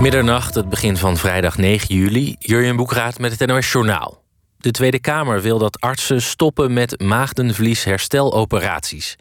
Middernacht, 0.00 0.54
het 0.54 0.68
begin 0.68 0.96
van 0.96 1.16
vrijdag 1.16 1.56
9 1.56 1.94
juli. 1.94 2.36
Jurjen 2.38 2.76
Boekraat 2.76 3.18
met 3.18 3.38
het 3.38 3.48
NOS 3.48 3.72
Journaal. 3.72 4.22
De 4.56 4.70
Tweede 4.70 5.00
Kamer 5.00 5.40
wil 5.40 5.58
dat 5.58 5.80
artsen 5.80 6.22
stoppen 6.22 6.72
met 6.72 7.00
maagdenvlieshersteloperaties. 7.00 9.16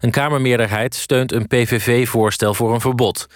Een 0.00 0.10
Kamermeerderheid 0.10 0.94
steunt 0.94 1.32
een 1.32 1.46
PVV-voorstel 1.46 2.54
voor 2.54 2.74
een 2.74 2.80
verbod. 2.80 3.26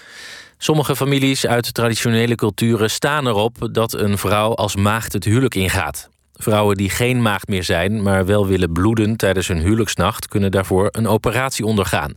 Sommige 0.59 0.97
families 0.97 1.47
uit 1.47 1.75
traditionele 1.75 2.35
culturen 2.35 2.91
staan 2.91 3.27
erop 3.27 3.69
dat 3.73 3.93
een 3.93 4.19
vrouw 4.19 4.55
als 4.55 4.77
maagd 4.77 5.13
het 5.13 5.25
huwelijk 5.25 5.55
ingaat. 5.55 6.09
Vrouwen 6.39 6.77
die 6.77 6.91
geen 6.91 7.23
maagd 7.23 7.49
meer 7.49 7.65
zijn, 7.65 8.03
maar 8.03 8.27
wel 8.27 8.47
willen 8.47 8.73
bloeden 8.73 9.17
tijdens 9.17 9.49
hun 9.49 9.59
huwelijksnacht, 9.59 10.29
kunnen 10.29 10.51
daarvoor 10.51 10.89
een 10.93 11.09
operatie 11.09 11.65
ondergaan. 11.65 12.15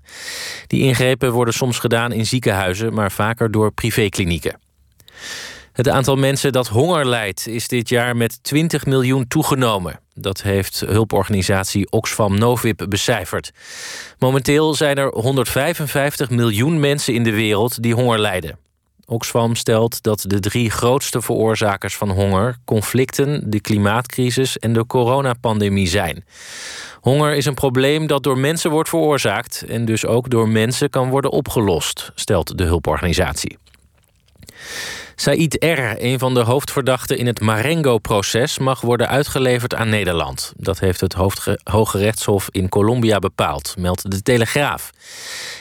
Die 0.67 0.81
ingrepen 0.81 1.31
worden 1.31 1.54
soms 1.54 1.79
gedaan 1.79 2.11
in 2.11 2.25
ziekenhuizen, 2.25 2.93
maar 2.93 3.11
vaker 3.11 3.51
door 3.51 3.71
privéklinieken. 3.71 4.59
Het 5.73 5.89
aantal 5.89 6.15
mensen 6.15 6.51
dat 6.51 6.68
honger 6.68 7.07
lijdt 7.07 7.47
is 7.47 7.68
dit 7.68 7.89
jaar 7.89 8.18
met 8.18 8.43
20 8.43 8.86
miljoen 8.86 9.27
toegenomen. 9.27 9.99
Dat 10.13 10.41
heeft 10.41 10.79
hulporganisatie 10.79 11.91
Oxfam 11.91 12.38
Novib 12.38 12.85
becijferd. 12.89 13.51
Momenteel 14.19 14.74
zijn 14.74 14.97
er 14.97 15.13
155 15.13 16.29
miljoen 16.29 16.79
mensen 16.79 17.13
in 17.13 17.24
de 17.24 17.32
wereld 17.32 17.83
die 17.83 17.93
honger 17.93 18.19
lijden. 18.19 18.57
Oxfam 19.11 19.56
stelt 19.56 20.04
dat 20.04 20.24
de 20.28 20.39
drie 20.39 20.70
grootste 20.70 21.21
veroorzakers 21.21 21.96
van 21.96 22.10
honger 22.10 22.57
conflicten, 22.65 23.50
de 23.50 23.60
klimaatcrisis 23.60 24.60
en 24.60 24.74
de 24.74 24.86
coronapandemie 24.86 25.88
zijn. 25.88 26.25
Honger 27.02 27.33
is 27.33 27.46
een 27.46 27.54
probleem 27.54 28.07
dat 28.07 28.24
door 28.24 28.38
mensen 28.38 28.71
wordt 28.71 28.89
veroorzaakt 28.89 29.64
en 29.68 29.86
dus 29.86 30.05
ook 30.05 30.29
door 30.29 30.50
mensen 30.50 30.89
kan 30.89 31.10
worden 31.10 31.32
opgelost, 31.32 32.11
stelt 32.16 32.58
de 32.58 32.64
hulporganisatie. 32.64 33.58
Said 35.22 35.56
R., 35.59 35.95
een 35.98 36.20
van 36.20 36.34
de 36.34 36.39
hoofdverdachten 36.39 37.17
in 37.17 37.28
het 37.28 37.39
Marengo-proces, 37.39 38.58
mag 38.58 38.81
worden 38.81 39.08
uitgeleverd 39.08 39.75
aan 39.75 39.89
Nederland. 39.89 40.53
Dat 40.58 40.80
heeft 40.80 41.02
het 41.02 41.13
Hoge 41.63 41.97
Rechtshof 41.97 42.47
in 42.52 42.69
Colombia 42.69 43.19
bepaald, 43.19 43.75
meldt 43.78 44.11
de 44.11 44.22
Telegraaf. 44.22 44.91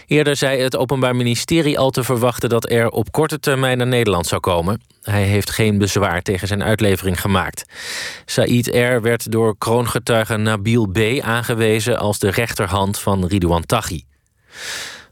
Eerder 0.06 0.36
zei 0.36 0.61
het 0.61 0.77
Openbaar 0.77 1.17
Ministerie 1.17 1.78
al 1.78 1.91
te 1.91 2.05
verwachten 2.05 2.48
dat 2.48 2.70
R. 2.70 2.86
op 2.86 3.12
korte 3.12 3.41
termijn 3.41 3.78
naar 3.78 3.86
Nederland 3.86 4.27
zou 4.27 4.41
komen. 4.41 4.83
Hij 5.02 5.22
heeft 5.22 5.50
geen 5.50 5.78
bezwaar 5.78 6.22
tegen 6.22 6.48
zijn 6.48 6.62
uitlevering 6.62 7.20
gemaakt. 7.20 7.64
Said 8.24 8.67
R. 8.67 9.00
werd 9.00 9.33
door 9.33 9.58
kroongetuige 9.58 10.36
Nabil 10.36 10.86
B. 10.86 10.98
aangewezen 11.20 11.98
als 11.98 12.19
de 12.19 12.30
rechterhand 12.30 12.98
van 12.98 13.27
Ridouan 13.27 13.67
Taghi. 13.67 14.02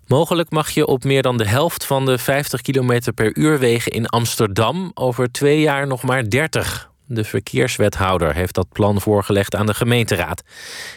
Mogelijk 0.08 0.50
mag 0.50 0.70
je 0.70 0.86
op 0.86 1.04
meer 1.04 1.22
dan 1.22 1.36
de 1.36 1.48
helft 1.48 1.84
van 1.84 2.06
de 2.06 2.18
50 2.18 2.60
km 2.60 3.00
per 3.14 3.36
uur 3.36 3.58
wegen 3.58 3.92
in 3.92 4.06
Amsterdam 4.06 4.90
over 4.94 5.32
twee 5.32 5.60
jaar 5.60 5.86
nog 5.86 6.02
maar 6.02 6.28
30. 6.28 6.90
De 7.06 7.24
verkeerswethouder 7.24 8.34
heeft 8.34 8.54
dat 8.54 8.68
plan 8.72 9.00
voorgelegd 9.00 9.54
aan 9.54 9.66
de 9.66 9.74
gemeenteraad. 9.74 10.42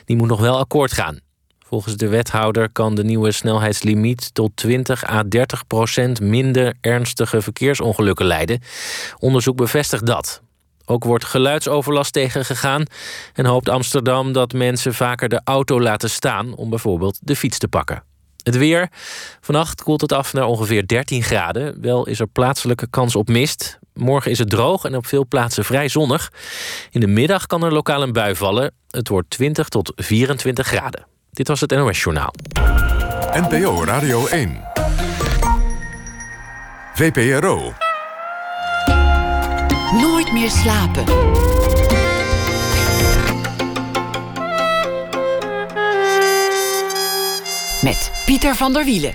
Die 0.05 0.15
moet 0.15 0.27
nog 0.27 0.39
wel 0.39 0.57
akkoord 0.57 0.93
gaan. 0.93 1.19
Volgens 1.59 1.95
de 1.95 2.07
wethouder 2.07 2.71
kan 2.71 2.95
de 2.95 3.03
nieuwe 3.03 3.31
snelheidslimiet 3.31 4.33
tot 4.33 4.51
20 4.55 5.09
à 5.09 5.23
30 5.23 5.67
procent 5.67 6.21
minder 6.21 6.73
ernstige 6.81 7.41
verkeersongelukken 7.41 8.25
leiden. 8.25 8.61
Onderzoek 9.19 9.55
bevestigt 9.55 10.05
dat. 10.05 10.41
Ook 10.85 11.03
wordt 11.03 11.25
geluidsoverlast 11.25 12.13
tegengegaan 12.13 12.83
en 13.33 13.45
hoopt 13.45 13.69
Amsterdam 13.69 14.31
dat 14.33 14.53
mensen 14.53 14.93
vaker 14.93 15.29
de 15.29 15.41
auto 15.43 15.81
laten 15.81 16.09
staan 16.09 16.55
om 16.55 16.69
bijvoorbeeld 16.69 17.19
de 17.21 17.35
fiets 17.35 17.57
te 17.57 17.67
pakken. 17.67 18.10
Het 18.43 18.57
weer. 18.57 18.89
Vannacht 19.41 19.83
koelt 19.83 20.01
het 20.01 20.11
af 20.11 20.33
naar 20.33 20.45
ongeveer 20.45 20.87
13 20.87 21.23
graden. 21.23 21.81
Wel 21.81 22.07
is 22.07 22.19
er 22.19 22.27
plaatselijke 22.27 22.87
kans 22.89 23.15
op 23.15 23.27
mist. 23.27 23.79
Morgen 23.93 24.31
is 24.31 24.39
het 24.39 24.49
droog 24.49 24.83
en 24.83 24.95
op 24.95 25.05
veel 25.05 25.27
plaatsen 25.27 25.65
vrij 25.65 25.87
zonnig. 25.87 26.31
In 26.91 26.99
de 26.99 27.07
middag 27.07 27.45
kan 27.45 27.63
er 27.63 27.73
lokaal 27.73 28.01
een 28.01 28.13
bui 28.13 28.35
vallen. 28.35 28.73
Het 28.89 29.07
wordt 29.07 29.29
20 29.29 29.67
tot 29.67 29.91
24 29.95 30.67
graden. 30.67 31.05
Dit 31.31 31.47
was 31.47 31.61
het 31.61 31.71
NOS 31.71 32.03
Journaal. 32.03 32.33
NPO 33.33 33.83
Radio 33.83 34.27
1. 34.27 34.61
VPRO. 36.93 37.73
Nooit 40.01 40.33
meer 40.33 40.49
slapen. 40.49 41.03
Met 47.81 48.11
Pieter 48.25 48.55
van 48.55 48.73
der 48.73 48.85
Wielen. 48.85 49.13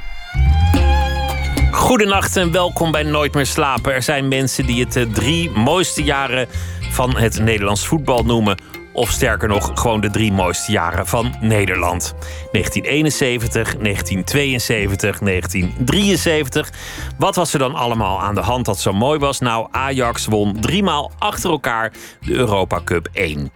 Goedenacht 1.70 2.36
en 2.36 2.52
welkom 2.52 2.90
bij 2.90 3.02
Nooit 3.02 3.34
meer 3.34 3.46
slapen. 3.46 3.92
Er 3.92 4.02
zijn 4.02 4.28
mensen 4.28 4.66
die 4.66 4.84
het 4.84 4.92
de 4.92 5.10
drie 5.10 5.50
mooiste 5.50 6.02
jaren 6.02 6.48
van 6.90 7.16
het 7.16 7.40
Nederlands 7.40 7.86
voetbal 7.86 8.24
noemen. 8.24 8.58
Of 8.92 9.10
sterker 9.10 9.48
nog, 9.48 9.70
gewoon 9.74 10.00
de 10.00 10.10
drie 10.10 10.32
mooiste 10.32 10.72
jaren 10.72 11.06
van 11.06 11.34
Nederland. 11.40 12.14
1971, 12.52 13.76
1972, 13.76 15.18
1973. 15.18 16.70
Wat 17.18 17.36
was 17.36 17.52
er 17.52 17.58
dan 17.58 17.74
allemaal 17.74 18.20
aan 18.20 18.34
de 18.34 18.40
hand 18.40 18.64
dat 18.64 18.80
zo 18.80 18.92
mooi 18.92 19.18
was? 19.18 19.40
Nou, 19.40 19.68
Ajax 19.70 20.26
won 20.26 20.60
driemaal 20.60 21.12
achter 21.18 21.50
elkaar 21.50 21.92
de 22.20 22.34
Europa 22.34 22.80
Cup 22.84 23.08
1. 23.12 23.50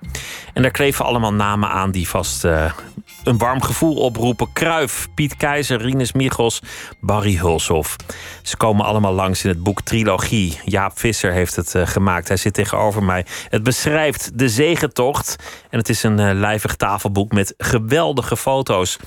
En 0.55 0.63
daar 0.63 0.71
kleven 0.71 1.05
allemaal 1.05 1.35
namen 1.35 1.69
aan 1.69 1.91
die 1.91 2.09
vast 2.09 2.45
uh, 2.45 2.73
een 3.25 3.39
warm 3.39 3.63
gevoel 3.63 3.95
oproepen. 3.97 4.53
Kruif, 4.53 5.09
Piet 5.15 5.37
Keizer, 5.37 5.83
Rinus 5.83 6.13
Michels, 6.13 6.63
Barry 7.01 7.37
Hulshoff. 7.37 7.97
Ze 8.43 8.57
komen 8.57 8.85
allemaal 8.85 9.13
langs 9.13 9.45
in 9.45 9.51
het 9.51 9.63
boek 9.63 9.83
Trilogie. 9.83 10.61
Jaap 10.65 10.99
Visser 10.99 11.33
heeft 11.33 11.57
het 11.57 11.75
uh, 11.75 11.87
gemaakt. 11.87 12.29
Hij 12.29 12.37
zit 12.37 12.55
tegenover 12.55 13.03
mij. 13.03 13.27
Het 13.49 13.63
beschrijft 13.63 14.39
de 14.39 14.49
zegentocht. 14.49 15.37
En 15.71 15.79
het 15.79 15.89
is 15.89 16.03
een 16.03 16.21
uh, 16.21 16.31
lijvig 16.33 16.77
tafelboek 16.77 17.33
met 17.33 17.55
geweldige 17.59 18.37
foto's. 18.37 18.99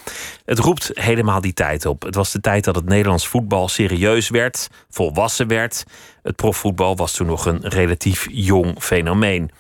Het 0.46 0.60
roept 0.60 0.92
helemaal 0.94 1.42
die 1.42 1.54
tijd 1.54 1.86
op. 1.86 2.02
Het 2.02 2.16
was 2.16 2.32
de 2.32 2.42
tijd 2.42 2.64
dat 2.64 2.76
het 2.76 2.86
Nederlands 2.86 3.28
voetbal 3.28 3.68
serieus 3.68 4.30
werd, 4.30 4.70
volwassen 4.90 5.48
werd. 5.48 5.84
Het 6.24 6.36
profvoetbal 6.36 6.96
was 6.96 7.12
toen 7.12 7.28
nog 7.28 7.46
een 7.46 7.70
relatief 7.70 8.28
jong 8.32 8.76
fenomeen. 8.80 9.52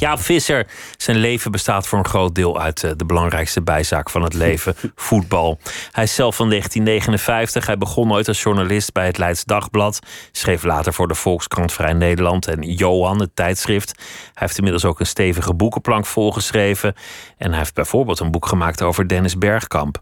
Jaap 0.00 0.20
Visser, 0.20 0.66
zijn 0.96 1.16
leven 1.16 1.50
bestaat 1.50 1.86
voor 1.86 1.98
een 1.98 2.08
groot 2.08 2.34
deel 2.34 2.60
uit 2.60 2.84
eh, 2.84 2.90
de 2.96 3.04
belangrijkste 3.04 3.62
bijzaak 3.62 4.10
van 4.10 4.22
het 4.22 4.34
leven, 4.34 4.74
voetbal. 4.94 5.58
Hij 5.92 6.04
is 6.04 6.14
zelf 6.14 6.36
van 6.36 6.48
1959. 6.48 7.66
Hij 7.66 7.78
begon 7.78 8.12
ooit 8.12 8.28
als 8.28 8.42
journalist 8.42 8.92
bij 8.92 9.06
het 9.06 9.18
Leids 9.18 9.44
Dagblad. 9.44 9.98
Schreef 10.32 10.62
later 10.62 10.92
voor 10.92 11.08
de 11.08 11.14
Volkskrant 11.14 11.72
Vrij 11.72 11.92
Nederland 11.92 12.46
en 12.46 12.62
Johan, 12.62 13.20
het 13.20 13.36
tijdschrift. 13.36 13.94
Hij 13.98 14.32
heeft 14.34 14.56
inmiddels 14.56 14.84
ook 14.84 15.00
een 15.00 15.06
stevige 15.06 15.54
boekenplank 15.54 16.06
volgeschreven. 16.06 16.94
En 17.36 17.48
hij 17.48 17.58
heeft 17.58 17.74
bijvoorbeeld 17.74 18.20
een 18.20 18.30
boek 18.30 18.46
gemaakt 18.46 18.82
over 18.82 19.08
Dennis 19.08 19.38
Bergkamp. 19.38 20.00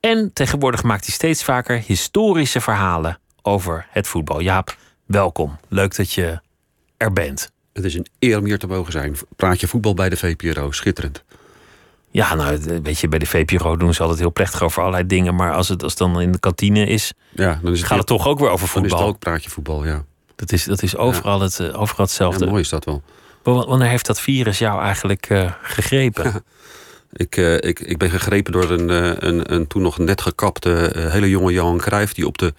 En 0.00 0.30
tegenwoordig 0.32 0.82
maakt 0.82 1.04
hij 1.04 1.14
steeds 1.14 1.44
vaker 1.44 1.82
historische 1.86 2.60
verhalen 2.60 3.18
over 3.42 3.86
het 3.90 4.08
voetbal. 4.08 4.40
Jaap, 4.40 4.76
welkom. 5.06 5.58
Leuk 5.68 5.96
dat 5.96 6.12
je 6.12 6.40
er 6.96 7.12
bent. 7.12 7.52
Het 7.72 7.84
is 7.84 7.94
een 7.94 8.06
eer 8.18 8.38
om 8.38 8.44
hier 8.44 8.58
te 8.58 8.66
mogen 8.66 8.92
zijn. 8.92 9.16
Praat 9.36 9.60
je 9.60 9.68
voetbal 9.68 9.94
bij 9.94 10.08
de 10.08 10.16
VPRO, 10.16 10.70
schitterend. 10.70 11.22
Ja, 12.10 12.34
nou, 12.34 12.58
weet 12.82 12.98
je, 12.98 13.08
bij 13.08 13.18
de 13.18 13.26
VPRO 13.26 13.76
doen 13.76 13.94
ze 13.94 14.00
altijd 14.00 14.20
heel 14.20 14.32
plechtig 14.32 14.62
over 14.62 14.80
allerlei 14.80 15.06
dingen. 15.06 15.34
Maar 15.34 15.52
als 15.52 15.68
het 15.68 15.82
als 15.82 15.94
dan 15.94 16.20
in 16.20 16.32
de 16.32 16.38
kantine 16.38 16.86
is, 16.86 17.12
ja, 17.30 17.58
dan 17.62 17.72
is 17.72 17.78
het 17.78 17.88
gaat 17.88 17.98
het 17.98 18.06
toch 18.06 18.26
ook 18.26 18.38
weer 18.38 18.50
over 18.50 18.68
voetbal. 18.68 18.90
Dan 18.90 18.98
is 18.98 19.04
het 19.04 19.14
ook 19.14 19.20
praatje 19.20 19.50
voetbal, 19.50 19.84
ja. 19.84 20.04
Dat 20.36 20.52
is, 20.52 20.64
dat 20.64 20.82
is 20.82 20.96
overal, 20.96 21.40
het, 21.40 21.60
eh, 21.60 21.80
overal 21.80 22.06
hetzelfde. 22.06 22.44
Ja, 22.44 22.50
mooi 22.50 22.62
is 22.62 22.68
dat 22.68 22.84
wel. 22.84 23.02
Wanneer 23.42 23.88
heeft 23.88 24.06
dat 24.06 24.20
virus 24.20 24.58
jou 24.58 24.82
eigenlijk 24.82 25.30
uh, 25.30 25.52
gegrepen? 25.62 26.44
ik, 27.12 27.36
uh, 27.36 27.54
ik, 27.54 27.80
ik 27.80 27.98
ben 27.98 28.10
gegrepen 28.10 28.52
door 28.52 28.70
een, 28.70 28.88
een, 29.26 29.52
een 29.52 29.66
toen 29.66 29.82
nog 29.82 29.98
net 29.98 30.20
gekapte 30.20 30.92
hele 30.94 31.28
jonge 31.28 31.52
Johan 31.52 31.78
Cruijff... 31.78 32.12
die 32.12 32.26
op 32.26 32.38
de 32.38 32.54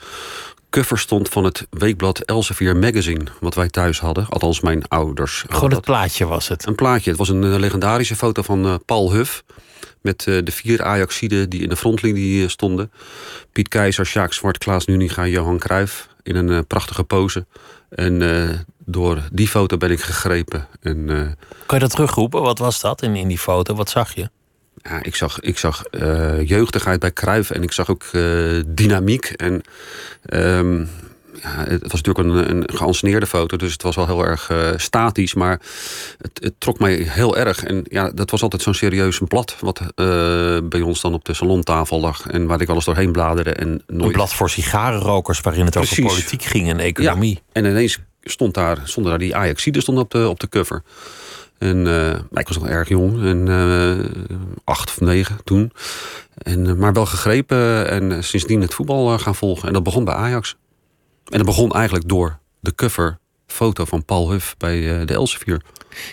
cover 0.73 0.99
stond 0.99 1.29
van 1.29 1.43
het 1.43 1.67
weekblad 1.69 2.19
Elsevier 2.19 2.77
Magazine, 2.77 3.23
wat 3.39 3.55
wij 3.55 3.69
thuis 3.69 3.99
hadden. 3.99 4.27
Althans, 4.29 4.61
mijn 4.61 4.87
ouders. 4.87 5.45
Gewoon 5.49 5.71
het 5.71 5.81
plaatje 5.81 6.25
was 6.25 6.47
het? 6.47 6.65
Een 6.65 6.75
plaatje. 6.75 7.09
Het 7.09 7.19
was 7.19 7.29
een 7.29 7.43
eh, 7.43 7.59
legendarische 7.59 8.15
foto 8.15 8.41
van 8.41 8.65
uh, 8.65 8.75
Paul 8.85 9.11
Huff. 9.11 9.43
Met 10.01 10.25
uh, 10.25 10.39
de 10.43 10.51
vier 10.51 10.83
Ajaxiden 10.83 11.49
die 11.49 11.61
in 11.61 11.69
de 11.69 11.75
frontlinie 11.75 12.47
stonden. 12.47 12.91
Piet 13.51 13.67
Keizer, 13.67 14.05
Sjaak 14.05 14.33
Zwart, 14.33 14.57
Klaas 14.57 14.85
Nuninga, 14.85 15.27
Johan 15.27 15.59
Cruijff. 15.59 16.07
In 16.23 16.35
een 16.35 16.67
prachtige 16.67 17.03
pose. 17.03 17.45
En 17.89 18.65
door 18.85 19.21
die 19.31 19.47
foto 19.47 19.77
ben 19.77 19.91
ik 19.91 20.01
gegrepen. 20.01 20.67
En, 20.81 21.05
kan 21.65 21.77
je 21.77 21.83
dat 21.83 21.89
terugroepen? 21.89 22.41
Wat 22.41 22.59
was 22.59 22.81
dat 22.81 23.01
in, 23.01 23.15
in 23.15 23.27
die 23.27 23.37
foto? 23.37 23.75
Wat 23.75 23.89
zag 23.89 24.15
je? 24.15 24.29
Ja, 24.81 25.03
ik 25.03 25.15
zag, 25.15 25.39
ik 25.39 25.57
zag 25.57 25.83
uh, 25.91 26.47
jeugdigheid 26.47 26.99
bij 26.99 27.13
Cruijff 27.13 27.49
en 27.49 27.63
ik 27.63 27.71
zag 27.71 27.89
ook 27.89 28.03
uh, 28.11 28.61
dynamiek. 28.67 29.25
En 29.25 29.61
um, 30.33 30.89
ja, 31.41 31.65
het 31.67 31.91
was 31.91 32.01
natuurlijk 32.01 32.17
een, 32.17 32.49
een 32.49 32.69
geanceneerde 32.73 33.25
foto, 33.25 33.57
dus 33.57 33.71
het 33.71 33.81
was 33.81 33.95
wel 33.95 34.05
heel 34.05 34.25
erg 34.25 34.49
uh, 34.51 34.69
statisch. 34.75 35.33
Maar 35.33 35.59
het, 36.17 36.39
het, 36.43 36.53
trok 36.57 36.79
mij 36.79 36.93
heel 36.93 37.37
erg. 37.37 37.63
En 37.63 37.85
ja, 37.89 38.09
dat 38.09 38.31
was 38.31 38.41
altijd 38.41 38.61
zo'n 38.61 38.73
serieus 38.73 39.19
blad. 39.27 39.55
Wat 39.59 39.81
bij 40.63 40.81
ons 40.81 41.01
dan 41.01 41.13
op 41.13 41.25
de 41.25 41.33
salontafel 41.33 41.99
lag. 41.99 42.27
En 42.27 42.45
waar 42.45 42.61
ik 42.61 42.69
alles 42.69 42.85
doorheen 42.85 43.11
bladerde. 43.11 43.53
En 43.53 43.83
nooit... 43.87 44.03
Een 44.03 44.11
blad 44.11 44.33
voor 44.33 44.49
sigarenrokers 44.49 45.41
waarin 45.41 45.65
het 45.65 45.73
Precies. 45.73 45.99
over 45.99 46.11
politiek 46.11 46.43
ging 46.43 46.69
en 46.69 46.79
economie. 46.79 47.33
Ja, 47.33 47.41
en 47.51 47.65
ineens 47.65 47.99
stond 48.23 48.53
daar, 48.53 48.77
stonden 48.83 49.11
daar 49.11 49.21
die 49.21 49.35
Ajaxide 49.35 49.81
stond 49.81 49.97
op 49.99 50.11
de, 50.11 50.29
op 50.29 50.39
de 50.39 50.49
cover. 50.49 50.83
En 51.63 51.85
uh, 51.85 52.39
ik 52.39 52.47
was 52.47 52.57
nog 52.57 52.67
erg 52.67 52.89
jong, 52.89 53.23
en, 53.23 53.47
uh, 53.47 54.05
acht 54.63 54.89
of 54.89 54.99
negen 54.99 55.43
toen. 55.43 55.71
En, 56.37 56.65
uh, 56.65 56.73
maar 56.73 56.93
wel 56.93 57.05
gegrepen 57.05 57.89
en 57.89 58.23
sindsdien 58.23 58.61
het 58.61 58.73
voetbal 58.73 59.19
gaan 59.19 59.35
volgen. 59.35 59.67
En 59.67 59.73
dat 59.73 59.83
begon 59.83 60.03
bij 60.03 60.13
Ajax. 60.13 60.55
En 61.25 61.37
dat 61.37 61.45
begon 61.45 61.71
eigenlijk 61.71 62.07
door 62.07 62.39
de 62.59 62.75
cover 62.75 63.19
foto 63.47 63.85
van 63.85 64.05
Paul 64.05 64.31
Huff 64.31 64.57
bij 64.57 65.05
de 65.05 65.13
Elsevier. 65.13 65.61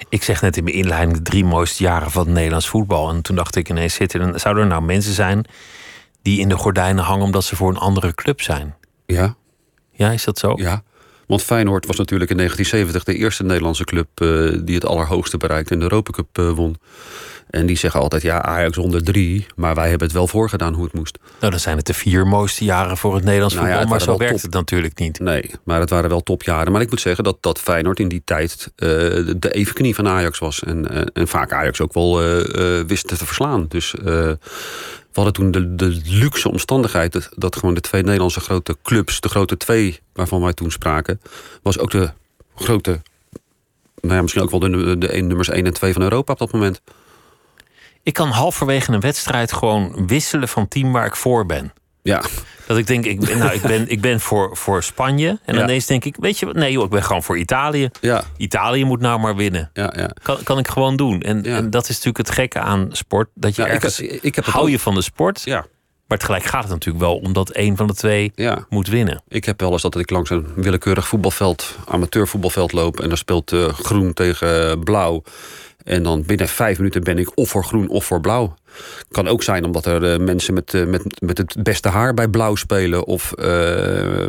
Ik 0.09 0.23
zeg 0.23 0.41
net 0.41 0.57
in 0.57 0.65
mijn 0.65 0.77
inleiding 0.77 1.17
de 1.17 1.23
drie 1.23 1.45
mooiste 1.45 1.83
jaren 1.83 2.11
van 2.11 2.25
het 2.25 2.35
Nederlands 2.35 2.69
voetbal. 2.69 3.09
En 3.09 3.23
toen 3.23 3.37
dacht 3.37 3.57
ik 3.57 3.69
ineens, 3.69 3.95
zitten, 3.95 4.41
zouden 4.41 4.63
er 4.63 4.69
nou 4.69 4.83
mensen 4.83 5.13
zijn 5.13 5.45
die 6.23 6.41
in 6.41 6.49
de 6.49 6.57
gordijnen 6.57 7.05
hangen 7.05 7.25
omdat 7.25 7.45
ze 7.45 7.57
voor 7.57 7.71
een 7.71 7.77
andere 7.77 8.15
club 8.15 8.41
zijn? 8.41 8.75
Ja. 9.07 9.37
Ja, 9.91 10.11
is 10.11 10.25
dat 10.25 10.39
zo? 10.39 10.53
Ja. 10.57 10.83
Want 11.31 11.43
Feyenoord 11.43 11.87
was 11.87 11.97
natuurlijk 11.97 12.31
in 12.31 12.37
1970 12.37 13.15
de 13.15 13.25
eerste 13.25 13.43
Nederlandse 13.45 13.85
club 13.85 14.09
uh, 14.23 14.59
die 14.65 14.75
het 14.75 14.85
allerhoogste 14.85 15.37
bereikte 15.37 15.73
en 15.73 15.79
de 15.79 15.85
Europa 15.85 16.11
Cup 16.11 16.39
uh, 16.39 16.51
won. 16.51 16.77
En 17.51 17.67
die 17.67 17.77
zeggen 17.77 18.01
altijd, 18.01 18.23
ja, 18.23 18.43
Ajax 18.43 18.79
onder 18.79 19.05
drie, 19.05 19.47
maar 19.57 19.75
wij 19.75 19.89
hebben 19.89 20.07
het 20.07 20.17
wel 20.17 20.27
voorgedaan 20.27 20.75
hoe 20.75 20.85
het 20.85 20.93
moest. 20.93 21.19
Nou, 21.41 21.51
dan 21.51 21.61
zijn 21.61 21.77
het 21.77 21.87
de 21.87 21.95
vier 21.95 22.27
mooiste 22.27 22.65
jaren 22.65 22.97
voor 22.97 23.15
het 23.15 23.25
Nederlands 23.25 23.55
nou 23.55 23.67
voetbal, 23.67 23.87
maar 23.87 24.01
zo 24.01 24.17
werkt 24.17 24.33
top... 24.33 24.43
het 24.43 24.53
natuurlijk 24.53 24.99
niet. 24.99 25.19
Nee, 25.19 25.51
maar 25.65 25.81
het 25.81 25.91
waren 25.91 26.11
wel 26.11 26.23
topjaren. 26.23 26.73
Maar 26.73 26.81
ik 26.81 26.91
moet 26.91 27.01
zeggen 27.01 27.25
dat, 27.25 27.37
dat 27.41 27.59
Feyenoord 27.59 28.01
in 28.01 28.09
die 28.09 28.23
tijd 28.25 28.73
uh, 28.77 28.89
de 29.37 29.51
evenknie 29.51 29.95
van 29.95 30.09
Ajax 30.09 30.39
was. 30.39 30.63
En, 30.63 31.13
en 31.13 31.29
vaak 31.29 31.53
Ajax 31.53 31.81
ook 31.81 31.93
wel 31.93 32.17
wist 32.87 33.09
te 33.09 33.17
verslaan. 33.17 33.67
Dus 33.69 33.95
hadden 35.13 35.33
toen 35.33 35.51
de, 35.51 35.75
de 35.75 36.01
luxe 36.05 36.49
omstandigheid 36.49 37.31
dat, 37.37 37.57
gewoon 37.57 37.75
de 37.75 37.81
twee 37.81 38.03
Nederlandse 38.03 38.41
grote 38.41 38.77
clubs, 38.83 39.21
de 39.21 39.29
grote 39.29 39.57
twee 39.57 40.01
waarvan 40.13 40.41
wij 40.41 40.53
toen 40.53 40.71
spraken, 40.71 41.21
was 41.63 41.79
ook 41.79 41.91
de 41.91 42.11
grote, 42.55 43.03
nou 44.01 44.15
ja, 44.15 44.23
misschien 44.23 44.43
ook 44.43 44.51
wel 44.51 44.61
de, 44.61 44.71
de, 44.71 44.99
de 44.99 45.21
nummers 45.21 45.49
1 45.49 45.67
en 45.67 45.73
2 45.73 45.93
van 45.93 46.03
Europa 46.03 46.33
op 46.33 46.39
dat 46.39 46.53
moment. 46.53 46.81
Ik 48.03 48.15
kan 48.15 48.29
halverwege 48.29 48.93
een 48.93 49.01
wedstrijd 49.01 49.53
gewoon 49.53 50.07
wisselen 50.07 50.49
van 50.49 50.69
team 50.69 50.93
waar 50.93 51.07
ik 51.07 51.17
voor 51.17 51.47
ben. 51.47 51.73
Ja. 52.03 52.23
Dat 52.67 52.79
ik 52.79 52.87
denk, 52.87 53.05
ik 53.05 53.21
ben, 53.21 53.39
nou, 53.39 53.53
ik 53.53 53.63
ben, 53.63 53.89
ik 53.89 54.01
ben 54.01 54.21
voor, 54.21 54.57
voor 54.57 54.83
Spanje. 54.83 55.39
En 55.45 55.55
ja. 55.55 55.63
ineens 55.63 55.87
denk 55.87 56.05
ik, 56.05 56.17
weet 56.19 56.39
je 56.39 56.47
wat? 56.47 56.55
Nee 56.55 56.73
joh, 56.73 56.85
ik 56.85 56.91
ben 56.91 57.03
gewoon 57.03 57.23
voor 57.23 57.39
Italië. 57.39 57.91
Ja. 58.01 58.25
Italië 58.37 58.85
moet 58.85 59.01
nou 59.01 59.21
maar 59.21 59.37
winnen. 59.37 59.71
Ja, 59.73 59.93
ja. 59.97 60.11
Kan, 60.23 60.43
kan 60.43 60.59
ik 60.59 60.69
gewoon 60.69 60.97
doen. 60.97 61.21
En, 61.21 61.45
en 61.45 61.71
dat 61.71 61.83
is 61.83 61.89
natuurlijk 61.89 62.17
het 62.17 62.31
gekke 62.31 62.59
aan 62.59 62.89
sport. 62.93 63.29
Dat 63.35 63.57
je 63.57 63.65
ergens, 63.65 64.01
ik, 64.01 64.23
ik 64.23 64.35
heb 64.35 64.45
hou 64.45 64.71
je 64.71 64.79
van 64.79 64.95
de 64.95 65.03
sport. 65.03 65.43
Ja. 65.45 65.67
Maar 66.07 66.19
tegelijk 66.19 66.45
gaat 66.45 66.63
het 66.63 66.73
natuurlijk 66.73 67.05
wel 67.05 67.17
omdat 67.17 67.51
één 67.51 67.77
van 67.77 67.87
de 67.87 67.95
twee 67.95 68.33
ja. 68.35 68.67
moet 68.69 68.89
winnen. 68.89 69.23
Ik 69.29 69.45
heb 69.45 69.61
wel 69.61 69.73
eens 69.73 69.83
dat 69.83 69.99
ik 69.99 70.11
langs 70.11 70.31
een 70.31 70.47
willekeurig 70.55 71.09
voetbalveld, 71.09 71.77
amateurvoetbalveld 71.87 72.73
loop. 72.73 73.01
En 73.01 73.09
dan 73.09 73.19
speelt 73.19 73.53
uh, 73.53 73.69
groen 73.69 74.13
tegen 74.13 74.81
blauw. 74.85 75.23
En 75.85 76.03
dan 76.03 76.23
binnen 76.27 76.49
vijf 76.49 76.77
minuten 76.77 77.05
ben 77.05 77.19
ik 77.19 77.31
of 77.35 77.49
voor 77.49 77.65
groen 77.65 77.89
of 77.89 78.05
voor 78.05 78.21
blauw. 78.21 78.55
Kan 79.11 79.29
ook 79.29 79.43
zijn 79.43 79.65
omdat 79.65 79.87
er 79.87 80.13
uh, 80.13 80.27
mensen 80.27 80.55
met, 80.55 80.73
uh, 80.75 80.87
met, 80.87 81.21
met 81.21 81.39
het 81.39 81.63
beste 81.63 81.89
haar 81.89 82.15
bij 82.15 82.29
blauw 82.29 82.55
spelen. 82.55 83.07
Of, 83.07 83.33
uh, 83.39 83.45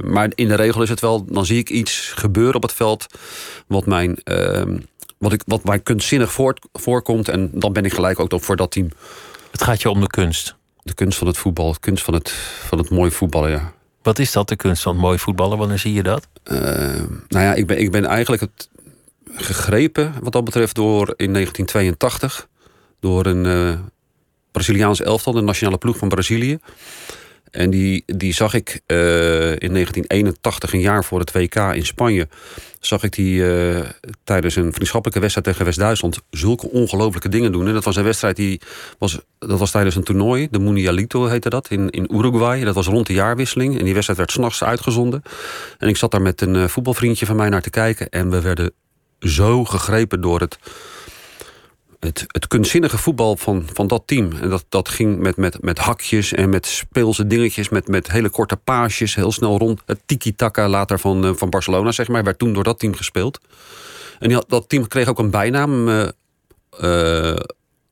maar 0.03 0.31
in 0.35 0.47
de 0.47 0.55
regel 0.55 0.81
is 0.81 0.89
het 0.89 0.99
wel, 0.99 1.25
dan 1.25 1.45
zie 1.45 1.57
ik 1.57 1.69
iets 1.69 2.13
gebeuren 2.15 2.55
op 2.55 2.61
het 2.61 2.73
veld. 2.73 3.05
wat, 3.67 3.85
mijn, 3.85 4.19
ehm, 4.23 4.77
wat, 5.17 5.33
ik, 5.33 5.41
wat 5.45 5.63
mij 5.63 5.79
kunstzinnig 5.79 6.31
voort, 6.31 6.67
voorkomt. 6.73 7.29
En 7.29 7.49
dan 7.53 7.73
ben 7.73 7.85
ik 7.85 7.93
gelijk 7.93 8.19
ook 8.19 8.43
voor 8.43 8.55
dat 8.55 8.71
team. 8.71 8.89
Het 9.51 9.63
gaat 9.63 9.81
je 9.81 9.89
om 9.89 10.01
de 10.01 10.07
kunst. 10.07 10.55
De 10.83 10.93
kunst 10.93 11.17
van 11.17 11.27
het 11.27 11.37
voetbal, 11.37 11.71
de 11.71 11.79
kunst 11.79 12.03
van 12.03 12.13
het, 12.13 12.29
van 12.67 12.77
het 12.77 12.89
mooie 12.89 13.11
voetballen, 13.11 13.49
ja. 13.49 13.73
Wat 14.01 14.19
is 14.19 14.31
dat, 14.31 14.47
de 14.47 14.55
kunst 14.55 14.81
van 14.81 14.91
het 14.91 15.01
mooie 15.01 15.19
voetballen? 15.19 15.57
Wanneer 15.57 15.79
zie 15.79 15.93
je 15.93 16.03
dat? 16.03 16.27
nou 17.27 17.45
ja, 17.45 17.53
ik 17.53 17.67
ben, 17.67 17.79
ik 17.79 17.91
ben 17.91 18.05
eigenlijk 18.05 18.41
het, 18.41 18.69
gegrepen 19.35 20.13
wat 20.21 20.31
dat 20.31 20.43
betreft 20.43 20.75
door 20.75 21.13
in 21.17 21.33
1982 21.33 22.47
door 22.99 23.25
een 23.25 23.45
uh, 23.45 23.73
Braziliaans 24.51 25.01
elftal, 25.01 25.33
de 25.33 25.41
nationale 25.41 25.77
ploeg 25.77 25.97
van 25.97 26.09
Brazilië. 26.09 26.59
En 27.51 27.69
die, 27.69 28.03
die 28.05 28.33
zag 28.33 28.53
ik 28.53 28.81
uh, 28.87 28.97
in 29.51 29.73
1981, 29.73 30.73
een 30.73 30.79
jaar 30.79 31.03
voor 31.03 31.19
het 31.19 31.31
WK 31.31 31.55
in 31.55 31.85
Spanje, 31.85 32.27
zag 32.79 33.03
ik 33.03 33.11
die 33.11 33.41
uh, 33.41 33.79
tijdens 34.23 34.55
een 34.55 34.73
vriendschappelijke 34.73 35.19
wedstrijd 35.19 35.47
tegen 35.47 35.65
West-Duitsland 35.65 36.19
zulke 36.29 36.69
ongelooflijke 36.69 37.29
dingen 37.29 37.51
doen. 37.51 37.67
En 37.67 37.73
dat 37.73 37.83
was 37.83 37.95
een 37.95 38.03
wedstrijd 38.03 38.35
die 38.35 38.61
was, 38.97 39.19
dat 39.39 39.59
was 39.59 39.71
tijdens 39.71 39.95
een 39.95 40.03
toernooi, 40.03 40.47
de 40.51 40.59
Mundialito 40.59 41.25
heette 41.25 41.49
dat, 41.49 41.69
in, 41.69 41.89
in 41.89 42.15
Uruguay. 42.15 42.63
Dat 42.63 42.75
was 42.75 42.87
rond 42.87 43.07
de 43.07 43.13
jaarwisseling 43.13 43.77
en 43.77 43.83
die 43.83 43.93
wedstrijd 43.93 44.19
werd 44.19 44.31
s'nachts 44.31 44.63
uitgezonden. 44.63 45.21
En 45.77 45.87
ik 45.87 45.97
zat 45.97 46.11
daar 46.11 46.21
met 46.21 46.41
een 46.41 46.69
voetbalvriendje 46.69 47.25
van 47.25 47.35
mij 47.35 47.49
naar 47.49 47.61
te 47.61 47.69
kijken 47.69 48.09
en 48.09 48.29
we 48.29 48.41
werden 48.41 48.73
zo 49.21 49.65
gegrepen 49.65 50.21
door 50.21 50.39
het, 50.39 50.59
het, 51.99 52.25
het 52.27 52.47
kunstzinnige 52.47 52.97
voetbal 52.97 53.37
van, 53.37 53.65
van 53.73 53.87
dat 53.87 54.03
team. 54.05 54.31
En 54.41 54.49
dat, 54.49 54.65
dat 54.69 54.89
ging 54.89 55.19
met, 55.19 55.37
met, 55.37 55.61
met 55.61 55.79
hakjes 55.79 56.33
en 56.33 56.49
met 56.49 56.65
speelse 56.65 57.27
dingetjes, 57.27 57.69
met, 57.69 57.87
met 57.87 58.11
hele 58.11 58.29
korte 58.29 58.55
paasjes, 58.55 59.15
heel 59.15 59.31
snel 59.31 59.57
rond. 59.57 59.81
Het 59.85 59.99
tiki-taka 60.05 60.69
later 60.69 60.99
van, 60.99 61.25
uh, 61.25 61.31
van 61.35 61.49
Barcelona, 61.49 61.91
zeg 61.91 62.07
maar, 62.07 62.23
werd 62.23 62.39
toen 62.39 62.53
door 62.53 62.63
dat 62.63 62.79
team 62.79 62.95
gespeeld. 62.95 63.39
En 64.19 64.43
dat 64.47 64.69
team 64.69 64.87
kreeg 64.87 65.07
ook 65.07 65.19
een 65.19 65.29
bijnaam, 65.29 65.87
uh, 65.87 66.07
uh, 66.81 67.35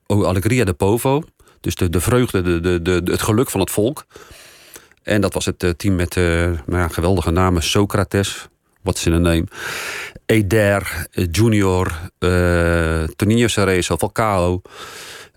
Alegria 0.07 0.63
de 0.63 0.73
Povo. 0.73 1.23
Dus 1.61 1.75
de, 1.75 1.89
de 1.89 1.99
vreugde, 1.99 2.41
de, 2.41 2.59
de, 2.59 2.81
de, 2.81 3.11
het 3.11 3.21
geluk 3.21 3.49
van 3.49 3.59
het 3.59 3.71
volk. 3.71 4.05
En 5.03 5.21
dat 5.21 5.33
was 5.33 5.45
het 5.45 5.73
team 5.77 5.95
met 5.95 6.15
nou 6.15 6.57
ja, 6.65 6.87
geweldige 6.87 7.31
namen. 7.31 7.63
Socrates, 7.63 8.47
what's 8.81 9.05
in 9.05 9.13
a 9.13 9.17
name? 9.17 9.45
Eder, 10.29 11.07
eh, 11.11 11.25
Junior, 11.31 12.11
uh, 12.19 13.03
Toninho 13.15 13.47
Cerezo, 13.47 13.97
Falcao, 13.97 14.61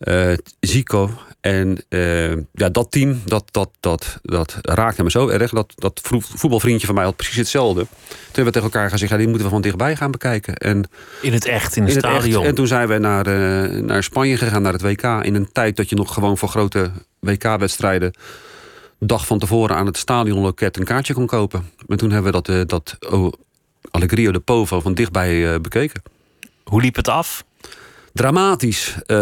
uh, 0.00 0.32
Zico. 0.60 1.10
En 1.40 1.84
uh, 1.88 2.36
ja, 2.52 2.68
dat 2.68 2.90
team, 2.90 3.20
dat, 3.24 3.44
dat, 3.50 3.70
dat, 3.80 4.18
dat 4.22 4.58
raakte 4.60 5.02
me 5.02 5.10
zo 5.10 5.28
erg. 5.28 5.50
Dat, 5.50 5.72
dat 5.74 6.00
voetbalvriendje 6.34 6.86
van 6.86 6.94
mij 6.94 7.04
had 7.04 7.16
precies 7.16 7.36
hetzelfde. 7.36 7.80
Toen 7.80 8.18
hebben 8.24 8.44
we 8.44 8.50
tegen 8.50 8.70
elkaar 8.72 8.90
gezegd, 8.90 9.10
ja, 9.10 9.16
die 9.16 9.26
moeten 9.26 9.44
we 9.44 9.52
van 9.52 9.62
dichtbij 9.62 9.96
gaan 9.96 10.10
bekijken. 10.10 10.56
En 10.56 10.84
in 11.22 11.32
het 11.32 11.44
echt, 11.44 11.76
in 11.76 11.82
het 11.82 11.94
in 11.94 11.98
stadion. 11.98 12.40
Het 12.40 12.48
en 12.48 12.54
toen 12.54 12.66
zijn 12.66 12.88
we 12.88 12.98
naar, 12.98 13.26
uh, 13.26 13.80
naar 13.80 14.02
Spanje 14.02 14.36
gegaan, 14.36 14.62
naar 14.62 14.72
het 14.72 14.82
WK. 14.82 15.02
In 15.02 15.34
een 15.34 15.52
tijd 15.52 15.76
dat 15.76 15.88
je 15.88 15.96
nog 15.96 16.14
gewoon 16.14 16.38
voor 16.38 16.48
grote 16.48 16.90
WK-wedstrijden... 17.18 18.14
dag 18.98 19.26
van 19.26 19.38
tevoren 19.38 19.76
aan 19.76 19.86
het 19.86 19.96
stadionloket 19.96 20.76
een 20.76 20.84
kaartje 20.84 21.14
kon 21.14 21.26
kopen. 21.26 21.70
En 21.88 21.96
toen 21.96 22.10
hebben 22.10 22.32
we 22.32 22.42
dat, 22.42 22.68
dat 22.68 22.96
oh, 23.10 23.32
Allegrio 23.92 24.32
de 24.32 24.40
Povo 24.40 24.80
van 24.80 24.94
dichtbij 24.94 25.52
uh, 25.52 25.60
bekeken. 25.60 26.02
Hoe 26.64 26.80
liep 26.80 26.96
het 26.96 27.08
af? 27.08 27.44
Dramatisch. 28.12 28.94
Uh, 28.96 29.16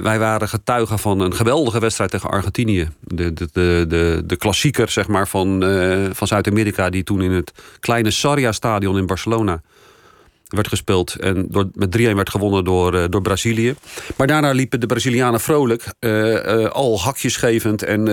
wij 0.00 0.18
waren 0.18 0.48
getuigen 0.48 0.98
van 0.98 1.20
een 1.20 1.34
geweldige 1.34 1.80
wedstrijd 1.80 2.10
tegen 2.10 2.30
Argentinië. 2.30 2.88
De, 3.00 3.32
de, 3.32 3.48
de, 3.52 3.84
de, 3.88 4.22
de 4.24 4.36
klassieker 4.36 4.90
zeg 4.90 5.08
maar, 5.08 5.28
van, 5.28 5.64
uh, 5.64 6.06
van 6.12 6.26
Zuid-Amerika... 6.26 6.90
die 6.90 7.04
toen 7.04 7.22
in 7.22 7.30
het 7.30 7.52
kleine 7.80 8.10
Sarria-stadion 8.10 8.98
in 8.98 9.06
Barcelona 9.06 9.62
werd 10.48 10.68
gespeeld. 10.68 11.14
En 11.14 11.46
door, 11.48 11.68
met 11.74 11.98
3-1 11.98 12.00
werd 12.00 12.30
gewonnen 12.30 12.64
door, 12.64 12.94
uh, 12.94 13.04
door 13.10 13.22
Brazilië. 13.22 13.74
Maar 14.16 14.26
daarna 14.26 14.50
liepen 14.50 14.80
de 14.80 14.86
Brazilianen 14.86 15.40
vrolijk. 15.40 15.84
Uh, 16.00 16.32
uh, 16.32 16.70
al 16.70 17.00
hakjesgevend 17.00 17.82
en 17.82 18.08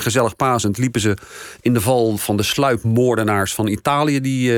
gezellig 0.00 0.36
pazend... 0.36 0.78
liepen 0.78 1.00
ze 1.00 1.16
in 1.60 1.74
de 1.74 1.80
val 1.80 2.16
van 2.16 2.36
de 2.36 2.42
sluipmoordenaars 2.42 3.54
van 3.54 3.66
Italië... 3.66 4.20
die 4.20 4.50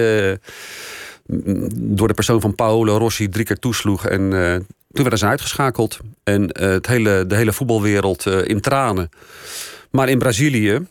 door 1.75 2.09
de 2.09 2.14
persoon 2.14 2.40
van 2.40 2.54
Paolo 2.54 2.97
Rossi 2.97 3.28
drie 3.28 3.44
keer 3.44 3.59
toesloeg. 3.59 4.06
En 4.06 4.21
toen 4.92 5.02
werden 5.02 5.18
ze 5.18 5.26
uitgeschakeld. 5.26 5.99
En 6.25 6.61
het 6.61 6.87
hele, 6.87 7.25
de 7.26 7.37
hele 7.37 7.52
voetbalwereld 7.52 8.26
in 8.26 8.61
tranen. 8.61 9.11
Maar 9.90 10.09
in 10.09 10.18
Brazilië 10.18 10.87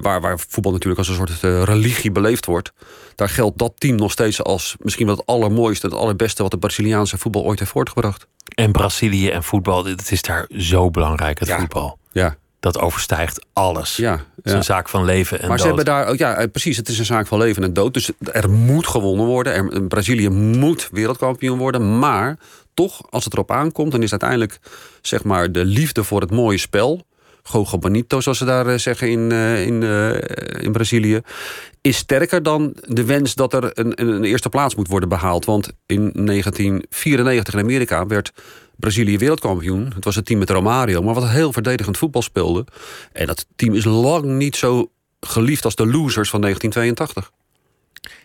waar, 0.00 0.20
waar 0.20 0.38
voetbal 0.48 0.72
natuurlijk 0.72 0.98
als 0.98 1.08
een 1.08 1.26
soort 1.26 1.64
religie 1.68 2.10
beleefd 2.10 2.46
wordt. 2.46 2.72
Daar 3.16 3.28
geldt 3.28 3.58
dat 3.58 3.72
team 3.78 3.96
nog 3.96 4.12
steeds 4.12 4.42
als 4.42 4.76
misschien 4.78 5.06
wel 5.06 5.16
het 5.16 5.26
allermooiste, 5.26 5.86
het 5.86 5.96
allerbeste 5.96 6.42
wat 6.42 6.50
de 6.50 6.58
Braziliaanse 6.58 7.18
voetbal 7.18 7.44
ooit 7.44 7.58
heeft 7.58 7.70
voortgebracht. 7.70 8.26
En 8.54 8.72
Brazilië 8.72 9.28
en 9.28 9.42
voetbal, 9.42 9.84
het 9.84 10.10
is 10.10 10.22
daar 10.22 10.48
zo 10.58 10.90
belangrijk, 10.90 11.38
het 11.38 11.52
voetbal. 11.52 11.98
Ja. 12.12 12.36
Dat 12.60 12.78
overstijgt 12.78 13.46
alles. 13.52 13.96
Ja, 13.96 14.12
Het 14.12 14.44
is 14.44 14.52
een 14.52 14.64
zaak 14.64 14.88
van 14.88 15.04
leven 15.04 15.40
en 15.40 15.48
maar 15.48 15.58
ze 15.58 15.66
hebben 15.66 15.84
daar, 15.84 16.16
ja, 16.16 16.34
eh, 16.34 16.50
precies, 16.50 16.76
het 16.76 16.88
is 16.88 16.98
een 16.98 17.04
zaak 17.04 17.26
van 17.26 17.38
leven 17.38 17.62
en 17.62 17.72
dood. 17.72 17.94
Dus 17.94 18.10
er 18.32 18.50
moet 18.50 18.86
gewonnen 18.86 19.26
worden. 19.26 19.52
Er, 19.52 19.82
Brazilië 19.82 20.28
moet 20.28 20.88
wereldkampioen 20.92 21.58
worden. 21.58 21.98
Maar 21.98 22.38
toch, 22.74 23.00
als 23.10 23.24
het 23.24 23.32
erop 23.32 23.50
aankomt, 23.50 23.92
dan 23.92 24.02
is 24.02 24.10
uiteindelijk 24.10 24.58
zeg 25.02 25.24
maar 25.24 25.52
de 25.52 25.64
liefde 25.64 26.04
voor 26.04 26.20
het 26.20 26.30
mooie 26.30 26.58
spel 26.58 27.05
Gogo 27.46 27.78
Bonito, 27.78 28.20
zoals 28.20 28.38
ze 28.38 28.44
daar 28.44 28.66
eh, 28.66 28.78
zeggen 28.78 29.10
in, 29.10 29.32
eh, 29.32 29.66
in, 29.66 29.82
eh, 29.82 30.62
in 30.64 30.72
Brazilië, 30.72 31.20
is 31.80 31.96
sterker 31.96 32.42
dan 32.42 32.76
de 32.82 33.04
wens 33.04 33.34
dat 33.34 33.52
er 33.52 33.70
een, 33.78 34.00
een, 34.00 34.24
eerste 34.24 34.48
plaats 34.48 34.74
moet 34.74 34.88
worden 34.88 35.08
behaald. 35.08 35.44
Want 35.44 35.72
in 35.86 36.10
1994 36.14 37.54
in 37.54 37.60
Amerika 37.60 38.06
werd 38.06 38.32
Brazilië 38.76 39.18
wereldkampioen. 39.18 39.92
Het 39.94 40.04
was 40.04 40.14
het 40.14 40.26
team 40.26 40.38
met 40.38 40.50
Romario, 40.50 41.02
maar 41.02 41.14
wat 41.14 41.28
heel 41.28 41.52
verdedigend 41.52 41.98
voetbal 41.98 42.22
speelde. 42.22 42.64
En 43.12 43.26
dat 43.26 43.46
team 43.56 43.74
is 43.74 43.84
lang 43.84 44.24
niet 44.24 44.56
zo 44.56 44.90
geliefd 45.20 45.64
als 45.64 45.74
de 45.74 45.86
losers 45.86 46.30
van 46.30 46.40
1982. 46.40 47.30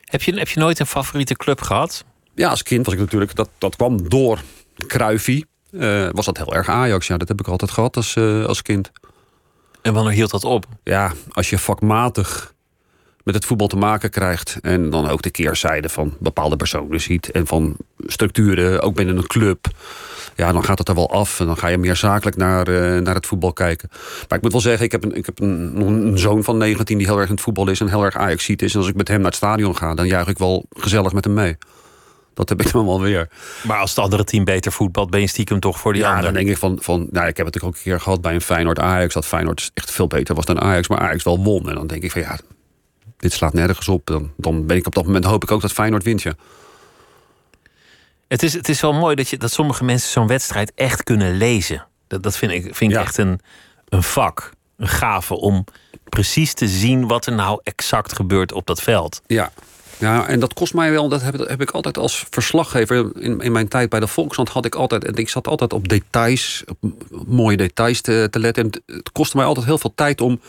Heb 0.02 0.22
je, 0.22 0.34
heb 0.34 0.48
je 0.48 0.60
nooit 0.60 0.80
een 0.80 0.86
favoriete 0.86 1.36
club 1.36 1.62
gehad? 1.62 2.06
Ja, 2.36 2.50
als 2.50 2.64
kind 2.64 2.86
was 2.86 2.94
ik 2.94 3.00
natuurlijk... 3.00 3.36
Dat, 3.36 3.50
dat 3.58 3.76
kwam 3.76 4.10
door 4.10 4.42
Kruifie. 4.88 5.46
Uh, 5.72 6.10
was 6.12 6.26
dat 6.26 6.38
heel 6.38 6.56
erg 6.56 6.70
Ajax. 6.70 7.08
Ja, 7.08 7.18
dat 7.18 7.28
heb 7.28 7.40
ik 7.40 7.48
altijd 7.48 7.72
gehad 7.72 7.96
als, 7.96 8.16
uh, 8.16 8.46
als 8.46 8.62
kind. 8.62 8.92
En 9.82 9.94
wanneer 9.94 10.14
hield 10.14 10.32
dat 10.32 10.44
op? 10.44 10.66
Ja, 10.84 11.14
als 11.30 11.50
je 11.50 11.58
vakmatig 11.58 12.54
met 13.24 13.36
het 13.36 13.46
voetbal 13.46 13.68
te 13.68 13.78
maken 13.78 14.10
krijgt. 14.10 14.58
En 14.62 14.90
dan 14.90 15.10
ook 15.10 15.22
de 15.22 15.30
keerzijde 15.30 15.90
van 15.90 16.14
bepaalde 16.20 16.56
personen 16.56 17.02
ziet. 17.02 17.32
En 17.32 17.48
van 17.48 17.76
structuren, 17.98 18.82
ook 18.82 18.96
binnen 18.96 19.18
een 19.18 19.28
club. 19.28 19.66
Ja, 20.36 20.52
dan 20.52 20.64
gaat 20.64 20.78
het 20.78 20.90
er 20.90 20.96
wel 20.96 21.12
af. 21.12 21.40
En 21.40 21.46
dan 21.46 21.58
ga 21.58 21.68
je 21.68 21.78
meer 21.78 21.96
zakelijk 21.96 22.38
naar, 22.38 22.70
uh, 22.70 23.02
naar 23.02 23.16
het 23.16 23.26
voetbal 23.26 23.54
kijken. 23.54 23.90
Maar 24.28 24.38
ik 24.38 24.44
moet 24.44 24.52
wel 24.52 24.62
zeggen, 24.62 24.86
ik 24.86 24.92
heb, 24.92 25.04
een, 25.04 25.16
ik 25.16 25.26
heb 25.26 25.40
een, 25.40 26.18
zoon 26.18 26.44
van 26.44 26.58
19 26.58 26.98
die 26.98 27.08
heel 27.08 27.18
erg 27.18 27.28
in 27.28 27.34
het 27.34 27.44
voetbal 27.44 27.70
is. 27.70 27.80
En 27.80 27.88
heel 27.88 28.04
erg 28.04 28.18
ajax 28.18 28.44
ziet 28.44 28.62
is. 28.62 28.74
En 28.74 28.80
als 28.80 28.90
ik 28.90 28.96
met 28.96 29.08
hem 29.08 29.18
naar 29.18 29.26
het 29.26 29.36
stadion 29.36 29.76
ga, 29.76 29.94
dan 29.94 30.08
juich 30.08 30.28
ik 30.28 30.38
wel 30.38 30.66
gezellig 30.70 31.14
met 31.14 31.24
hem 31.24 31.34
mee. 31.34 31.58
Dat 32.48 32.58
heb 32.58 32.68
ik 32.68 32.74
dan 32.74 32.86
wel 32.86 33.02
weer. 33.02 33.30
Maar 33.64 33.80
als 33.80 33.90
het 33.90 34.00
andere 34.00 34.24
team 34.24 34.44
beter 34.44 34.72
voetbalt, 34.72 35.10
ben 35.10 35.20
je 35.20 35.28
stiekem 35.28 35.60
toch 35.60 35.80
voor 35.80 35.94
die 35.94 36.02
ja, 36.02 36.08
andere? 36.08 36.26
dan 36.26 36.34
denk 36.34 36.50
ik 36.50 36.58
van, 36.58 36.78
van 36.82 37.08
nou, 37.12 37.28
ik 37.28 37.38
heb 37.38 37.46
het 37.46 37.62
ook 37.62 37.76
een 37.76 37.82
keer 37.82 38.00
gehad 38.00 38.22
bij 38.22 38.34
een 38.34 38.42
Feyenoord 38.42 38.80
Ajax. 38.80 39.14
Dat 39.14 39.26
Feyenoord 39.26 39.72
echt 39.74 39.92
veel 39.92 40.08
beter 40.08 40.36
was 40.36 40.46
dan 40.46 40.62
Ajax, 40.62 40.88
maar 40.88 41.00
Ajax 41.00 41.24
wel 41.24 41.44
won. 41.44 41.70
En 41.70 41.76
dan 41.76 41.88
denk 41.88 42.04
ik 42.04 42.12
van 42.12 42.22
ja, 42.22 42.40
dit 43.18 43.34
slaat 43.34 43.54
nergens 43.54 43.88
op. 43.88 44.06
Dan, 44.06 44.32
dan 44.38 44.66
ben 44.66 44.78
ik 44.78 44.86
op 44.86 44.96
dat 44.96 45.06
moment 45.06 45.26
hoop 45.26 45.44
ik 45.44 45.52
ook 45.52 45.62
dat 45.62 45.72
Feyenoord 45.72 46.04
wint. 46.04 46.22
Ja. 46.22 46.34
Het, 48.28 48.44
is, 48.44 48.54
het 48.54 48.70
is 48.70 48.82
wel 48.82 48.94
mooi 48.94 49.16
dat, 49.16 49.30
je, 49.30 49.38
dat 49.38 49.52
sommige 49.52 49.84
mensen 49.84 50.12
zo'n 50.12 50.28
wedstrijd 50.28 50.72
echt 50.76 51.04
kunnen 51.04 51.38
lezen. 51.38 51.88
Dat, 52.08 52.24
dat 52.24 52.38
vind 52.38 52.52
ik, 52.52 52.76
vind 52.76 52.92
ik 52.92 52.98
echt 52.98 53.18
een, 53.18 53.40
een 53.90 54.04
vak, 54.04 54.52
een 54.78 54.88
gave 54.88 55.34
om 55.34 55.66
precies 56.10 56.54
te 56.54 56.68
zien 56.68 57.08
wat 57.08 57.26
er 57.26 57.34
nou 57.34 57.60
exact 57.64 58.14
gebeurt 58.14 58.52
op 58.52 58.68
dat 58.68 58.82
veld. 58.82 59.22
Ja, 59.28 59.52
ja, 60.02 60.28
en 60.28 60.40
dat 60.40 60.54
kost 60.54 60.74
mij 60.74 60.92
wel, 60.92 61.10
dat 61.10 61.22
heb, 61.22 61.38
heb 61.48 61.62
ik 61.62 61.72
altijd 61.72 61.98
als 61.98 62.26
verslaggever. 62.30 63.12
In, 63.20 63.40
in 63.40 63.52
mijn 63.52 63.68
tijd 63.68 63.90
bij 63.90 64.00
de 64.00 64.08
Volkskrant 64.08 64.50
had 64.50 64.66
ik 64.66 64.76
altijd. 64.76 65.06
En 65.06 65.16
ik 65.16 65.30
zat 65.30 65.48
altijd 65.48 65.74
op 65.74 65.88
details, 65.88 66.64
op 66.68 66.92
mooie 67.28 67.58
details 67.58 68.02
te, 68.02 68.28
te 68.30 68.40
letten. 68.40 68.64
En 68.64 68.96
het 68.96 69.12
kostte 69.12 69.38
mij 69.38 69.46
altijd 69.46 69.66
heel 69.66 69.78
veel 69.78 69.94
tijd 69.96 70.22
om 70.22 70.40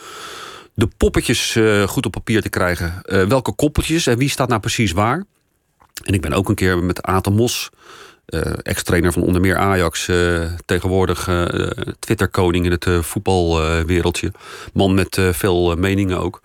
de 0.73 0.87
poppetjes 0.97 1.55
uh, 1.55 1.87
goed 1.87 2.05
op 2.05 2.11
papier 2.11 2.41
te 2.41 2.49
krijgen. 2.49 3.01
Uh, 3.05 3.23
welke 3.23 3.51
koppeltjes 3.51 4.07
en 4.07 4.17
wie 4.17 4.29
staat 4.29 4.49
nou 4.49 4.61
precies 4.61 4.91
waar. 4.91 5.23
En 6.03 6.13
ik 6.13 6.21
ben 6.21 6.33
ook 6.33 6.49
een 6.49 6.55
keer 6.55 6.77
met 6.77 7.01
Aten 7.01 7.33
Mos, 7.33 7.69
ex-trainer 8.61 9.11
van 9.11 9.21
onder 9.21 9.41
meer 9.41 9.57
Ajax, 9.57 10.09
tegenwoordig 10.65 11.29
Twitter-koning 11.99 12.65
in 12.65 12.71
het 12.71 12.87
voetbalwereldje. 13.01 14.31
Man 14.73 14.93
met 14.93 15.21
veel 15.31 15.75
meningen 15.75 16.19
ook. 16.19 16.41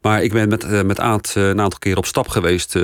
Maar 0.00 0.22
ik 0.22 0.32
ben 0.32 0.48
met, 0.48 0.84
met 0.86 1.00
Aad 1.00 1.32
een 1.34 1.60
aantal 1.60 1.78
keer 1.78 1.96
op 1.96 2.06
stap 2.06 2.28
geweest. 2.28 2.76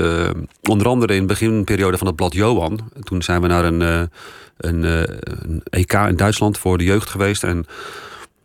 onder 0.63 0.87
andere 0.87 1.15
in 1.15 1.21
de 1.21 1.27
beginperiode 1.27 1.99
van 1.99 2.07
het 2.07 2.17
blad 2.17 2.33
Johan. 2.33 2.91
Toen 3.03 3.23
zijn 3.23 3.41
we 3.41 3.47
naar 3.47 3.65
een, 3.65 4.11
een, 4.57 5.63
EK 5.71 5.93
in 5.93 6.17
Duitsland 6.17 6.59
voor 6.59 6.79
de 6.79 6.85
jeugd 6.85 7.09
geweest. 7.09 7.45
En 7.45 7.67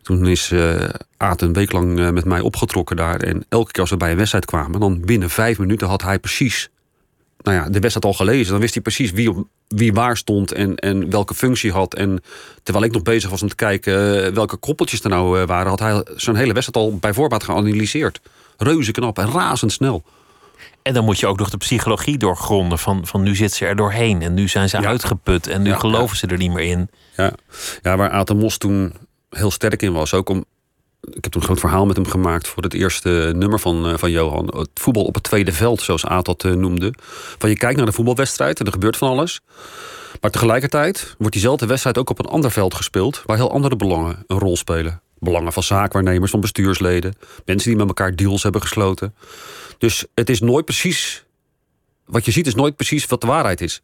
toen 0.03 0.27
is 0.27 0.51
uh, 0.51 0.73
Aad 1.17 1.41
een 1.41 1.53
week 1.53 1.71
lang 1.71 2.11
met 2.11 2.25
mij 2.25 2.39
opgetrokken 2.39 2.95
daar. 2.95 3.19
En 3.19 3.45
elke 3.49 3.71
keer 3.71 3.81
als 3.81 3.89
we 3.89 3.97
bij 3.97 4.11
een 4.11 4.17
wedstrijd 4.17 4.45
kwamen, 4.45 4.79
dan 4.79 5.01
binnen 5.05 5.29
vijf 5.29 5.59
minuten 5.59 5.87
had 5.87 6.01
hij 6.01 6.19
precies 6.19 6.69
nou 7.43 7.57
ja, 7.57 7.69
de 7.69 7.79
wedstrijd 7.79 8.05
al 8.05 8.13
gelezen. 8.13 8.51
Dan 8.51 8.61
wist 8.61 8.73
hij 8.73 8.83
precies 8.83 9.11
wie, 9.11 9.29
op, 9.29 9.47
wie 9.67 9.93
waar 9.93 10.17
stond 10.17 10.51
en, 10.51 10.75
en 10.75 11.09
welke 11.09 11.33
functie 11.33 11.71
had. 11.71 11.93
En 11.93 12.23
terwijl 12.63 12.85
ik 12.85 12.91
nog 12.91 13.01
bezig 13.01 13.29
was 13.29 13.41
om 13.41 13.47
te 13.47 13.55
kijken 13.55 14.25
uh, 14.27 14.33
welke 14.33 14.57
koppeltjes 14.57 15.03
er 15.03 15.09
nou 15.09 15.45
waren, 15.45 15.69
had 15.69 15.79
hij 15.79 16.05
zijn 16.15 16.35
hele 16.35 16.53
wedstrijd 16.53 16.85
al 16.85 16.97
bij 16.97 17.13
voorbaat 17.13 17.43
geanalyseerd. 17.43 18.21
Reuze 18.57 18.91
knap 18.91 19.17
en 19.17 19.31
razendsnel. 19.31 20.03
En 20.81 20.93
dan 20.93 21.05
moet 21.05 21.19
je 21.19 21.27
ook 21.27 21.37
nog 21.37 21.49
de 21.49 21.57
psychologie 21.57 22.17
doorgronden. 22.17 22.79
Van, 22.79 23.07
van 23.07 23.23
nu 23.23 23.35
zit 23.35 23.53
ze 23.53 23.65
er 23.65 23.75
doorheen 23.75 24.21
en 24.21 24.33
nu 24.33 24.47
zijn 24.47 24.69
ze 24.69 24.81
ja. 24.81 24.87
uitgeput 24.87 25.47
en 25.47 25.61
nu 25.61 25.69
ja, 25.69 25.77
geloven 25.77 26.09
ja. 26.11 26.15
ze 26.15 26.27
er 26.27 26.37
niet 26.37 26.53
meer 26.53 26.65
in. 26.65 26.89
Ja, 27.15 27.33
ja 27.81 27.97
waar 27.97 28.09
Aten 28.09 28.37
Mos 28.37 28.57
toen 28.57 28.93
heel 29.29 29.51
sterk 29.51 29.81
in 29.81 29.93
was. 29.93 30.13
Ook 30.13 30.29
om, 30.29 30.45
ik 31.09 31.23
heb 31.23 31.35
een 31.35 31.41
groot 31.41 31.59
verhaal 31.59 31.85
met 31.85 31.95
hem 31.95 32.07
gemaakt 32.07 32.47
voor 32.47 32.63
het 32.63 32.73
eerste 32.73 33.31
nummer 33.35 33.59
van, 33.59 33.89
uh, 33.89 33.97
van 33.97 34.11
Johan. 34.11 34.53
Het 34.57 34.69
voetbal 34.73 35.03
op 35.03 35.13
het 35.13 35.23
tweede 35.23 35.51
veld, 35.51 35.81
zoals 35.81 36.05
Aad 36.05 36.25
dat 36.25 36.43
uh, 36.43 36.53
noemde. 36.53 36.93
Van 37.37 37.49
je 37.49 37.57
kijkt 37.57 37.77
naar 37.77 37.85
de 37.85 37.91
voetbalwedstrijd 37.91 38.59
en 38.59 38.65
er 38.65 38.71
gebeurt 38.71 38.97
van 38.97 39.09
alles. 39.09 39.41
Maar 40.21 40.31
tegelijkertijd 40.31 41.15
wordt 41.17 41.33
diezelfde 41.33 41.65
wedstrijd 41.65 41.97
ook 41.97 42.09
op 42.09 42.19
een 42.19 42.25
ander 42.25 42.51
veld 42.51 42.73
gespeeld... 42.73 43.23
waar 43.25 43.37
heel 43.37 43.51
andere 43.51 43.75
belangen 43.75 44.23
een 44.27 44.39
rol 44.39 44.57
spelen. 44.57 45.01
Belangen 45.19 45.53
van 45.53 45.63
zaakwaarnemers, 45.63 46.31
van 46.31 46.39
bestuursleden. 46.39 47.13
Mensen 47.45 47.69
die 47.69 47.77
met 47.77 47.87
elkaar 47.87 48.15
deals 48.15 48.43
hebben 48.43 48.61
gesloten. 48.61 49.15
Dus 49.77 50.05
het 50.13 50.29
is 50.29 50.39
nooit 50.39 50.65
precies... 50.65 51.25
Wat 52.05 52.25
je 52.25 52.31
ziet 52.31 52.47
is 52.47 52.55
nooit 52.55 52.75
precies 52.75 53.05
wat 53.05 53.21
de 53.21 53.27
waarheid 53.27 53.61
is. 53.61 53.81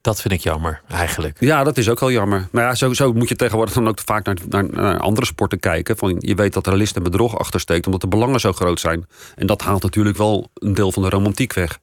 Dat 0.00 0.20
vind 0.20 0.34
ik 0.34 0.40
jammer, 0.40 0.80
eigenlijk. 0.88 1.36
Ja, 1.40 1.64
dat 1.64 1.78
is 1.78 1.88
ook 1.88 2.00
wel 2.00 2.10
jammer. 2.10 2.48
Maar 2.52 2.64
ja, 2.64 2.74
zo, 2.74 2.92
zo 2.92 3.12
moet 3.12 3.28
je 3.28 3.36
tegenwoordig 3.36 3.74
dan 3.74 3.88
ook 3.88 4.00
vaak 4.04 4.24
naar, 4.24 4.36
naar, 4.48 4.64
naar 4.70 4.98
andere 4.98 5.26
sporten 5.26 5.60
kijken. 5.60 5.96
Van, 5.96 6.16
je 6.18 6.34
weet 6.34 6.52
dat 6.52 6.66
er 6.66 6.76
list 6.76 6.96
en 6.96 7.02
bedrog 7.02 7.38
achter 7.38 7.60
steekt, 7.60 7.86
omdat 7.86 8.00
de 8.00 8.08
belangen 8.08 8.40
zo 8.40 8.52
groot 8.52 8.80
zijn. 8.80 9.06
En 9.34 9.46
dat 9.46 9.62
haalt 9.62 9.82
natuurlijk 9.82 10.16
wel 10.16 10.50
een 10.54 10.74
deel 10.74 10.92
van 10.92 11.02
de 11.02 11.08
romantiek 11.08 11.52
weg. 11.52 11.78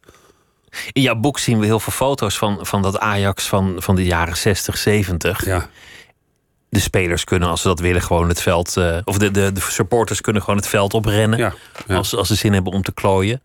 In 0.91 1.01
jouw 1.01 1.15
boek 1.15 1.39
zien 1.39 1.59
we 1.59 1.65
heel 1.65 1.79
veel 1.79 1.93
foto's 1.93 2.37
van, 2.37 2.57
van 2.61 2.81
dat 2.81 2.99
Ajax 2.99 3.47
van, 3.47 3.75
van 3.77 3.95
de 3.95 4.05
jaren 4.05 4.37
60, 4.37 4.77
70. 4.77 5.45
Ja. 5.45 5.69
De 6.69 6.79
spelers 6.79 7.23
kunnen, 7.23 7.49
als 7.49 7.61
ze 7.61 7.67
dat 7.67 7.79
willen, 7.79 8.01
gewoon 8.01 8.27
het 8.27 8.41
veld. 8.41 8.75
Uh, 8.77 8.97
of 9.03 9.17
de, 9.17 9.31
de, 9.31 9.51
de 9.51 9.61
supporters 9.61 10.21
kunnen 10.21 10.41
gewoon 10.41 10.59
het 10.59 10.67
veld 10.67 10.93
oprennen. 10.93 11.39
Ja, 11.39 11.53
ja. 11.87 11.95
Als, 11.95 12.15
als 12.15 12.27
ze 12.27 12.35
zin 12.35 12.53
hebben 12.53 12.73
om 12.73 12.81
te 12.81 12.93
klooien. 12.93 13.43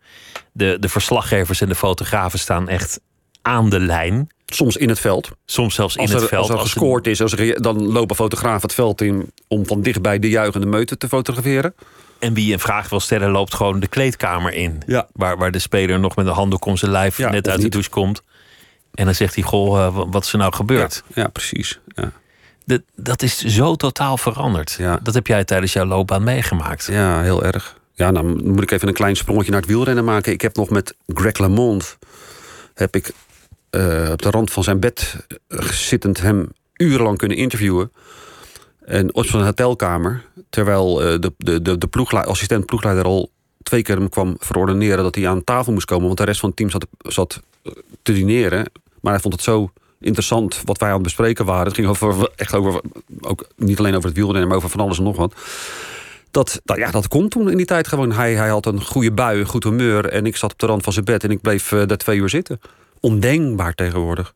De, 0.51 0.77
de 0.79 0.89
verslaggevers 0.89 1.61
en 1.61 1.67
de 1.67 1.75
fotografen 1.75 2.39
staan 2.39 2.69
echt 2.69 2.99
aan 3.41 3.69
de 3.69 3.79
lijn. 3.79 4.29
Soms 4.55 4.77
in 4.77 4.89
het 4.89 4.99
veld. 4.99 5.29
Soms 5.45 5.75
zelfs 5.75 5.95
in 5.95 6.01
als 6.01 6.11
er, 6.11 6.19
het 6.19 6.29
veld. 6.29 6.41
Als 6.41 6.51
er 6.51 6.59
gescoord 6.59 7.07
is, 7.07 7.21
als 7.21 7.33
er, 7.33 7.61
dan 7.61 7.91
lopen 7.91 8.15
fotografen 8.15 8.61
het 8.61 8.73
veld 8.73 9.01
in 9.01 9.31
om 9.47 9.65
van 9.67 9.81
dichtbij 9.81 10.19
de 10.19 10.29
juichende 10.29 10.67
meute 10.67 10.97
te 10.97 11.07
fotograferen. 11.07 11.73
En 12.19 12.33
wie 12.33 12.53
een 12.53 12.59
vraag 12.59 12.89
wil 12.89 12.99
stellen, 12.99 13.29
loopt 13.31 13.53
gewoon 13.53 13.79
de 13.79 13.87
kleedkamer 13.87 14.53
in. 14.53 14.81
Ja. 14.85 15.07
Waar, 15.13 15.37
waar 15.37 15.51
de 15.51 15.59
speler 15.59 15.99
nog 15.99 16.15
met 16.15 16.25
een 16.25 16.33
handdoek 16.33 16.65
om 16.65 16.77
zijn 16.77 16.91
lijf 16.91 17.17
Ja, 17.17 17.29
net 17.29 17.47
uit 17.47 17.57
de 17.57 17.63
niet. 17.63 17.71
douche 17.71 17.89
komt. 17.89 18.21
En 18.93 19.05
dan 19.05 19.15
zegt 19.15 19.35
hij, 19.35 19.43
goh, 19.43 19.85
eh, 19.85 20.01
wat 20.11 20.23
is 20.25 20.31
er 20.31 20.37
nou 20.37 20.53
gebeurd? 20.53 21.03
Ja, 21.13 21.21
ja 21.21 21.27
precies. 21.27 21.79
Ja. 21.87 22.11
De- 22.65 22.83
dat 22.95 23.21
is 23.21 23.37
zo 23.37 23.75
totaal 23.75 24.17
veranderd. 24.17 24.75
Ja. 24.79 24.99
Dat 25.03 25.13
heb 25.13 25.27
jij 25.27 25.43
tijdens 25.43 25.73
jouw 25.73 25.85
loopbaan 25.85 26.23
meegemaakt. 26.23 26.85
ja, 26.91 27.21
heel 27.21 27.43
erg. 27.43 27.79
Ja, 27.93 28.11
nou 28.11 28.43
moet 28.43 28.63
ik 28.63 28.71
even 28.71 28.87
een 28.87 28.93
klein 28.93 29.15
sprongetje 29.15 29.51
naar 29.51 29.59
het 29.61 29.69
wielrennen 29.69 30.03
maken. 30.05 30.31
Ik 30.31 30.41
heb 30.41 30.55
nog 30.55 30.69
met 30.69 30.95
Greg 31.07 31.37
LeMond... 31.37 31.97
heb 32.73 32.95
ik 32.95 33.11
eh, 33.71 34.09
op 34.11 34.21
de 34.21 34.29
rand 34.29 34.51
van 34.51 34.63
zijn 34.63 34.79
bed 34.79 35.25
eh, 35.47 35.59
zittend 35.61 36.21
hem 36.21 36.49
urenlang 36.73 37.17
kunnen 37.17 37.37
interviewen. 37.37 37.91
En 38.85 39.15
op 39.15 39.25
zijn 39.25 39.43
hotelkamer, 39.43 40.25
terwijl 40.49 41.01
eh, 41.01 41.19
de, 41.19 41.33
de, 41.37 41.61
de, 41.61 41.77
de 41.77 41.87
assistent 42.09 42.65
ploegleider 42.65 43.05
al 43.05 43.31
twee 43.63 43.81
keer 43.81 43.95
hem 43.95 44.09
kwam 44.09 44.35
verordeneren 44.39 45.03
dat 45.03 45.15
hij 45.15 45.27
aan 45.27 45.43
tafel 45.43 45.73
moest 45.73 45.85
komen, 45.85 46.05
want 46.05 46.17
de 46.17 46.23
rest 46.23 46.39
van 46.39 46.49
het 46.49 46.57
team 46.57 46.69
zat, 46.69 46.87
zat 46.97 47.41
te 48.01 48.13
dineren. 48.13 48.71
Maar 49.01 49.11
hij 49.11 49.21
vond 49.21 49.33
het 49.33 49.43
zo 49.43 49.71
interessant 49.99 50.61
wat 50.65 50.77
wij 50.77 50.87
aan 50.87 50.93
het 50.93 51.03
bespreken 51.03 51.45
waren. 51.45 51.65
Het 51.65 51.75
ging 51.75 51.87
over, 51.87 52.29
echt 52.35 52.53
over, 52.53 52.81
ook 53.21 53.47
niet 53.55 53.79
alleen 53.79 53.95
over 53.95 54.07
het 54.07 54.17
wielrennen, 54.17 54.47
maar 54.47 54.57
over 54.57 54.69
van 54.69 54.79
alles 54.79 54.97
en 54.97 55.03
nog 55.03 55.17
wat. 55.17 55.35
Dat, 56.31 56.61
nou 56.65 56.79
ja, 56.79 56.91
dat 56.91 57.07
kon 57.07 57.29
toen 57.29 57.49
in 57.49 57.57
die 57.57 57.65
tijd 57.65 57.87
gewoon. 57.87 58.11
Hij, 58.11 58.33
hij 58.33 58.49
had 58.49 58.65
een 58.65 58.81
goede 58.81 59.11
bui, 59.11 59.39
een 59.39 59.45
goed 59.45 59.63
humeur. 59.63 60.05
En 60.05 60.25
ik 60.25 60.35
zat 60.35 60.51
op 60.51 60.59
de 60.59 60.65
rand 60.65 60.83
van 60.83 60.93
zijn 60.93 61.05
bed 61.05 61.23
en 61.23 61.31
ik 61.31 61.41
bleef 61.41 61.69
daar 61.69 61.97
twee 61.97 62.17
uur 62.17 62.29
zitten. 62.29 62.59
Ondenkbaar 63.01 63.73
tegenwoordig. 63.73 64.33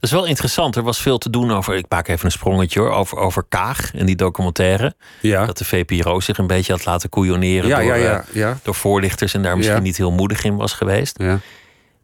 Dat 0.00 0.10
is 0.10 0.16
wel 0.16 0.26
interessant. 0.26 0.76
Er 0.76 0.82
was 0.82 1.00
veel 1.00 1.18
te 1.18 1.30
doen 1.30 1.50
over, 1.50 1.74
ik 1.74 1.86
maak 1.88 2.08
even 2.08 2.24
een 2.24 2.30
sprongetje 2.30 2.80
hoor, 2.80 2.90
over, 2.90 3.18
over 3.18 3.44
Kaag 3.48 3.94
en 3.94 4.06
die 4.06 4.16
documentaire. 4.16 4.94
Ja, 5.20 5.46
Dat 5.46 5.58
de 5.58 5.64
VPRO 5.64 6.20
zich 6.20 6.38
een 6.38 6.46
beetje 6.46 6.72
had 6.72 6.84
laten 6.84 7.08
koeioneren 7.08 7.68
ja, 7.68 7.80
door, 7.80 7.96
ja, 7.96 8.18
eh, 8.18 8.34
ja, 8.34 8.58
door 8.62 8.74
voorlichters 8.74 9.34
en 9.34 9.42
daar 9.42 9.56
misschien 9.56 9.82
niet 9.82 9.96
heel 9.96 10.12
moedig 10.12 10.44
in 10.44 10.56
was 10.56 10.72
geweest. 10.72 11.18
ja. 11.18 11.38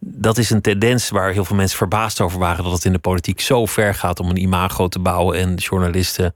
Dat 0.06 0.38
is 0.38 0.50
een 0.50 0.60
tendens 0.60 1.10
waar 1.10 1.32
heel 1.32 1.44
veel 1.44 1.56
mensen 1.56 1.76
verbaasd 1.76 2.20
over 2.20 2.38
waren. 2.38 2.64
Dat 2.64 2.72
het 2.72 2.84
in 2.84 2.92
de 2.92 2.98
politiek 2.98 3.40
zo 3.40 3.66
ver 3.66 3.94
gaat 3.94 4.20
om 4.20 4.28
een 4.28 4.36
imago 4.36 4.88
te 4.88 4.98
bouwen 4.98 5.38
en 5.38 5.54
journalisten 5.54 6.34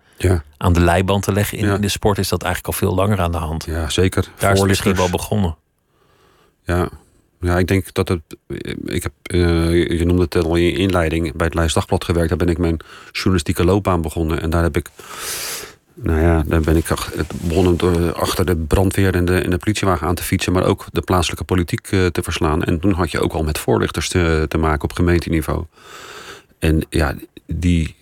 aan 0.57 0.73
de 0.73 0.81
leiband 0.81 1.23
te 1.23 1.33
leggen. 1.33 1.59
In, 1.59 1.69
in 1.69 1.81
de 1.81 1.89
sport 1.89 2.19
is 2.19 2.29
dat 2.29 2.43
eigenlijk 2.43 2.75
al 2.75 2.87
veel 2.87 2.95
langer 2.97 3.21
aan 3.21 3.33
de 3.33 3.39
hand. 3.39 3.65
ja 3.65 3.89
zeker. 3.89 4.25
Daar 4.39 4.53
is 4.53 4.59
het 4.59 4.69
misschien 4.69 4.95
wel 4.95 5.11
begonnen. 5.11 5.57
Ja. 6.65 6.89
Ja, 7.41 7.59
ik 7.59 7.67
denk 7.67 7.95
dat 7.95 8.09
het. 8.09 8.21
Ik 8.85 9.03
heb, 9.03 9.13
eh, 9.23 9.99
je 9.99 10.05
noemde 10.05 10.23
het 10.23 10.45
al 10.45 10.57
in 10.57 10.63
je 10.63 10.73
inleiding. 10.73 11.33
Bij 11.33 11.47
het 11.47 11.55
Leids 11.55 11.75
Dagblad 11.75 12.05
gewerkt. 12.05 12.29
Daar 12.29 12.39
ben 12.39 12.49
ik 12.49 12.59
mijn 12.59 12.77
journalistieke 13.13 13.65
loopbaan 13.65 14.03
begonnen. 14.03 14.41
En 14.41 14.51
daar 14.51 14.63
heb 14.63 14.77
ik 14.77 14.91
Nou 15.95 16.21
ja, 16.21 16.43
dan 16.47 16.63
ben 16.63 16.77
ik 16.77 16.95
begonnen 17.31 17.77
door 17.77 18.13
achter 18.13 18.47
de 18.47 18.57
brandweer 18.57 19.15
en 19.15 19.25
de, 19.25 19.49
de 19.49 19.59
politiewagen 19.59 20.07
aan 20.07 20.15
te 20.15 20.23
fietsen, 20.23 20.53
maar 20.53 20.65
ook 20.65 20.87
de 20.93 21.01
plaatselijke 21.01 21.45
politiek 21.45 21.87
eh, 21.91 22.07
te 22.07 22.23
verslaan. 22.23 22.63
En 22.63 22.81
toen 22.81 22.93
had 22.93 23.11
je 23.11 23.21
ook 23.21 23.33
al 23.33 23.43
met 23.43 23.59
voorlichters 23.59 24.09
te, 24.09 24.45
te 24.49 24.59
maken 24.59 24.83
op 24.83 24.93
gemeenteniveau. 24.93 25.65
En 26.59 26.87
ja, 26.91 27.15
die 27.47 27.95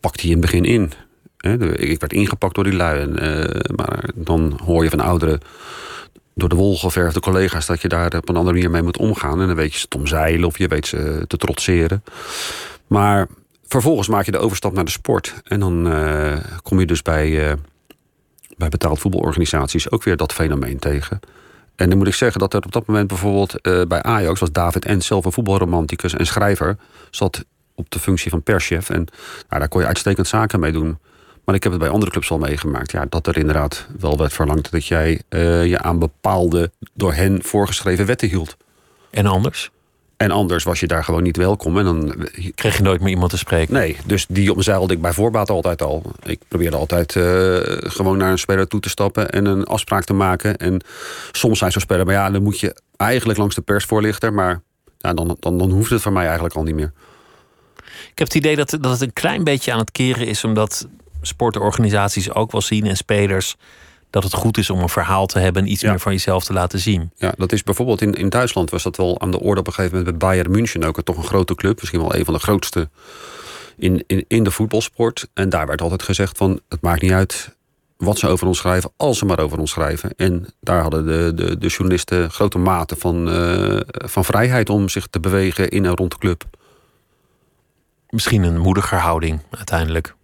pakte 0.00 0.26
je 0.26 0.34
in 0.34 0.40
het 0.40 0.50
begin 0.50 0.64
in. 0.64 0.92
Ik 1.76 2.00
werd 2.00 2.12
ingepakt 2.12 2.54
door 2.54 2.64
die 2.64 2.72
lui. 2.72 3.00
En, 3.00 3.18
eh, 3.18 3.76
maar 3.76 4.10
dan 4.14 4.60
hoor 4.64 4.84
je 4.84 4.90
van 4.90 5.00
ouderen 5.00 5.40
door 6.34 6.48
de 6.48 6.54
wol 6.54 6.76
geverfde 6.76 7.20
collega's 7.20 7.66
dat 7.66 7.82
je 7.82 7.88
daar 7.88 8.06
op 8.06 8.28
een 8.28 8.36
andere 8.36 8.54
manier 8.54 8.70
mee 8.70 8.82
moet 8.82 8.98
omgaan. 8.98 9.40
En 9.40 9.46
dan 9.46 9.56
weet 9.56 9.72
je 9.72 9.78
ze 9.78 9.88
te 9.88 9.96
omzeilen 9.96 10.46
of 10.46 10.58
je 10.58 10.68
weet 10.68 10.86
ze 10.86 11.24
te 11.26 11.36
trotseren. 11.36 12.04
Maar 12.86 13.26
vervolgens 13.66 14.08
maak 14.08 14.24
je 14.24 14.30
de 14.30 14.38
overstap 14.38 14.72
naar 14.72 14.84
de 14.84 14.90
sport. 14.90 15.34
En 15.44 15.60
dan 15.60 15.88
eh, 15.88 16.36
kom 16.62 16.80
je 16.80 16.86
dus 16.86 17.02
bij, 17.02 17.48
eh, 17.48 17.56
bij 18.56 18.68
betaald 18.68 18.98
voetbalorganisaties 18.98 19.90
ook 19.90 20.02
weer 20.02 20.16
dat 20.16 20.32
fenomeen 20.32 20.78
tegen. 20.78 21.20
En 21.76 21.88
dan 21.88 21.98
moet 21.98 22.06
ik 22.06 22.14
zeggen 22.14 22.40
dat 22.40 22.54
er 22.54 22.64
op 22.64 22.72
dat 22.72 22.86
moment 22.86 23.08
bijvoorbeeld 23.08 23.60
eh, 23.60 23.82
bij 23.88 24.02
Ajax 24.02 24.40
was 24.40 24.52
David 24.52 24.84
Ent 24.84 25.04
zelf 25.04 25.24
een 25.24 25.32
voetbalromanticus 25.32 26.14
en 26.14 26.26
schrijver. 26.26 26.76
Zat 27.10 27.44
op 27.74 27.90
de 27.90 27.98
functie 27.98 28.30
van 28.30 28.42
perschef. 28.42 28.90
En 28.90 29.06
nou, 29.48 29.60
daar 29.60 29.68
kon 29.68 29.80
je 29.80 29.86
uitstekend 29.86 30.26
zaken 30.26 30.60
mee 30.60 30.72
doen. 30.72 30.98
Maar 31.44 31.54
ik 31.54 31.62
heb 31.62 31.72
het 31.72 31.80
bij 31.80 31.90
andere 31.90 32.10
clubs 32.10 32.30
al 32.30 32.38
meegemaakt. 32.38 32.90
Ja, 32.90 33.06
dat 33.08 33.26
er 33.26 33.36
inderdaad 33.36 33.86
wel 33.98 34.18
werd 34.18 34.32
verlangd 34.32 34.70
dat 34.70 34.86
jij 34.86 35.22
eh, 35.28 35.66
je 35.66 35.78
aan 35.78 35.98
bepaalde 35.98 36.70
door 36.94 37.12
hen 37.12 37.42
voorgeschreven 37.42 38.06
wetten 38.06 38.28
hield. 38.28 38.56
En 39.10 39.26
anders? 39.26 39.70
En 40.16 40.30
anders 40.30 40.64
was 40.64 40.80
je 40.80 40.86
daar 40.86 41.04
gewoon 41.04 41.22
niet 41.22 41.36
welkom. 41.36 41.78
En 41.78 41.84
dan 41.84 42.14
Kreeg 42.54 42.76
je 42.76 42.82
nooit 42.82 43.00
meer 43.00 43.10
iemand 43.10 43.30
te 43.30 43.38
spreken? 43.38 43.74
Nee, 43.74 43.96
dus 44.06 44.26
die 44.28 44.52
omzeilde 44.52 44.94
ik 44.94 45.00
bij 45.00 45.12
voorbaat 45.12 45.50
altijd 45.50 45.82
al. 45.82 46.02
Ik 46.22 46.40
probeerde 46.48 46.76
altijd 46.76 47.16
eh, 47.16 47.22
gewoon 47.90 48.18
naar 48.18 48.30
een 48.30 48.38
speler 48.38 48.68
toe 48.68 48.80
te 48.80 48.88
stappen 48.88 49.30
en 49.30 49.44
een 49.44 49.64
afspraak 49.64 50.04
te 50.04 50.12
maken. 50.12 50.56
En 50.56 50.82
soms 51.32 51.58
zei 51.58 51.70
zo'n 51.70 51.80
speler, 51.80 52.04
maar 52.04 52.14
ja, 52.14 52.30
dan 52.30 52.42
moet 52.42 52.60
je 52.60 52.76
eigenlijk 52.96 53.38
langs 53.38 53.54
de 53.54 53.60
persvoorlichter. 53.60 54.32
Maar 54.32 54.60
ja, 54.98 55.14
dan, 55.14 55.36
dan, 55.40 55.58
dan 55.58 55.70
hoeft 55.70 55.90
het 55.90 56.02
voor 56.02 56.12
mij 56.12 56.24
eigenlijk 56.24 56.54
al 56.54 56.62
niet 56.62 56.74
meer. 56.74 56.92
Ik 57.84 58.18
heb 58.18 58.26
het 58.26 58.34
idee 58.36 58.56
dat, 58.56 58.70
dat 58.70 58.90
het 58.90 59.00
een 59.00 59.12
klein 59.12 59.44
beetje 59.44 59.72
aan 59.72 59.78
het 59.78 59.92
keren 59.92 60.26
is, 60.26 60.44
omdat 60.44 60.88
sportorganisaties 61.26 62.32
ook 62.34 62.52
wel 62.52 62.60
zien 62.60 62.86
en 62.86 62.96
spelers 62.96 63.56
dat 64.10 64.22
het 64.22 64.32
goed 64.34 64.58
is 64.58 64.70
om 64.70 64.80
een 64.80 64.88
verhaal 64.88 65.26
te 65.26 65.38
hebben 65.38 65.62
en 65.62 65.70
iets 65.70 65.80
Ja. 65.80 65.90
meer 65.90 66.00
van 66.00 66.12
jezelf 66.12 66.44
te 66.44 66.52
laten 66.52 66.78
zien. 66.78 67.10
Ja, 67.16 67.32
dat 67.36 67.52
is 67.52 67.62
bijvoorbeeld 67.62 68.00
in, 68.00 68.12
in 68.12 68.28
Duitsland 68.28 68.70
was 68.70 68.82
dat 68.82 68.96
wel 68.96 69.20
aan 69.20 69.30
de 69.30 69.40
orde 69.40 69.60
op 69.60 69.66
een 69.66 69.72
gegeven 69.72 69.98
moment 69.98 70.18
bij 70.18 70.28
Bayern 70.28 70.50
München 70.50 70.84
ook. 70.84 71.02
Toch 71.02 71.16
een 71.16 71.24
grote 71.24 71.54
club, 71.54 71.80
misschien 71.80 72.00
wel 72.00 72.14
een 72.14 72.24
van 72.24 72.34
de 72.34 72.40
grootste 72.40 72.88
in, 73.76 74.04
in, 74.06 74.24
in 74.28 74.44
de 74.44 74.50
voetbalsport. 74.50 75.28
En 75.34 75.48
daar 75.48 75.66
werd 75.66 75.80
altijd 75.80 76.02
gezegd 76.02 76.36
van, 76.38 76.60
het 76.68 76.80
maakt 76.80 77.02
niet 77.02 77.12
uit 77.12 77.56
wat 77.96 78.18
ze 78.18 78.28
over 78.28 78.46
ons 78.46 78.58
schrijven, 78.58 78.90
als 78.96 79.18
ze 79.18 79.24
maar 79.24 79.38
over 79.38 79.58
ons 79.58 79.70
schrijven. 79.70 80.10
En 80.16 80.46
daar 80.60 80.80
hadden 80.82 81.06
de, 81.06 81.32
de, 81.34 81.58
de 81.58 81.66
journalisten 81.66 82.30
grote 82.30 82.58
mate 82.58 82.96
van, 82.98 83.30
eh, 83.30 83.80
van 83.86 84.24
vrijheid 84.24 84.70
om 84.70 84.88
zich 84.88 85.06
te 85.06 85.20
bewegen 85.20 85.68
in 85.70 85.84
en 85.84 85.94
rond 85.96 86.10
de 86.10 86.18
club. 86.18 86.44
Misschien 88.08 88.42
een 88.42 88.58
moediger 88.58 88.98
houding 88.98 89.40
uiteindelijk 89.50 90.14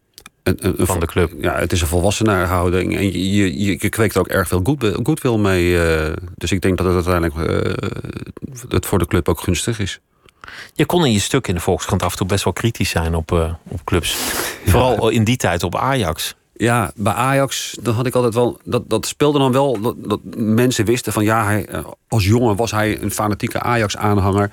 Een, 0.42 0.56
een, 0.66 0.80
een 0.80 0.86
van 0.86 1.00
de 1.00 1.06
club. 1.06 1.32
ja, 1.40 1.54
het 1.54 1.72
is 1.72 1.80
een 1.80 1.86
volwassenenhouding. 1.86 2.96
En 2.96 3.12
je, 3.32 3.64
je, 3.64 3.88
kweekt 3.88 4.14
er 4.14 4.20
ook 4.20 4.28
erg 4.28 4.48
veel 4.48 4.60
goed, 4.62 4.92
goodwill 5.02 5.36
mee. 5.36 5.84
eh, 5.84 6.12
dus 6.36 6.52
ik 6.52 6.60
denk 6.60 6.78
dat 6.78 6.86
het 6.86 7.06
uiteindelijk 7.06 7.50
eh, 7.50 7.88
het 8.68 8.86
voor 8.86 8.98
de 8.98 9.06
club 9.06 9.28
ook 9.28 9.40
gunstig 9.40 9.78
is. 9.78 10.00
Je 10.74 10.86
kon 10.86 11.04
in 11.04 11.12
je 11.12 11.20
stuk 11.20 11.48
in 11.48 11.54
de 11.54 11.60
Volkskrant 11.60 12.02
af 12.02 12.10
en 12.12 12.18
toe 12.18 12.26
best 12.26 12.44
wel 12.44 12.52
kritisch 12.52 12.90
zijn 12.90 13.14
op, 13.14 13.32
eh, 13.32 13.52
op 13.68 13.84
clubs. 13.84 14.12
Vooral 14.66 15.08
in 15.08 15.24
die 15.24 15.36
tijd 15.36 15.62
op 15.62 15.76
Ajax. 15.76 16.34
Ja, 16.56 16.92
bij 16.94 17.12
Ajax, 17.12 17.76
dan 17.80 17.94
had 17.94 18.06
ik 18.06 18.14
altijd 18.14 18.34
wel. 18.34 18.60
Dat, 18.64 18.82
dat 18.90 19.06
speelde 19.06 19.38
dan 19.38 19.52
wel. 19.52 19.80
Dat, 19.80 19.94
dat 19.98 20.20
mensen 20.36 20.84
wisten 20.84 21.12
van 21.12 21.24
ja, 21.24 21.44
hij, 21.44 21.68
als 22.08 22.24
jongen 22.24 22.56
was 22.56 22.70
hij 22.70 23.02
een 23.02 23.10
fanatieke 23.10 23.60
Ajax-aanhanger. 23.60 24.50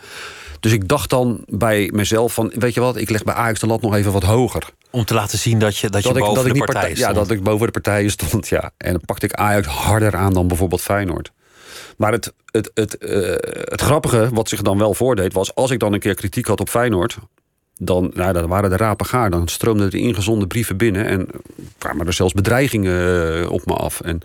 Dus 0.59 0.71
ik 0.71 0.87
dacht 0.87 1.09
dan 1.09 1.43
bij 1.47 1.89
mezelf 1.93 2.33
van, 2.33 2.51
weet 2.55 2.73
je 2.73 2.79
wat, 2.79 2.95
ik 2.97 3.09
leg 3.09 3.23
bij 3.23 3.33
Ajax 3.33 3.59
de 3.59 3.67
lat 3.67 3.81
nog 3.81 3.95
even 3.95 4.11
wat 4.11 4.23
hoger. 4.23 4.63
Om 4.91 5.05
te 5.05 5.13
laten 5.13 5.37
zien 5.37 5.59
dat 5.59 5.77
je, 5.77 5.89
dat 5.89 6.03
je 6.03 6.09
ik, 6.09 6.15
boven 6.15 6.35
dat 6.35 6.45
ik 6.45 6.53
de 6.53 6.57
partijen 6.59 6.81
partij- 6.87 7.03
Ja, 7.05 7.11
stond. 7.11 7.27
dat 7.27 7.37
ik 7.37 7.43
boven 7.43 7.65
de 7.65 7.71
partijen 7.71 8.09
stond, 8.17 8.47
ja. 8.47 8.71
En 8.77 8.91
dan 8.91 9.01
pakte 9.05 9.25
ik 9.25 9.33
Ajax 9.33 9.67
harder 9.67 10.15
aan 10.15 10.33
dan 10.33 10.47
bijvoorbeeld 10.47 10.81
Feyenoord. 10.81 11.31
Maar 11.97 12.11
het, 12.11 12.33
het, 12.51 12.71
het, 12.73 12.97
eh, 12.97 13.19
het 13.71 13.81
grappige, 13.81 14.29
wat 14.33 14.49
zich 14.49 14.61
dan 14.61 14.77
wel 14.77 14.93
voordeed, 14.93 15.33
was 15.33 15.55
als 15.55 15.71
ik 15.71 15.79
dan 15.79 15.93
een 15.93 15.99
keer 15.99 16.15
kritiek 16.15 16.45
had 16.47 16.59
op 16.59 16.69
Feyenoord. 16.69 17.17
Dan, 17.79 18.11
nou, 18.13 18.33
dan 18.33 18.47
waren 18.47 18.69
de 18.69 18.77
rapen 18.77 19.05
gaar. 19.05 19.29
Dan 19.29 19.47
stroomden 19.47 19.87
er 19.87 19.95
ingezonde 19.95 20.47
brieven 20.47 20.77
binnen. 20.77 21.05
En 21.05 21.27
kwamen 21.77 22.07
er 22.07 22.13
zelfs 22.13 22.33
bedreigingen 22.33 23.41
eh, 23.43 23.51
op 23.51 23.65
me 23.65 23.73
af. 23.73 24.01
En 24.01 24.21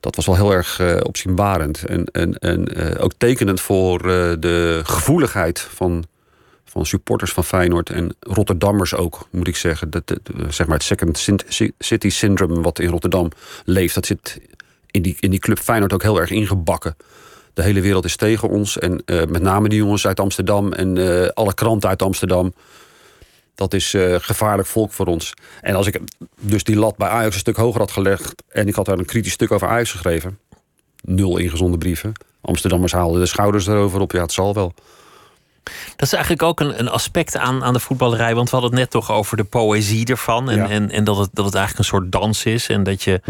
dat 0.00 0.16
was 0.16 0.26
wel 0.26 0.34
heel 0.34 0.52
erg 0.52 0.80
eh, 0.80 0.96
opzienbarend. 1.02 1.84
En, 1.84 2.04
en, 2.04 2.38
en 2.38 2.66
eh, 2.66 3.04
ook 3.04 3.12
tekenend 3.16 3.60
voor 3.60 3.98
eh, 3.98 4.32
de 4.38 4.80
gevoeligheid 4.84 5.60
van, 5.60 6.04
van 6.64 6.86
supporters 6.86 7.32
van 7.32 7.44
Feyenoord. 7.44 7.90
En 7.90 8.16
Rotterdammers 8.20 8.94
ook, 8.94 9.28
moet 9.30 9.48
ik 9.48 9.56
zeggen. 9.56 9.90
Dat, 9.90 10.14
zeg 10.48 10.66
maar 10.66 10.76
het 10.76 10.86
second 10.86 11.28
city 11.78 12.08
syndrome 12.08 12.60
wat 12.60 12.78
in 12.78 12.88
Rotterdam 12.88 13.30
leeft. 13.64 13.94
Dat 13.94 14.06
zit 14.06 14.40
in 14.90 15.02
die, 15.02 15.16
in 15.20 15.30
die 15.30 15.40
club 15.40 15.58
Feyenoord 15.58 15.92
ook 15.92 16.02
heel 16.02 16.20
erg 16.20 16.30
ingebakken. 16.30 16.96
De 17.54 17.62
hele 17.62 17.80
wereld 17.80 18.04
is 18.04 18.16
tegen 18.16 18.48
ons. 18.48 18.78
En 18.78 19.02
met 19.06 19.42
name 19.42 19.68
die 19.68 19.78
jongens 19.78 20.06
uit 20.06 20.20
Amsterdam 20.20 20.72
en 20.72 21.34
alle 21.34 21.54
kranten 21.54 21.88
uit 21.88 22.02
Amsterdam. 22.02 22.52
Dat 23.58 23.74
is 23.74 23.94
eh, 23.94 24.14
gevaarlijk 24.18 24.68
volk 24.68 24.92
voor 24.92 25.06
ons. 25.06 25.32
En 25.60 25.74
als 25.74 25.86
ik 25.86 26.00
dus 26.40 26.64
die 26.64 26.76
lat 26.76 26.96
bij 26.96 27.08
Ajax 27.08 27.34
een 27.34 27.40
stuk 27.40 27.56
hoger 27.56 27.80
had 27.80 27.90
gelegd... 27.90 28.42
en 28.48 28.68
ik 28.68 28.74
had 28.74 28.86
daar 28.86 28.98
een 28.98 29.04
kritisch 29.04 29.32
stuk 29.32 29.50
over 29.52 29.68
Ajax 29.68 29.90
geschreven... 29.90 30.38
nul 31.02 31.36
ingezonde 31.38 31.78
brieven. 31.78 32.12
Amsterdammers 32.40 32.92
haalden 32.92 33.20
de 33.20 33.26
schouders 33.26 33.66
erover 33.66 34.00
op. 34.00 34.12
Ja, 34.12 34.22
het 34.22 34.32
zal 34.32 34.54
wel. 34.54 34.74
Dat 35.96 36.06
is 36.06 36.12
eigenlijk 36.12 36.42
ook 36.42 36.60
een, 36.60 36.78
een 36.78 36.88
aspect 36.88 37.36
aan, 37.36 37.64
aan 37.64 37.72
de 37.72 37.80
voetballerij. 37.80 38.34
Want 38.34 38.50
we 38.50 38.56
hadden 38.56 38.70
het 38.70 38.80
net 38.80 38.90
toch 38.90 39.10
over 39.10 39.36
de 39.36 39.44
poëzie 39.44 40.06
ervan. 40.06 40.50
En, 40.50 40.56
Ja. 40.56 40.68
en, 40.68 40.90
en 40.90 41.04
dat, 41.04 41.18
het, 41.18 41.28
dat 41.32 41.44
het 41.44 41.54
eigenlijk 41.54 41.84
een 41.88 41.98
soort 41.98 42.12
dans 42.12 42.44
is. 42.44 42.68
En 42.68 42.82
dat 42.82 43.02
je, 43.02 43.20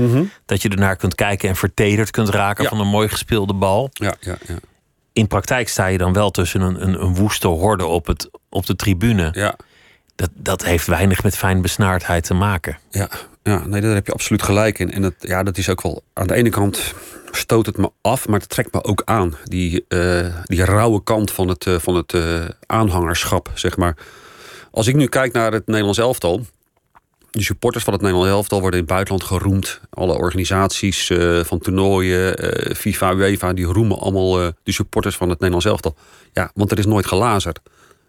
dat 0.46 0.62
je 0.62 0.68
ernaar 0.68 0.96
kunt 0.96 1.14
kijken 1.14 1.48
en 1.48 1.56
vertederd 1.56 2.10
kunt 2.10 2.28
raken 2.28 2.62
Ja. 2.64 2.68
van 2.70 2.80
een 2.80 2.86
mooi 2.86 3.08
gespeelde 3.08 3.54
bal. 3.54 3.88
Ja, 3.92 4.14
ja, 4.20 4.36
ja. 4.46 4.54
In 5.12 5.26
praktijk 5.26 5.68
sta 5.68 5.86
je 5.86 5.98
dan 5.98 6.12
wel 6.12 6.30
tussen 6.30 6.60
een, 6.60 6.82
een, 6.82 7.02
een 7.02 7.14
woeste 7.14 7.46
horde 7.48 7.86
op, 7.86 8.06
het, 8.06 8.30
op 8.48 8.66
de 8.66 8.76
tribune. 8.76 9.30
ja. 9.32 9.56
Dat, 10.18 10.30
dat 10.34 10.64
heeft 10.64 10.86
weinig 10.86 11.22
met 11.22 11.36
fijn 11.36 11.62
besnaardheid 11.62 12.24
te 12.24 12.34
maken. 12.34 12.78
Ja, 12.90 13.08
ja 13.42 13.66
nee, 13.66 13.80
daar 13.80 13.94
heb 13.94 14.06
je 14.06 14.12
absoluut 14.12 14.42
gelijk 14.42 14.78
in. 14.78 14.92
En 14.92 15.02
dat, 15.02 15.14
ja, 15.18 15.42
dat 15.42 15.58
is 15.58 15.68
ook 15.68 15.82
wel. 15.82 16.02
Aan 16.12 16.26
de 16.26 16.34
ene 16.34 16.50
kant 16.50 16.94
stoot 17.30 17.66
het 17.66 17.76
me 17.76 17.90
af, 18.00 18.28
maar 18.28 18.40
het 18.40 18.48
trekt 18.48 18.72
me 18.72 18.84
ook 18.84 19.02
aan. 19.04 19.36
Die, 19.44 19.84
eh, 19.88 20.26
die 20.44 20.64
rauwe 20.64 21.02
kant 21.02 21.30
van 21.30 21.48
het, 21.48 21.66
eh, 21.66 21.78
van 21.78 21.94
het 21.94 22.12
eh, 22.14 22.44
aanhangerschap, 22.66 23.50
zeg 23.54 23.76
maar. 23.76 23.96
Als 24.70 24.86
ik 24.86 24.94
nu 24.94 25.06
kijk 25.06 25.32
naar 25.32 25.52
het 25.52 25.66
Nederlands 25.66 25.98
elftal. 25.98 26.46
De 27.30 27.42
supporters 27.42 27.84
van 27.84 27.92
het 27.92 28.02
Nederlands 28.02 28.32
elftal 28.32 28.60
worden 28.60 28.80
in 28.80 28.84
het 28.84 28.94
buitenland 28.94 29.24
geroemd. 29.24 29.80
Alle 29.90 30.14
organisaties 30.14 31.12
van 31.42 31.58
toernooien, 31.58 32.36
FIFA, 32.76 33.14
UEFA, 33.14 33.52
die 33.52 33.64
roemen 33.64 33.98
allemaal 33.98 34.32
de 34.62 34.72
supporters 34.72 35.16
van 35.16 35.28
het 35.28 35.38
Nederlands 35.38 35.66
elftal. 35.66 35.96
Ja, 36.32 36.50
want 36.54 36.70
er 36.70 36.78
is 36.78 36.86
nooit 36.86 37.06
gelazerd. 37.06 37.60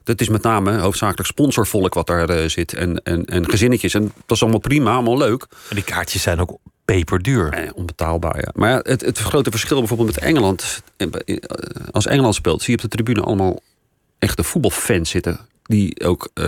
Het 0.09 0.21
is 0.21 0.29
met 0.29 0.41
name 0.43 0.77
hoofdzakelijk 0.77 1.29
sponsorvolk 1.29 1.93
wat 1.93 2.07
daar 2.07 2.29
eh, 2.29 2.49
zit. 2.49 2.73
En, 2.73 3.03
en, 3.03 3.25
en 3.25 3.49
gezinnetjes. 3.49 3.93
En 3.93 4.01
dat 4.25 4.35
is 4.35 4.41
allemaal 4.41 4.59
prima, 4.59 4.93
allemaal 4.93 5.17
leuk. 5.17 5.47
En 5.69 5.75
die 5.75 5.83
kaartjes 5.83 6.21
zijn 6.21 6.39
ook 6.39 6.57
peperduur. 6.85 7.49
Eh, 7.53 7.69
onbetaalbaar, 7.75 8.37
ja. 8.39 8.49
Maar 8.53 8.69
ja, 8.69 8.79
het, 8.83 9.01
het 9.01 9.17
grote 9.17 9.49
verschil 9.49 9.77
bijvoorbeeld 9.79 10.09
met 10.15 10.23
Engeland. 10.23 10.81
eh, 10.97 11.07
Als 11.91 12.05
Engeland 12.05 12.35
speelt, 12.35 12.61
zie 12.61 12.77
je 12.77 12.83
op 12.83 12.89
de 12.89 12.95
tribune 12.95 13.21
allemaal 13.21 13.59
echte 14.19 14.43
voetbalfans 14.43 15.09
zitten. 15.09 15.39
Die 15.69 16.03
ook 16.03 16.29
eh, 16.33 16.45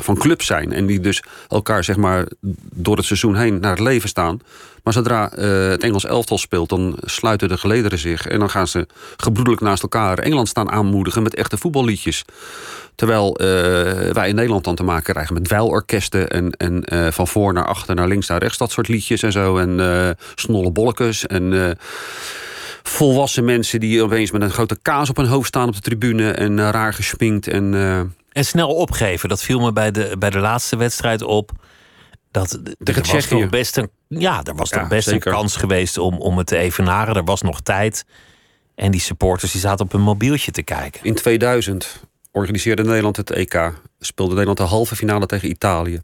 van 0.00 0.16
club 0.16 0.42
zijn. 0.42 0.72
En 0.72 0.86
die 0.86 1.00
dus 1.00 1.22
elkaar 1.48 1.84
zeg 1.84 1.96
maar 1.96 2.26
door 2.72 2.96
het 2.96 3.04
seizoen 3.04 3.36
heen 3.36 3.60
naar 3.60 3.70
het 3.70 3.80
leven 3.80 4.08
staan. 4.08 4.40
Maar 4.82 4.92
zodra 4.92 5.32
eh, 5.32 5.68
het 5.68 5.82
Engels 5.82 6.04
elftal 6.04 6.38
speelt, 6.38 6.68
dan 6.68 6.96
sluiten 7.00 7.48
de 7.48 7.58
gelederen 7.58 7.98
zich. 7.98 8.26
En 8.26 8.38
dan 8.38 8.50
gaan 8.50 8.68
ze 8.68 8.86
gebroedelijk 9.16 9.62
naast 9.62 9.82
elkaar 9.82 10.18
Engeland 10.18 10.48
staan 10.48 10.70
aanmoedigen 10.70 11.22
met 11.22 11.34
echte 11.34 11.58
voetballiedjes. 11.58 12.24
Terwijl 12.94 13.36
eh, 13.36 13.46
wij 14.12 14.28
in 14.28 14.34
Nederland 14.34 14.64
dan 14.64 14.74
te 14.74 14.82
maken 14.82 15.12
krijgen 15.12 15.34
met 15.34 15.44
dweilorkesten. 15.44 16.28
En, 16.28 16.50
en 16.50 17.12
van 17.12 17.28
voor 17.28 17.52
naar 17.52 17.66
achter, 17.66 17.94
naar 17.94 18.08
links 18.08 18.28
naar 18.28 18.40
rechts. 18.40 18.58
Dat 18.58 18.70
soort 18.70 18.88
liedjes 18.88 19.22
en 19.22 19.32
zo. 19.32 19.56
En 19.56 20.16
snolle 20.34 20.70
bolletjes. 20.70 21.26
En 21.26 21.76
volwassen 22.82 23.44
mensen 23.44 23.80
die 23.80 24.02
opeens 24.02 24.30
met 24.30 24.42
een 24.42 24.50
grote 24.50 24.78
kaas 24.82 25.10
op 25.10 25.16
hun 25.16 25.26
hoofd 25.26 25.48
staan 25.48 25.68
op 25.68 25.74
de 25.74 25.80
tribune. 25.80 26.30
En 26.30 26.70
raar 26.70 26.94
gesminkt. 26.94 27.48
En 27.48 27.74
En 28.32 28.44
snel 28.44 28.68
opgeven. 28.74 29.28
Dat 29.28 29.42
viel 29.42 29.60
me 29.60 29.72
bij 29.72 29.90
de, 29.90 30.16
bij 30.18 30.30
de 30.30 30.38
laatste 30.38 30.76
wedstrijd 30.76 31.22
op. 31.22 31.50
Dat, 32.30 32.60
er 32.78 33.02
was 33.12 33.26
toch 33.26 33.48
best 33.48 33.76
een, 33.76 33.90
ja, 34.08 34.42
er 34.44 34.54
was 34.54 34.70
Ja, 34.70 34.78
toch 34.78 34.88
best 34.88 35.08
zeker. 35.08 35.26
een 35.26 35.38
kans 35.38 35.56
geweest 35.56 35.98
om, 35.98 36.18
om 36.18 36.38
het 36.38 36.46
te 36.46 36.56
evenaren. 36.56 37.14
Er 37.14 37.24
was 37.24 37.42
nog 37.42 37.60
tijd. 37.60 38.04
En 38.74 38.90
die 38.90 39.00
supporters 39.00 39.52
die 39.52 39.60
zaten 39.60 39.84
op 39.84 39.92
hun 39.92 40.00
mobieltje 40.00 40.50
te 40.50 40.62
kijken. 40.62 41.00
in 41.04 41.14
2000 41.14 42.00
organiseerde 42.32 42.84
Nederland 42.84 43.16
het 43.16 43.30
EK. 43.30 43.72
Speelde 44.00 44.30
Nederland 44.30 44.58
de 44.58 44.64
halve 44.64 44.96
finale 44.96 45.26
tegen 45.26 45.48
Italië. 45.48 46.00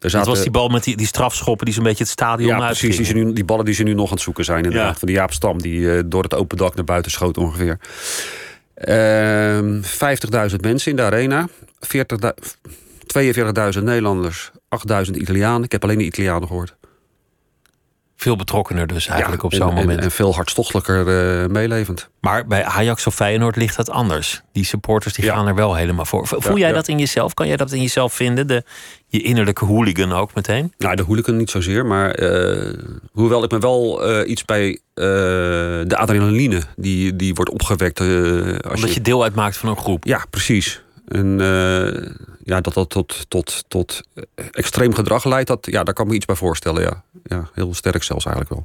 Er 0.00 0.10
Dat 0.10 0.26
was 0.26 0.42
die 0.42 0.50
bal 0.50 0.68
met 0.68 0.84
die, 0.84 0.96
die 0.96 1.06
strafschoppen 1.06 1.64
die 1.66 1.74
zo'n 1.74 1.84
beetje 1.84 2.02
het 2.02 2.12
stadion 2.12 2.48
ja, 2.48 2.66
precies. 2.66 2.96
Die, 2.96 3.06
ze 3.06 3.12
nu, 3.12 3.32
die 3.32 3.44
ballen 3.44 3.64
die 3.64 3.74
ze 3.74 3.82
nu 3.82 3.94
nog 3.94 4.06
aan 4.06 4.12
het 4.12 4.20
zoeken 4.20 4.44
zijn. 4.44 4.64
Inderdaad. 4.64 4.92
Ja. 4.92 4.98
Van 4.98 5.08
die 5.08 5.16
Jaap 5.16 5.32
Stam 5.32 5.62
die 5.62 5.94
eh, 5.96 6.02
door 6.06 6.22
het 6.22 6.34
open 6.34 6.56
dak 6.56 6.74
naar 6.74 6.84
buiten 6.84 7.10
schoot 7.10 7.36
ongeveer. 7.36 7.78
Ehm 8.80 9.80
50.000 10.50 10.56
mensen 10.60 10.90
in 10.90 10.96
de 10.96 11.02
arena. 11.02 11.48
40.000 11.80 12.00
42.000 13.78 13.82
Nederlanders. 13.82 14.50
8.000 14.88 15.10
Italianen. 15.14 15.64
Ik 15.64 15.72
heb 15.72 15.82
alleen 15.82 15.98
de 15.98 16.04
Italianen 16.04 16.48
gehoord. 16.48 16.76
Veel 18.20 18.36
betrokkener 18.36 18.86
dus 18.86 19.06
eigenlijk 19.06 19.42
Ja, 19.42 19.46
op 19.48 19.54
zo'n 19.54 19.68
en- 19.68 19.74
moment. 19.74 19.98
En, 19.98 20.04
en 20.04 20.10
veel 20.10 20.34
hartstochtelijker 20.34 20.98
eh, 21.42 21.48
meelevend. 21.48 22.08
Maar 22.20 22.46
bij 22.46 22.64
Ajax 22.64 23.06
of 23.06 23.14
Feyenoord 23.14 23.56
ligt 23.56 23.76
dat 23.76 23.90
anders. 23.90 24.42
Die 24.52 24.64
supporters 24.64 25.14
die 25.14 25.24
Ja. 25.24 25.34
gaan 25.34 25.46
er 25.46 25.54
wel 25.54 25.74
helemaal 25.74 26.04
voor. 26.04 26.26
Voel 26.26 26.52
Ja, 26.56 26.58
jij 26.58 26.72
dat 26.72 26.88
in 26.88 26.98
jezelf? 26.98 27.34
Kan 27.34 27.46
jij 27.46 27.56
dat 27.56 27.72
in 27.72 27.80
jezelf 27.82 28.12
vinden? 28.14 28.46
De, 28.46 28.64
je 29.06 29.22
innerlijke 29.22 29.64
hooligan 29.64 30.12
ook 30.12 30.34
meteen? 30.34 30.72
Nou, 30.78 30.96
de 30.96 31.02
hooligan 31.02 31.36
niet 31.36 31.50
zozeer, 31.50 31.86
maar 31.86 32.10
eh, 32.10 32.74
hoewel 33.12 33.44
ik 33.44 33.50
me 33.50 33.58
wel 33.58 34.04
eh, 34.04 34.30
iets 34.30 34.44
bij 34.44 34.78
de 34.94 35.96
adrenaline 35.96 36.62
die, 36.76 37.16
die 37.16 37.34
wordt 37.34 37.50
opgewekt. 37.50 38.00
als 38.00 38.74
Omdat 38.74 38.94
je 38.94 39.00
deel 39.00 39.22
uitmaakt 39.22 39.56
van 39.56 39.68
een 39.68 39.76
groep. 39.76 40.04
Ja, 40.04 40.24
precies. 40.30 40.82
En 41.08 41.40
ja, 42.50 42.60
dat 42.60 42.74
dat 42.74 42.90
tot, 42.90 43.24
tot, 43.28 43.64
tot 43.68 44.00
extreem 44.50 44.94
gedrag 44.94 45.24
leidt, 45.24 45.48
dat, 45.48 45.66
ja, 45.66 45.84
daar 45.84 45.94
kan 45.94 46.04
ik 46.04 46.10
me 46.10 46.16
iets 46.16 46.26
bij 46.26 46.36
voorstellen. 46.36 46.82
Ja. 46.82 47.02
ja, 47.22 47.48
heel 47.54 47.74
sterk 47.74 48.02
zelfs 48.02 48.24
eigenlijk 48.24 48.54
wel. 48.54 48.64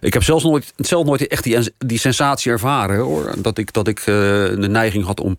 Ik 0.00 0.12
heb 0.12 0.22
zelfs 0.22 0.44
nooit, 0.44 0.72
zelf 0.76 1.06
nooit 1.06 1.26
echt 1.26 1.44
die, 1.44 1.74
die 1.78 1.98
sensatie 1.98 2.52
ervaren 2.52 2.98
hoor. 2.98 3.34
Dat 3.38 3.58
ik, 3.58 3.72
dat 3.72 3.88
ik 3.88 3.98
eh, 3.98 4.04
de 4.04 4.68
neiging 4.68 5.04
had 5.04 5.20
om 5.20 5.36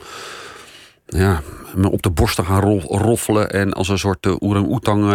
ja, 1.06 1.42
me 1.76 1.90
op 1.90 2.02
de 2.02 2.10
borst 2.10 2.36
te 2.36 2.44
gaan 2.44 2.62
ro- 2.62 2.98
roffelen. 2.98 3.52
En 3.52 3.74
als 3.74 3.90
een 3.90 4.00
soort 4.00 4.26
uh, 4.26 4.36
orang-oetang 4.40 5.04
eh, 5.04 5.10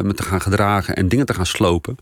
me 0.00 0.12
te 0.14 0.22
gaan 0.22 0.40
gedragen 0.40 0.96
en 0.96 1.08
dingen 1.08 1.26
te 1.26 1.34
gaan 1.34 1.46
slopen. 1.46 1.96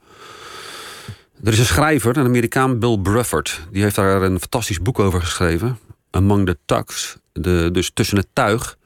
Er 1.44 1.52
is 1.52 1.58
een 1.58 1.64
schrijver, 1.64 2.16
een 2.16 2.26
Amerikaan, 2.26 2.78
Bill 2.78 2.98
Brufford. 2.98 3.60
Die 3.70 3.82
heeft 3.82 3.96
daar 3.96 4.22
een 4.22 4.40
fantastisch 4.40 4.80
boek 4.82 4.98
over 4.98 5.20
geschreven. 5.20 5.78
Among 6.10 6.46
the 6.46 6.56
Tugs. 6.64 7.16
De, 7.32 7.68
dus 7.72 7.90
tussen 7.94 8.16
het 8.16 8.28
tuig. 8.32 8.76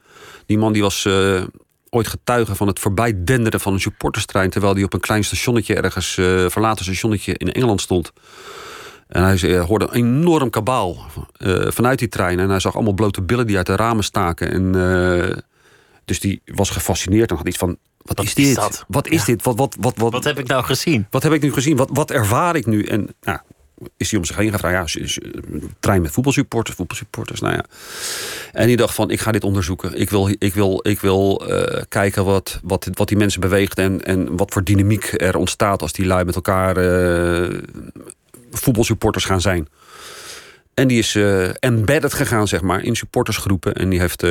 Die 0.49 0.57
man 0.57 0.73
die 0.73 0.81
was 0.81 1.05
eh, 1.05 1.43
ooit 1.89 2.07
getuige 2.07 2.55
van 2.55 2.67
het 2.67 2.79
voorbij 2.79 3.23
denderen 3.23 3.59
van 3.59 3.73
een 3.73 3.79
supporterstrein... 3.79 4.49
terwijl 4.49 4.73
hij 4.73 4.83
op 4.83 4.93
een 4.93 4.99
klein 4.99 5.23
stationnetje 5.23 5.75
ergens, 5.75 6.17
eh, 6.17 6.45
verlaten 6.49 6.85
stationnetje 6.85 7.33
in 7.37 7.51
Engeland 7.51 7.81
stond. 7.81 8.11
En 9.07 9.23
hij 9.23 9.57
eh, 9.57 9.65
hoorde 9.65 9.85
een 9.85 9.93
enorm 9.93 10.49
kabaal 10.49 10.97
vanuit 11.67 11.99
die 11.99 12.07
trein. 12.07 12.39
En 12.39 12.49
hij 12.49 12.59
zag 12.59 12.75
allemaal 12.75 12.93
blote 12.93 13.21
billen 13.21 13.47
die 13.47 13.57
uit 13.57 13.65
de 13.65 13.75
ramen 13.75 14.03
staken. 14.03 14.51
En, 14.51 14.71
dus 16.05 16.19
die 16.19 16.41
was 16.45 16.69
gefascineerd 16.69 17.29
en 17.29 17.37
had 17.37 17.47
iets 17.47 17.57
van... 17.57 17.77
Wat, 17.97 18.17
Wat 18.17 18.25
is 18.25 18.33
dit? 18.33 18.85
Wat 18.87 19.07
is 19.07 19.25
dit? 19.25 19.43
Wat, 19.43 19.57
wat, 19.57 19.75
wat, 19.79 19.97
wat, 19.97 20.11
Wat 20.11 20.23
heb 20.23 20.39
ik 20.39 20.47
nou 20.47 20.63
gezien? 20.63 21.07
wat 21.09 21.23
heb 21.23 21.33
ik 21.33 21.41
nu 21.41 21.53
gezien? 21.53 21.77
Wat, 21.77 21.89
wat 21.93 22.11
ervaar 22.11 22.55
ik 22.55 22.65
nu? 22.65 22.83
En 22.83 23.15
nou, 23.21 23.39
is 23.97 24.09
hij 24.09 24.19
om 24.19 24.25
zich 24.25 24.35
heen. 24.35 24.53
Ja, 24.61 24.87
s- 24.87 24.97
s- 25.03 25.19
een 25.21 25.73
trein 25.79 26.01
met 26.01 26.11
voetbalsupporters, 26.11 26.75
voetbalsupporters. 26.75 27.39
Nou 27.39 27.53
ja. 27.53 27.65
En 28.51 28.67
die 28.67 28.77
dacht 28.77 28.93
van, 28.95 29.09
ik 29.11 29.19
ga 29.19 29.31
dit 29.31 29.43
onderzoeken. 29.43 29.99
Ik 29.99 30.09
wil, 30.09 30.29
ik 30.37 30.53
wil, 30.53 30.79
ik 30.87 30.99
wil 30.99 31.47
eh, 31.47 31.81
kijken 31.89 32.25
wat, 32.25 32.59
wat, 32.63 32.87
wat 32.93 33.07
die 33.07 33.17
mensen 33.17 33.41
beweegt... 33.41 33.77
En, 33.77 34.05
en 34.05 34.37
wat 34.37 34.53
voor 34.53 34.63
dynamiek 34.63 35.21
er 35.21 35.37
ontstaat 35.37 35.81
als 35.81 35.93
die 35.93 36.05
lui 36.05 36.25
met 36.25 36.35
elkaar 36.35 36.77
eh, 36.77 37.59
voetbalsupporters 38.51 39.25
gaan 39.25 39.41
zijn. 39.41 39.67
En 40.73 40.87
die 40.87 40.97
is 40.99 41.15
eh, 41.15 41.49
embedded 41.59 42.13
gegaan, 42.13 42.47
zeg 42.47 42.61
maar, 42.61 42.83
in 42.83 42.95
supportersgroepen. 42.95 43.73
En 43.73 43.89
die 43.89 43.99
heeft 43.99 44.23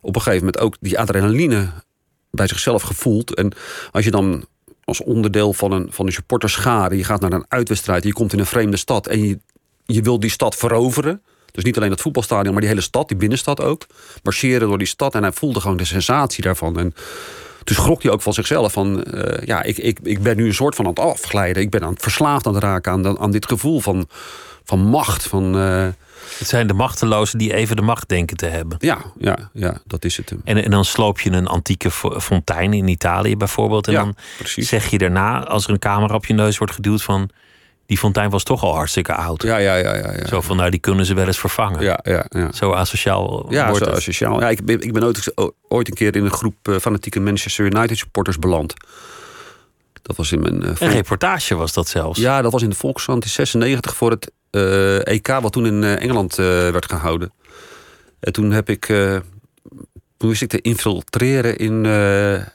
op 0.00 0.16
een 0.16 0.22
gegeven 0.22 0.38
moment 0.46 0.58
ook 0.58 0.76
die 0.80 0.98
adrenaline 0.98 1.68
bij 2.30 2.46
zichzelf 2.46 2.82
gevoeld. 2.82 3.34
En 3.34 3.52
als 3.90 4.04
je 4.04 4.10
dan 4.10 4.44
als 4.84 5.02
onderdeel 5.02 5.52
van 5.52 5.72
een, 5.72 5.86
van 5.90 6.06
een 6.06 6.96
je 6.96 7.04
gaat 7.04 7.20
naar 7.20 7.32
een 7.32 7.44
uitwedstrijd, 7.48 8.04
je 8.04 8.12
komt 8.12 8.32
in 8.32 8.38
een 8.38 8.46
vreemde 8.46 8.76
stad... 8.76 9.06
en 9.06 9.24
je, 9.24 9.38
je 9.84 10.02
wil 10.02 10.20
die 10.20 10.30
stad 10.30 10.56
veroveren... 10.56 11.22
Dus 11.52 11.64
niet 11.64 11.76
alleen 11.76 11.90
het 11.90 12.00
voetbalstadion, 12.00 12.52
maar 12.52 12.60
die 12.60 12.70
hele 12.70 12.82
stad, 12.82 13.08
die 13.08 13.16
binnenstad 13.16 13.60
ook. 13.60 13.86
Marcheren 14.22 14.68
door 14.68 14.78
die 14.78 14.86
stad 14.86 15.14
en 15.14 15.22
hij 15.22 15.32
voelde 15.32 15.60
gewoon 15.60 15.76
de 15.76 15.84
sensatie 15.84 16.42
daarvan. 16.42 16.78
En 16.78 16.94
toen 17.64 17.76
schrok 17.76 18.02
hij 18.02 18.12
ook 18.12 18.22
van 18.22 18.32
zichzelf. 18.32 18.72
Van, 18.72 19.02
eh, 19.02 19.46
ja, 19.46 19.62
ik, 19.62 19.78
ik, 19.78 19.98
ik 20.02 20.22
ben 20.22 20.36
nu 20.36 20.46
een 20.46 20.54
soort 20.54 20.74
van 20.74 20.84
aan 20.84 20.90
het 20.90 21.00
afglijden. 21.00 21.62
Ik 21.62 21.70
ben 21.70 21.82
aan 21.82 21.92
het 21.92 22.02
verslaafd 22.02 22.46
aan 22.46 22.54
het 22.54 22.62
raken 22.62 22.92
aan, 22.92 23.18
aan 23.18 23.30
dit 23.30 23.46
gevoel 23.46 23.80
van, 23.80 24.08
van 24.64 24.78
macht. 24.78 25.22
Van, 25.22 25.58
eh, 25.58 25.86
Het 26.38 26.48
zijn 26.48 26.66
de 26.66 26.72
machtelozen 26.74 27.38
die 27.38 27.54
even 27.54 27.76
de 27.76 27.82
macht 27.82 28.08
denken 28.08 28.36
te 28.36 28.46
hebben. 28.46 28.76
ja, 28.80 28.98
ja, 29.18 29.50
ja, 29.52 29.80
dat 29.86 30.04
is 30.04 30.16
het. 30.16 30.32
En, 30.44 30.64
en 30.64 30.70
dan 30.70 30.84
sloop 30.84 31.20
je 31.20 31.30
een 31.30 31.46
antieke 31.46 31.90
fo- 31.90 32.20
fontein 32.20 32.72
in 32.72 32.88
Italië 32.88 33.36
bijvoorbeeld. 33.36 33.86
En 33.86 33.92
Ja, 33.92 33.98
dan 34.02 34.14
precies. 34.38 34.68
zeg 34.68 34.86
je 34.90 34.98
daarna, 34.98 35.44
als 35.46 35.64
er 35.64 35.70
een 35.70 35.78
camera 35.78 36.14
op 36.14 36.26
je 36.26 36.34
neus 36.34 36.58
wordt 36.58 36.72
geduwd 36.74 37.02
van... 37.02 37.30
die 37.86 37.98
fontein 37.98 38.30
was 38.30 38.42
toch 38.42 38.62
al 38.62 38.74
hartstikke 38.74 39.14
oud. 39.14 39.42
Ja, 39.42 39.56
ja, 39.56 39.74
ja, 39.76 39.94
ja. 39.96 40.12
ja. 40.12 40.26
Zo 40.26 40.40
van, 40.40 40.56
nou, 40.56 40.70
die 40.70 40.80
kunnen 40.80 41.06
ze 41.06 41.14
wel 41.14 41.26
eens 41.26 41.38
vervangen. 41.38 41.82
Ja, 41.82 41.98
ja, 42.02 42.24
ja. 42.28 42.52
Zo 42.52 42.72
asociaal 42.72 43.46
Ja, 43.52 43.68
wordt 43.68 43.84
zo 43.84 43.90
het. 43.90 43.98
asociaal. 43.98 44.40
Ja, 44.40 44.48
ik 44.48 44.64
ben, 44.64 44.80
ik 44.80 44.92
ben 44.92 45.04
ooit, 45.04 45.32
ooit 45.68 45.88
een 45.88 45.94
keer 45.94 46.16
in 46.16 46.24
een 46.24 46.30
groep 46.30 46.54
eh, 46.62 46.76
fanatieke 46.76 47.20
Manchester 47.20 47.64
United 47.64 47.98
supporters 47.98 48.38
beland. 48.38 48.74
Dat 50.02 50.16
was 50.16 50.32
in 50.32 50.40
mijn... 50.40 50.62
eh, 50.62 50.70
Een 50.78 50.88
reportage 50.88 51.54
was 51.54 51.72
dat 51.72 51.88
zelfs. 51.88 52.18
ja, 52.20 52.42
dat 52.42 52.52
was 52.52 52.62
in 52.62 52.70
de 52.70 52.76
Volkskrant 52.76 53.24
in 53.24 53.30
96 53.30 53.96
voor 53.96 54.10
het 54.10 54.30
eh, 54.50 55.06
EK... 55.06 55.26
wat 55.26 55.52
toen 55.52 55.66
in 55.66 55.82
eh, 55.84 56.02
Engeland 56.02 56.34
werd 56.36 56.86
gehouden. 56.90 57.32
En 58.20 58.32
toen 58.32 58.50
heb 58.50 58.68
ik... 58.68 58.86
toen 60.16 60.28
wist 60.30 60.42
ik 60.42 60.48
te 60.48 60.60
infiltreren 60.60 61.56
in, 61.56 61.82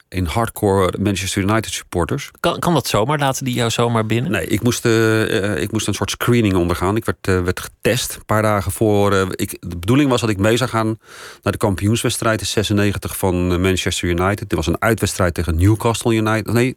in 0.09 0.25
hardcore 0.25 0.93
Manchester 0.99 1.41
United 1.41 1.73
supporters. 1.73 2.31
Kan, 2.39 2.59
kan 2.59 2.73
dat 2.73 2.87
zomaar? 2.87 3.19
Laten 3.19 3.45
die 3.45 3.53
jou 3.53 3.69
zomaar 3.69 4.05
binnen? 4.05 4.31
Nee, 4.31 4.45
ik 4.45 4.63
moest, 4.63 4.85
eh, 4.85 5.61
ik 5.61 5.71
moest 5.71 5.87
een 5.87 5.93
soort 5.93 6.11
screening 6.11 6.55
ondergaan. 6.55 6.95
Ik 6.95 7.05
werd, 7.05 7.27
eh, 7.27 7.41
werd 7.41 7.59
getest 7.59 8.15
een 8.15 8.25
paar 8.25 8.41
dagen 8.41 8.71
voor. 8.71 9.13
eh, 9.13 9.27
ik, 9.29 9.57
de 9.59 9.77
bedoeling 9.77 10.09
was 10.09 10.21
dat 10.21 10.29
ik 10.29 10.37
mee 10.37 10.57
zou 10.57 10.69
gaan 10.69 10.99
naar 11.41 11.51
de 11.51 11.57
kampioenswedstrijd 11.57 12.39
in 12.39 12.45
96 12.45 13.17
van 13.17 13.61
Manchester 13.61 14.09
United. 14.09 14.39
Dit 14.49 14.53
was 14.53 14.67
een 14.67 14.81
uitwedstrijd 14.81 15.33
tegen 15.33 15.57
Newcastle 15.57 16.13
United. 16.13 16.53
Nee, 16.53 16.75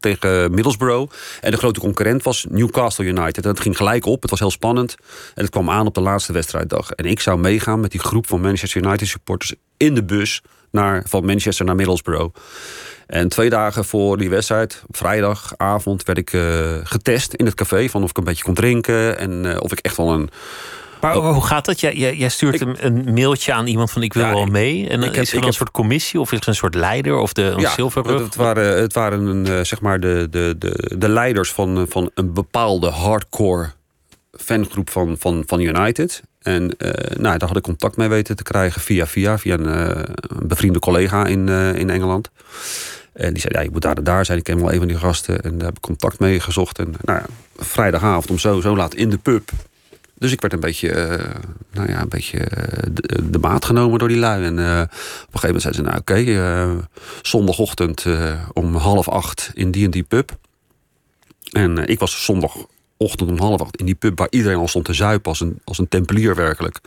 tegen 0.00 0.50
Middlesbrough. 0.50 1.12
En 1.40 1.50
de 1.50 1.56
grote 1.56 1.80
concurrent 1.80 2.22
was 2.22 2.46
Newcastle 2.50 3.04
United. 3.04 3.44
En 3.44 3.50
het 3.50 3.60
ging 3.60 3.76
gelijk 3.76 4.06
op. 4.06 4.22
Het 4.22 4.30
was 4.30 4.38
heel 4.40 4.50
spannend. 4.50 4.96
En 5.34 5.42
het 5.42 5.50
kwam 5.50 5.70
aan 5.70 5.86
op 5.86 5.94
de 5.94 6.00
laatste 6.00 6.32
wedstrijddag. 6.32 6.90
En 6.90 7.04
ik 7.04 7.20
zou 7.20 7.38
meegaan 7.38 7.80
met 7.80 7.90
die 7.90 8.00
groep 8.00 8.26
van 8.26 8.40
Manchester 8.40 8.82
United 8.84 9.08
supporters 9.08 9.54
in 9.76 9.94
de 9.94 10.04
bus 10.04 10.42
naar, 10.70 11.02
van 11.06 11.24
Manchester 11.24 11.64
naar 11.64 11.74
Middlesbrough. 11.74 12.34
En 13.06 13.28
twee 13.28 13.50
dagen 13.50 13.84
voor 13.84 14.16
die 14.18 14.30
wedstrijd, 14.30 14.82
op 14.88 14.96
vrijdagavond, 14.96 16.02
werd 16.02 16.18
ik 16.18 16.32
eh, 16.32 16.74
getest 16.82 17.34
in 17.34 17.44
het 17.44 17.54
café. 17.54 17.88
Van 17.88 18.02
of 18.02 18.10
ik 18.10 18.16
een 18.18 18.24
beetje 18.24 18.44
kon 18.44 18.54
drinken 18.54 19.18
en 19.18 19.52
eh, 19.54 19.60
of 19.60 19.72
ik 19.72 19.78
echt 19.78 19.96
wel 19.96 20.12
een. 20.12 20.30
Maar 21.00 21.14
hoe 21.14 21.44
gaat 21.44 21.64
dat? 21.64 21.80
Jij, 21.80 21.94
jij, 22.16 22.28
stuurt 22.28 22.60
Ik- 22.60 22.82
een, 22.82 23.12
mailtje 23.14 23.52
aan 23.52 23.66
iemand 23.66 23.90
van 23.90 24.02
ik 24.02 24.12
wil 24.12 24.22
Ja, 24.24 24.32
wel 24.32 24.46
mee. 24.46 24.88
En 24.88 25.00
dan 25.00 25.08
ik 25.08 25.14
heb- 25.14 25.22
is 25.24 25.28
er 25.28 25.34
dan 25.34 25.42
een 25.42 25.48
heb- 25.48 25.54
soort 25.58 25.70
commissie 25.70 26.20
of 26.20 26.32
is 26.32 26.40
er 26.40 26.48
een 26.48 26.54
soort 26.54 26.74
leider 26.74 27.16
of 27.16 27.32
de, 27.32 27.42
een 27.42 27.68
zilverrug? 27.70 28.20
Het 28.22 28.34
waren, 28.34 28.80
het 28.80 28.92
waren 28.92 29.26
een, 29.26 29.46
eh, 29.46 29.60
zeg 29.64 29.80
maar 29.80 30.00
de, 30.00 30.26
de, 30.30 30.54
de, 30.58 30.94
de 30.98 31.08
leiders 31.08 31.52
van, 31.52 31.86
van 31.88 32.10
een 32.14 32.32
bepaalde 32.32 32.88
hardcore 32.88 33.70
fangroep 34.32 34.90
van, 34.90 35.16
van, 35.18 35.42
van 35.46 35.60
United. 35.60 36.22
En 36.48 36.76
eh, 36.76 37.16
nou, 37.16 37.38
daar 37.38 37.48
had 37.48 37.56
ik 37.56 37.62
contact 37.62 37.96
mee 37.96 38.08
weten 38.08 38.36
te 38.36 38.42
krijgen 38.42 38.80
via 38.80 39.06
via, 39.06 39.38
via 39.38 39.54
een, 39.54 39.66
eh, 39.66 40.02
een 40.20 40.46
bevriende 40.46 40.78
collega 40.78 41.26
in, 41.26 41.48
eh, 41.48 41.74
in 41.74 41.90
Engeland. 41.90 42.30
En 43.12 43.32
die 43.32 43.40
zei, 43.40 43.54
ja, 43.54 43.60
je 43.60 43.70
moet 43.70 43.82
daar 43.82 43.96
en 43.96 44.04
daar 44.04 44.24
zijn. 44.24 44.38
Ik 44.38 44.44
ken 44.44 44.60
wel 44.60 44.72
een 44.72 44.78
van 44.78 44.88
die 44.88 44.96
gasten. 44.96 45.40
En 45.40 45.58
daar 45.58 45.66
heb 45.66 45.76
ik 45.76 45.82
contact 45.82 46.18
mee 46.18 46.40
gezocht. 46.40 46.78
En 46.78 46.94
nou 47.00 47.18
ja, 47.18 47.26
vrijdagavond 47.56 48.30
om 48.30 48.38
zo, 48.38 48.60
zo 48.60 48.76
laat 48.76 48.94
in 48.94 49.10
de 49.10 49.18
pub. 49.18 49.50
Dus 50.14 50.32
ik 50.32 50.40
werd 50.40 50.52
een 50.52 50.60
beetje, 50.60 51.20
nou 51.72 51.88
ja, 51.88 52.00
een 52.00 52.08
beetje 52.08 52.48
de, 53.22 53.38
maat 53.38 53.64
genomen 53.64 53.98
door 53.98 54.08
die 54.08 54.16
lui. 54.16 54.44
En 54.44 54.52
op 54.52 54.58
een 54.58 54.88
gegeven 55.38 55.46
moment 55.46 55.62
zeiden 55.62 55.84
ze, 55.84 55.90
nou 55.90 55.98
oké, 55.98 56.88
zondagochtend 57.22 58.06
om 58.52 58.74
half 58.74 59.08
acht 59.08 59.50
in 59.54 59.70
die 59.70 59.84
en 59.84 59.90
die 59.90 60.02
pub. 60.02 60.36
En 61.52 61.86
ik 61.86 61.98
was 61.98 62.24
zondagochtend 62.98 63.30
om 63.30 63.46
half 63.46 63.60
acht 63.60 63.76
in 63.76 63.86
die 63.86 63.94
pub 63.94 64.18
waar 64.18 64.28
iedereen 64.30 64.58
al 64.58 64.68
stond 64.68 64.84
te 64.84 64.92
zuipen 64.92 65.30
als 65.30 65.40
een, 65.40 65.58
als 65.64 65.78
een 65.78 65.88
tempelier 65.88 66.34
werkelijk. 66.34 66.80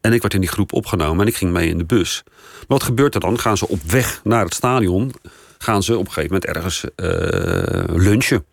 En 0.00 0.12
ik 0.12 0.20
werd 0.22 0.34
in 0.34 0.40
die 0.40 0.48
groep 0.48 0.72
opgenomen 0.72 1.20
en 1.20 1.26
ik 1.26 1.36
ging 1.36 1.52
mee 1.52 1.68
in 1.68 1.78
de 1.78 1.84
bus. 1.84 2.22
Maar 2.24 2.64
wat 2.66 2.82
gebeurt 2.82 3.14
er 3.14 3.20
dan? 3.20 3.38
Gaan 3.38 3.56
ze 3.56 3.68
op 3.68 3.82
weg 3.82 4.20
naar 4.24 4.44
het 4.44 4.54
stadion, 4.54 5.14
gaan 5.58 5.82
ze 5.82 5.92
op 5.96 6.06
een 6.06 6.12
gegeven 6.12 6.34
moment 6.34 6.56
ergens 6.56 6.84
eh, 6.96 7.96
lunchen. 7.96 8.44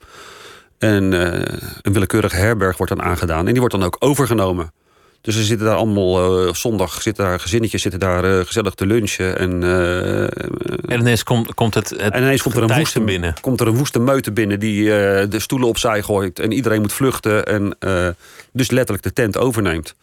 En 0.77 1.13
eh, 1.13 1.57
een 1.81 1.93
willekeurige 1.93 2.35
herberg 2.35 2.77
wordt 2.77 2.95
dan 2.95 3.05
aangedaan. 3.05 3.45
En 3.45 3.51
die 3.51 3.59
wordt 3.59 3.75
dan 3.75 3.83
ook 3.83 3.95
overgenomen. 3.99 4.71
Dus 5.21 5.35
er 5.35 5.43
zitten 5.43 5.67
daar 5.67 5.75
allemaal, 5.75 6.45
eh, 6.47 6.53
zondag 6.53 7.01
zitten 7.01 7.23
daar 7.25 7.39
gezinnetjes 7.39 7.81
zitten 7.81 7.99
daar 7.99 8.23
eh, 8.23 8.45
gezellig 8.45 8.73
te 8.73 8.85
lunchen. 8.85 9.37
En, 9.37 9.63
eh, 9.63 10.23
En 10.93 10.99
ineens 10.99 11.23
komt, 11.23 11.53
komt 11.53 11.73
het, 11.73 11.89
het 11.89 11.99
en 11.99 12.21
ineens 12.21 12.41
komt 12.41 12.55
er, 12.55 12.63
een 12.63 12.77
woeste, 12.77 13.01
binnen. 13.01 13.33
komt 13.41 13.59
er 13.59 13.67
een 13.67 13.77
woeste 13.77 13.99
meute 13.99 14.31
binnen 14.31 14.59
die 14.59 14.85
de 15.27 15.39
stoelen 15.39 15.67
opzij 15.67 16.01
gooit. 16.03 16.39
En 16.39 16.51
iedereen 16.51 16.81
moet 16.81 16.93
vluchten. 16.93 17.45
En 17.45 17.77
dus 18.51 18.71
letterlijk 18.71 19.03
de 19.03 19.13
tent 19.13 19.37
overneemt. 19.37 19.95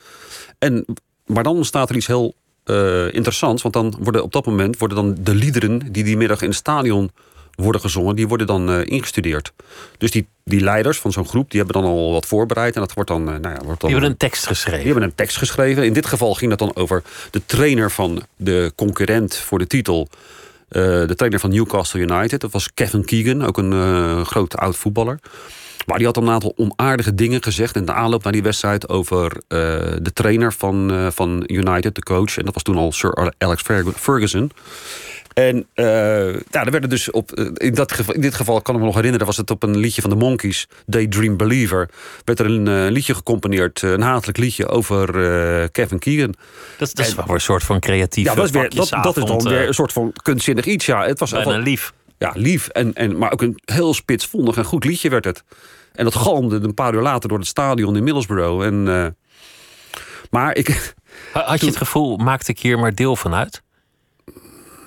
En 0.59 0.85
maar 1.27 1.43
dan 1.43 1.57
ontstaat 1.57 1.91
er 1.91 1.97
iets 1.97 2.07
heel 2.07 2.35
interessants. 3.11 3.63
Want 3.63 3.75
dan 3.75 3.97
worden 4.01 4.23
op 4.23 4.33
dat 4.33 4.47
moment 4.47 4.79
worden 4.79 4.97
dan 4.97 5.17
de 5.21 5.35
liederen 5.35 5.93
die 5.93 6.05
die 6.05 6.17
middag 6.17 6.43
in 6.43 6.49
het 6.49 6.57
stadion 6.57 7.11
worden 7.57 7.81
gezongen, 7.81 8.17
die 8.17 8.29
worden 8.29 8.47
dan 8.47 8.71
uh, 8.71 8.81
ingestudeerd. 8.85 9.53
Dus 9.99 10.11
die, 10.11 10.27
die 10.45 10.61
leiders 10.61 10.99
van 10.99 11.13
zo'n 11.13 11.29
groep, 11.29 11.51
die 11.51 11.61
hebben 11.61 11.83
dan 11.83 11.91
al 11.91 12.13
wat 12.13 12.27
voorbereid. 12.27 12.75
En 12.75 12.81
dat 12.81 12.93
wordt 12.93 13.11
dan. 13.11 13.21
Uh, 13.21 13.27
nou 13.27 13.55
ja, 13.55 13.65
wordt 13.65 13.81
dan 13.81 13.91
die 13.91 13.91
hebben 13.91 14.11
een 14.11 14.17
tekst 14.17 14.47
geschreven. 14.47 14.79
Die 14.79 14.93
hebben 14.93 15.09
een 15.09 15.15
tekst 15.15 15.37
geschreven. 15.37 15.85
In 15.85 15.93
dit 15.93 16.07
geval 16.07 16.35
ging 16.35 16.51
dat 16.51 16.59
dan 16.59 16.77
over 16.77 17.03
de 17.31 17.43
trainer 17.47 17.91
van 17.91 18.23
de 18.37 18.73
concurrent 18.77 19.37
voor 19.37 19.59
de 19.59 19.67
titel. 19.67 20.09
de 20.69 21.15
trainer 21.17 21.41
van 21.41 21.51
Newcastle 21.51 22.01
United. 22.01 22.41
Dat 22.41 22.53
was 22.53 22.75
Kevin 22.75 23.05
Keegan, 23.05 23.45
ook 23.45 23.59
een 23.59 24.27
groot 24.27 24.57
oud 24.57 24.77
voetballer. 24.77 25.21
Maar 25.87 25.99
die 25.99 26.07
had 26.07 26.17
een 26.17 26.31
aantal 26.31 26.55
onaardige 26.57 27.15
dingen 27.15 27.43
gezegd 27.43 27.77
in 27.77 27.85
de 27.85 27.93
aanloop 27.93 28.23
naar 28.23 28.33
die 28.33 28.43
wedstrijd 28.43 28.89
over 28.89 29.33
uh, 29.35 29.39
de 30.03 30.13
trainer 30.13 30.53
van, 30.53 30.93
uh, 30.93 31.07
van 31.11 31.45
United, 31.47 31.95
de 31.95 32.03
coach. 32.03 32.39
En 32.39 32.45
dat 32.45 32.55
was 32.55 32.63
toen 32.63 32.77
al 32.77 32.93
Sir 32.93 33.35
Alex 33.39 33.63
Ferguson. 33.97 34.51
En 35.37 35.57
uh, 35.75 36.33
ja, 36.33 36.65
er 36.65 36.71
werden 36.71 36.91
dus 36.91 37.11
op, 37.11 37.33
in, 37.55 37.75
dat 37.75 37.93
geval, 37.93 38.15
in 38.15 38.21
dit 38.21 38.35
geval 38.35 38.63
kan 38.63 38.75
ik 38.75 38.81
me 38.81 38.87
nog 38.87 38.95
herinneren, 38.95 39.27
was 39.27 39.37
het 39.37 39.51
op 39.51 39.63
een 39.63 39.77
liedje 39.77 40.01
van 40.01 40.11
de 40.11 40.17
Monkeys, 40.17 40.69
Daydream 40.87 41.37
Believer, 41.37 41.91
werd 42.25 42.39
er 42.39 42.47
een 42.47 42.67
uh, 42.67 42.91
liedje 42.91 43.15
gecomponeerd, 43.15 43.83
een 43.83 44.01
hatelijk 44.01 44.39
liedje 44.39 44.69
over 44.69 45.15
uh, 45.15 45.65
Kevin 45.73 45.99
Keegan. 45.99 46.35
Dat, 46.79 46.91
dat 46.95 47.07
is 47.07 47.15
wel 47.15 47.27
een 47.29 47.41
soort 47.41 47.63
van 47.63 47.81
creatief. 47.81 48.25
Ja, 48.25 48.35
dat 48.35 48.45
is, 48.45 48.51
weer, 48.51 48.71
dat, 48.75 48.89
dat 49.03 49.17
is 49.17 49.25
dan 49.25 49.43
weer 49.43 49.67
een 49.67 49.75
soort 49.75 49.93
van 49.93 50.13
kunstzinnig 50.23 50.65
iets. 50.65 50.87
Ja, 50.87 51.07
het 51.07 51.19
was 51.19 51.31
bijna 51.31 51.59
lief. 51.59 51.93
Ja, 52.19 52.33
lief. 52.35 52.69
En, 52.69 52.95
en, 52.95 53.19
maar 53.19 53.33
ook 53.33 53.43
een 53.43 53.61
heel 53.65 53.95
spitsvondig 53.95 54.57
en 54.57 54.65
goed 54.65 54.85
liedje 54.85 55.09
werd 55.09 55.25
het. 55.25 55.43
En 55.93 56.05
dat 56.05 56.15
galmde 56.15 56.61
een 56.63 56.75
paar 56.75 56.95
uur 56.95 57.03
later 57.03 57.29
door 57.29 57.39
het 57.39 57.47
stadion 57.47 57.97
in 57.97 58.05
Middlesbrough. 58.05 58.65
En, 58.65 59.17
maar 60.31 60.57
ik. 60.57 60.95
Had 61.33 61.61
je 61.61 61.67
het 61.67 61.77
gevoel, 61.77 62.17
maakte 62.17 62.51
ik 62.51 62.59
hier 62.59 62.79
maar 62.79 62.95
deel 62.95 63.17
van 63.17 63.35
uit? 63.35 63.65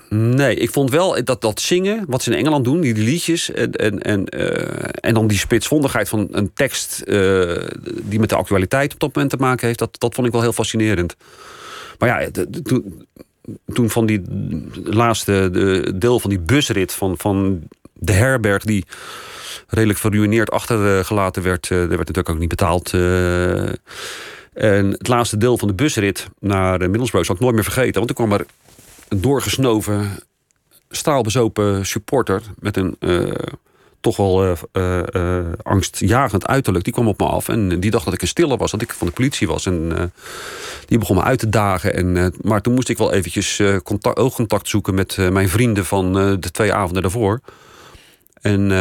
Nee, 0.10 0.56
ik 0.56 0.70
vond 0.72 0.90
wel 0.90 1.24
dat, 1.24 1.42
dat 1.42 1.62
zingen, 1.62 2.04
wat 2.08 2.24
ze 2.24 2.32
in 2.32 2.38
Engeland 2.38 2.66
doen, 2.66 2.82
die, 2.82 2.96
liedjes. 2.96 3.52
En, 3.52 3.72
en, 3.72 4.02
en, 4.02 4.26
uh, 4.38 4.90
en 4.92 5.14
dan 5.14 5.28
die 5.28 5.38
spitsvondigheid 5.38 6.10
van 6.10 6.28
een 6.32 6.54
tekst 6.54 7.02
uh, 7.06 7.56
die 8.02 8.20
met 8.20 8.30
de 8.30 8.36
actualiteit 8.36 8.94
op 8.94 9.00
dat 9.00 9.16
moment 9.16 9.32
te 9.32 9.38
maken 9.40 9.68
heeft. 9.68 9.80
Dat, 9.80 10.00
dat 10.00 10.16
vond 10.16 10.28
ik 10.28 10.34
wel 10.34 10.42
heel 10.42 10.54
fascinerend. 10.54 11.16
Maar 11.98 12.10
ja, 12.10 12.30
toen, 12.64 13.08
toen 13.74 13.90
van 13.90 14.06
die 14.06 14.22
laatste 14.84 15.50
de 15.52 15.94
deel 15.96 16.20
van 16.20 16.30
die 16.30 16.40
busrit 16.40 16.94
van, 16.94 17.18
van 17.18 17.64
de 17.94 18.14
herberg 18.14 18.64
die 18.64 18.86
redelijk 19.68 20.00
verruineerd 20.00 20.52
achtergelaten 20.52 21.44
werd. 21.44 21.72
Eh, 21.72 21.82
er 21.82 21.88
werd 21.88 22.00
natuurlijk 22.00 22.30
ook 22.30 22.40
niet 22.40 22.50
betaald. 22.50 22.94
Eh. 22.94 23.68
en 24.54 24.92
het 24.92 25.08
laatste 25.08 25.38
deel 25.38 25.58
van 25.58 25.68
de 25.68 25.74
busrit 25.74 26.28
naar 26.40 26.80
Middlesbrough 26.80 27.28
zal 27.28 27.36
ik 27.36 27.42
nooit 27.42 27.56
meer 27.56 27.64
vergeten. 27.64 27.94
Want 27.94 28.08
toen 28.08 28.28
kwam 28.28 28.40
er 28.40 28.46
doorgesnoven, 29.16 30.20
straalbezopen 30.90 31.86
supporter 31.86 32.42
met 32.60 32.78
een 32.78 32.96
uh, 33.00 33.32
toch 34.02 34.18
wel 34.18 34.46
uh, 34.46 35.02
uh, 35.12 35.46
angstjagend 35.64 36.48
uiterlijk. 36.48 36.84
Die 36.84 36.94
kwam 36.94 37.08
op 37.08 37.20
me 37.20 37.26
af 37.26 37.50
en 37.50 37.80
die 37.80 37.92
dacht 37.92 38.06
dat 38.06 38.14
ik 38.14 38.22
een 38.22 38.28
stille 38.28 38.58
was, 38.58 38.72
dat 38.72 38.82
ik 38.82 38.94
van 38.94 39.08
de 39.08 39.14
politie 39.14 39.48
was. 39.48 39.66
En 39.66 40.12
die 40.86 40.98
begon 40.98 41.16
me 41.16 41.24
uit 41.24 41.40
te 41.40 41.50
dagen. 41.50 41.94
En, 41.94 42.34
maar 42.42 42.62
toen 42.62 42.74
moest 42.74 42.90
ik 42.90 42.98
wel 42.98 43.14
eventjes 43.14 43.62
contact, 43.84 44.18
oogcontact 44.18 44.70
zoeken 44.70 44.94
met 44.94 45.18
mijn 45.32 45.50
vrienden 45.50 45.86
van 45.86 46.14
de 46.14 46.52
twee 46.52 46.74
avonden 46.74 47.02
daarvoor. 47.02 47.42
En 48.42 48.72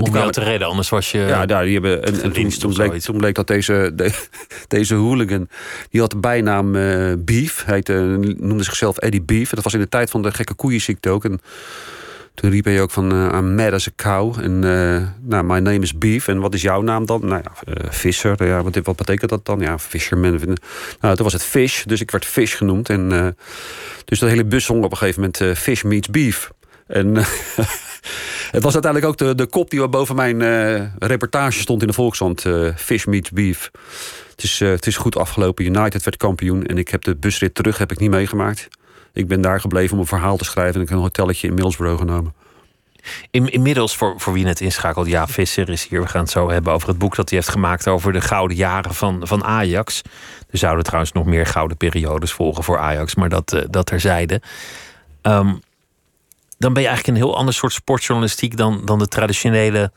om 0.00 0.14
jou 0.14 0.32
te 0.32 0.40
redden, 0.40 0.68
anders 0.68 0.88
was 0.88 1.10
je. 1.10 1.18
Ja, 1.18 1.46
daar, 1.46 1.64
die 1.64 1.72
hebben, 1.72 2.02
en, 2.02 2.22
en 2.22 2.32
toen, 2.32 2.48
toen, 2.48 2.74
bleek, 2.74 3.00
toen, 3.00 3.16
bleek, 3.16 3.34
dat 3.34 3.46
deze, 3.46 3.92
de, 3.94 4.12
deze 4.68 4.94
hooligan. 4.94 5.48
die 5.90 6.00
had 6.00 6.10
de 6.10 6.16
bijnaam 6.16 6.74
uh, 6.74 7.12
Beef. 7.18 7.64
Hij 7.64 7.82
uh, 7.90 8.16
noemde 8.38 8.64
zichzelf 8.64 8.98
Eddie 8.98 9.22
Beef. 9.22 9.50
Dat 9.50 9.64
was 9.64 9.74
in 9.74 9.80
de 9.80 9.88
tijd 9.88 10.10
van 10.10 10.22
de 10.22 10.32
gekke 10.32 10.54
koeienziekte 10.54 11.10
ook. 11.10 11.24
En 11.24 11.40
toen 12.34 12.50
riep 12.50 12.64
hij 12.64 12.82
ook 12.82 12.90
van 12.90 13.14
uh, 13.14 13.38
I'm 13.38 13.54
mad 13.54 13.72
as 13.72 13.88
a 13.88 13.90
cow. 13.96 14.38
En 14.40 14.58
nou, 15.22 15.44
my 15.44 15.58
name 15.58 15.80
is 15.80 15.98
Beef. 15.98 16.28
En 16.28 16.40
wat 16.40 16.54
is 16.54 16.62
jouw 16.62 16.80
naam 16.82 17.06
dan? 17.06 17.26
Nou 17.26 17.42
ja, 17.42 17.52
Visser. 17.90 18.46
Ja, 18.46 18.62
wat, 18.62 18.78
wat 18.82 18.96
betekent 18.96 19.30
dat 19.30 19.44
dan? 19.44 19.60
Ja, 19.60 19.78
Fisherman. 19.78 20.56
Nou, 21.00 21.14
toen 21.14 21.24
was 21.24 21.32
het 21.32 21.44
Fish. 21.44 21.82
Dus 21.82 22.00
ik 22.00 22.10
werd 22.10 22.24
Fish 22.24 22.56
genoemd. 22.56 22.88
En 22.88 23.34
dus 24.04 24.18
dat 24.18 24.28
hele 24.28 24.44
bus 24.44 24.64
zong 24.64 24.84
op 24.84 24.90
een 24.90 24.96
gegeven 24.96 25.20
moment 25.20 25.58
Fish 25.58 25.82
meets 25.82 26.08
Beef. 26.08 26.50
En 26.86 27.16
Het 28.50 28.62
was 28.62 28.72
uiteindelijk 28.72 29.12
ook 29.12 29.18
de, 29.18 29.34
de 29.34 29.46
kop 29.46 29.70
die 29.70 29.88
boven 29.88 30.16
mijn 30.16 30.40
uh, 30.40 30.82
reportage 30.98 31.60
stond 31.60 31.80
in 31.80 31.86
de 31.86 31.92
Volkshand. 31.92 32.44
Uh, 32.44 32.74
Fish 32.76 33.04
meets 33.04 33.30
beef. 33.30 33.70
Het 34.30 34.42
is, 34.42 34.58
het 34.58 34.86
is 34.86 34.96
goed 34.96 35.16
afgelopen. 35.16 35.64
United 35.64 36.04
werd 36.04 36.16
kampioen. 36.16 36.66
En 36.66 36.78
ik 36.78 36.88
heb 36.88 37.04
de 37.04 37.16
busrit 37.16 37.54
terug 37.54 37.78
heb 37.78 37.92
ik 37.92 37.98
niet 37.98 38.10
meegemaakt. 38.10 38.68
Ik 39.12 39.28
ben 39.28 39.40
daar 39.40 39.60
gebleven 39.60 39.94
om 39.94 40.00
een 40.00 40.06
verhaal 40.06 40.36
te 40.36 40.44
schrijven. 40.44 40.74
En 40.74 40.80
ik 40.80 40.88
heb 40.88 40.96
een 40.96 41.02
hotelletje 41.04 41.46
in 41.46 41.54
Middlesbrough 41.54 41.98
genomen. 41.98 42.34
In, 43.30 43.48
inmiddels, 43.48 43.96
voor, 43.96 44.14
voor 44.16 44.32
wie 44.32 44.44
net 44.44 44.60
inschakelt, 44.60 45.06
ja, 45.06 45.26
Visser 45.26 45.68
is 45.68 45.86
hier. 45.86 46.00
We 46.00 46.08
gaan 46.08 46.22
het 46.22 46.30
zo 46.30 46.50
hebben 46.50 46.72
over 46.72 46.88
het 46.88 46.98
boek 46.98 47.16
dat 47.16 47.28
hij 47.28 47.38
heeft 47.38 47.50
gemaakt 47.50 47.88
over 47.88 48.12
de 48.12 48.20
gouden 48.20 48.56
jaren 48.56 48.94
van, 48.94 49.20
van 49.26 49.44
Ajax. 49.44 50.02
Er 50.50 50.58
zouden 50.58 50.84
trouwens 50.84 51.12
nog 51.12 51.24
meer 51.24 51.46
gouden 51.46 51.76
periodes 51.76 52.32
volgen 52.32 52.64
voor 52.64 52.78
Ajax, 52.78 53.14
maar 53.14 53.28
dat, 53.28 53.52
uh, 53.52 53.62
dat 53.70 53.86
terzijde. 53.86 54.40
Um, 55.22 55.60
dan 56.58 56.72
ben 56.72 56.82
je 56.82 56.88
eigenlijk 56.88 57.18
een 57.18 57.24
heel 57.24 57.36
ander 57.36 57.54
soort 57.54 57.72
sportjournalistiek 57.72 58.56
dan, 58.56 58.82
dan 58.84 58.98
de 58.98 59.08
traditionele 59.08 59.92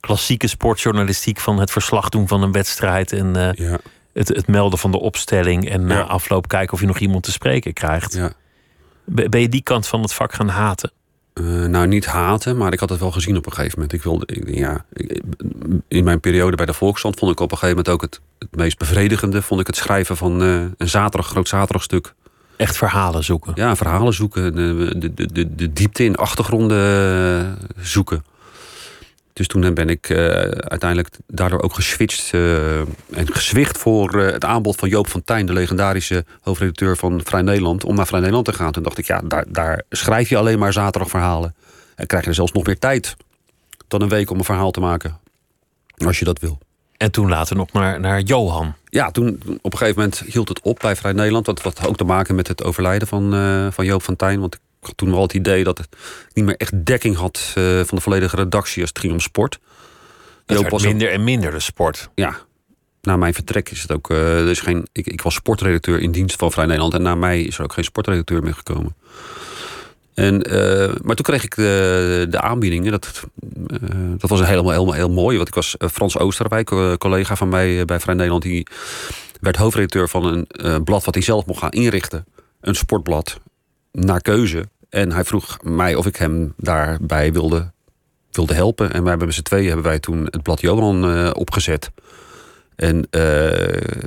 klassieke 0.00 0.46
sportjournalistiek 0.46 1.40
van 1.40 1.58
het 1.58 1.70
verslag 1.70 2.08
doen 2.08 2.28
van 2.28 2.42
een 2.42 2.52
wedstrijd 2.52 3.12
en 3.12 3.36
uh, 3.36 3.52
ja. 3.52 3.78
het, 4.12 4.28
het 4.28 4.46
melden 4.46 4.78
van 4.78 4.90
de 4.90 5.00
opstelling 5.00 5.70
en 5.70 5.86
na 5.86 5.98
ja. 5.98 6.02
afloop 6.02 6.48
kijken 6.48 6.74
of 6.74 6.80
je 6.80 6.86
nog 6.86 6.98
iemand 6.98 7.22
te 7.22 7.32
spreken 7.32 7.72
krijgt. 7.72 8.14
Ja. 8.14 8.32
Ben 9.04 9.40
je 9.40 9.48
die 9.48 9.62
kant 9.62 9.86
van 9.86 10.02
het 10.02 10.12
vak 10.12 10.34
gaan 10.34 10.48
haten? 10.48 10.92
Uh, 11.34 11.64
nou, 11.66 11.86
niet 11.86 12.06
haten, 12.06 12.56
maar 12.56 12.72
ik 12.72 12.80
had 12.80 12.88
het 12.88 13.00
wel 13.00 13.10
gezien 13.10 13.36
op 13.36 13.46
een 13.46 13.52
gegeven 13.52 13.74
moment. 13.74 13.92
Ik 13.92 14.02
wilde, 14.02 14.26
ik, 14.26 14.54
ja, 14.54 14.84
in 15.88 16.04
mijn 16.04 16.20
periode 16.20 16.56
bij 16.56 16.66
de 16.66 16.72
Volksstand 16.72 17.18
vond 17.18 17.32
ik 17.32 17.40
op 17.40 17.50
een 17.50 17.58
gegeven 17.58 17.76
moment 17.76 17.94
ook 17.94 18.02
het, 18.02 18.20
het 18.38 18.56
meest 18.56 18.78
bevredigende. 18.78 19.42
Vond 19.42 19.60
ik 19.60 19.66
het 19.66 19.76
schrijven 19.76 20.16
van 20.16 20.42
uh, 20.42 20.64
een 20.76 20.88
zaterdag, 20.88 21.26
groot 21.26 21.48
zaterdagstuk 21.48 22.14
Echt 22.56 22.76
verhalen 22.76 23.24
zoeken. 23.24 23.52
Ja, 23.54 23.76
verhalen 23.76 24.14
zoeken. 24.14 24.54
De, 24.54 24.98
de, 25.14 25.32
de, 25.32 25.54
de 25.54 25.72
diepte 25.72 26.04
in 26.04 26.16
achtergronden 26.16 26.78
eh, 27.40 27.84
zoeken. 27.84 28.24
Dus 29.32 29.46
toen 29.46 29.74
ben 29.74 29.88
ik 29.88 30.08
uh, 30.08 30.18
uiteindelijk 30.48 31.08
daardoor 31.26 31.62
ook 31.62 31.74
geswitcht 31.74 32.30
en 33.10 33.32
gezwicht 33.32 33.78
voor 33.78 34.12
het 34.12 34.44
aanbod 34.44 34.76
van 34.76 34.88
Joop 34.88 35.08
van 35.08 35.24
Tijn, 35.24 35.46
de 35.46 35.52
legendarische 35.52 36.24
hoofdredacteur 36.40 36.96
van 36.96 37.20
Vrij 37.24 37.42
Nederland, 37.42 37.84
om 37.84 37.94
naar 37.94 38.06
Vrij 38.06 38.20
Nederland 38.20 38.46
te 38.46 38.52
gaan. 38.52 38.72
Toen 38.72 38.82
dacht 38.82 38.98
ik, 38.98 39.06
ja, 39.06 39.20
daar, 39.24 39.44
daar 39.48 39.82
schrijf 39.90 40.28
je 40.28 40.36
alleen 40.36 40.58
maar 40.58 40.72
zaterdag 40.72 41.10
verhalen. 41.10 41.54
En 41.94 42.06
krijg 42.06 42.22
je 42.22 42.28
er 42.28 42.34
zelfs 42.34 42.52
nog 42.52 42.66
meer 42.66 42.78
tijd 42.78 43.16
dan 43.88 44.02
een 44.02 44.08
week 44.08 44.30
om 44.30 44.38
een 44.38 44.44
verhaal 44.44 44.70
te 44.70 44.80
maken. 44.80 45.18
Als 45.96 46.18
je 46.18 46.24
dat 46.24 46.38
wil. 46.38 46.58
En 46.96 47.10
toen 47.10 47.28
later 47.28 47.56
nog 47.56 47.72
naar, 47.72 48.00
naar 48.00 48.20
Johan. 48.20 48.74
Ja, 48.88 49.10
toen 49.10 49.40
op 49.62 49.72
een 49.72 49.78
gegeven 49.78 50.02
moment 50.02 50.22
hield 50.26 50.48
het 50.48 50.60
op 50.60 50.78
bij 50.78 50.96
Vrij 50.96 51.12
Nederland. 51.12 51.44
Dat 51.44 51.62
had 51.62 51.86
ook 51.86 51.96
te 51.96 52.04
maken 52.04 52.34
met 52.34 52.48
het 52.48 52.64
overlijden 52.64 53.08
van, 53.08 53.34
uh, 53.34 53.66
van 53.70 53.84
Joop 53.84 54.02
van 54.02 54.16
Tijn. 54.16 54.40
Want 54.40 54.54
ik 54.54 54.60
had 54.80 54.96
toen 54.96 55.10
wel 55.10 55.22
het 55.22 55.34
idee 55.34 55.64
dat 55.64 55.78
het 55.78 55.88
niet 56.32 56.44
meer 56.44 56.56
echt 56.56 56.86
dekking 56.86 57.16
had 57.16 57.54
uh, 57.58 57.80
van 57.84 57.96
de 57.96 58.00
volledige 58.00 58.36
redactie 58.36 58.80
als 58.80 58.90
het 58.90 58.98
ging 58.98 59.12
om 59.12 59.20
sport. 59.20 59.58
Het 60.46 60.58
Joop 60.58 60.70
was 60.70 60.82
minder 60.82 61.10
en 61.10 61.24
minder 61.24 61.50
de 61.50 61.60
sport. 61.60 62.10
Ja. 62.14 62.36
Na 63.02 63.16
mijn 63.16 63.34
vertrek 63.34 63.70
is 63.70 63.82
het 63.82 63.92
ook. 63.92 64.10
Uh, 64.10 64.18
dus 64.18 64.60
geen, 64.60 64.86
ik, 64.92 65.06
ik 65.06 65.22
was 65.22 65.34
sportredacteur 65.34 66.00
in 66.00 66.12
dienst 66.12 66.36
van 66.36 66.52
Vrij 66.52 66.66
Nederland. 66.66 66.94
En 66.94 67.02
na 67.02 67.14
mij 67.14 67.42
is 67.42 67.58
er 67.58 67.64
ook 67.64 67.72
geen 67.72 67.84
sportredacteur 67.84 68.42
meer 68.42 68.54
gekomen. 68.54 68.94
En, 70.14 70.52
uh, 70.52 70.94
maar 71.02 71.16
toen 71.16 71.24
kreeg 71.24 71.44
ik 71.44 71.56
de, 71.56 72.26
de 72.30 72.40
aanbiedingen. 72.40 72.90
Dat, 72.90 73.24
uh, 73.66 73.78
dat 74.18 74.30
was 74.30 74.46
helemaal, 74.46 74.72
helemaal 74.72 74.94
heel 74.94 75.10
mooi. 75.10 75.36
Want 75.36 75.48
ik 75.48 75.54
was 75.54 75.74
uh, 75.78 75.88
Frans 75.88 76.18
Oosterwijk, 76.18 76.98
collega 76.98 77.36
van 77.36 77.48
mij 77.48 77.84
bij 77.84 78.00
Vrij 78.00 78.14
Nederland. 78.14 78.42
Die 78.42 78.66
werd 79.40 79.56
hoofdredacteur 79.56 80.08
van 80.08 80.46
een 80.46 80.84
blad 80.84 81.04
wat 81.04 81.14
hij 81.14 81.22
zelf 81.22 81.46
mocht 81.46 81.58
gaan 81.58 81.70
inrichten. 81.70 82.24
Een 82.60 82.74
sportblad, 82.74 83.40
naar 83.92 84.20
keuze. 84.20 84.68
En 84.88 85.12
hij 85.12 85.24
vroeg 85.24 85.58
mij 85.62 85.94
of 85.94 86.06
ik 86.06 86.16
hem 86.16 86.54
daarbij 86.56 87.32
wilde, 87.32 87.72
wilde 88.30 88.54
helpen. 88.54 88.92
En 88.92 89.00
wij 89.00 89.08
hebben 89.08 89.26
met 89.26 89.36
z'n 89.36 89.42
tweeën 89.42 89.66
hebben 89.66 89.84
wij 89.84 89.98
toen 89.98 90.24
het 90.24 90.42
blad 90.42 90.60
Johan 90.60 91.34
opgezet. 91.34 91.90
En 92.76 92.96
uh, 92.96 93.20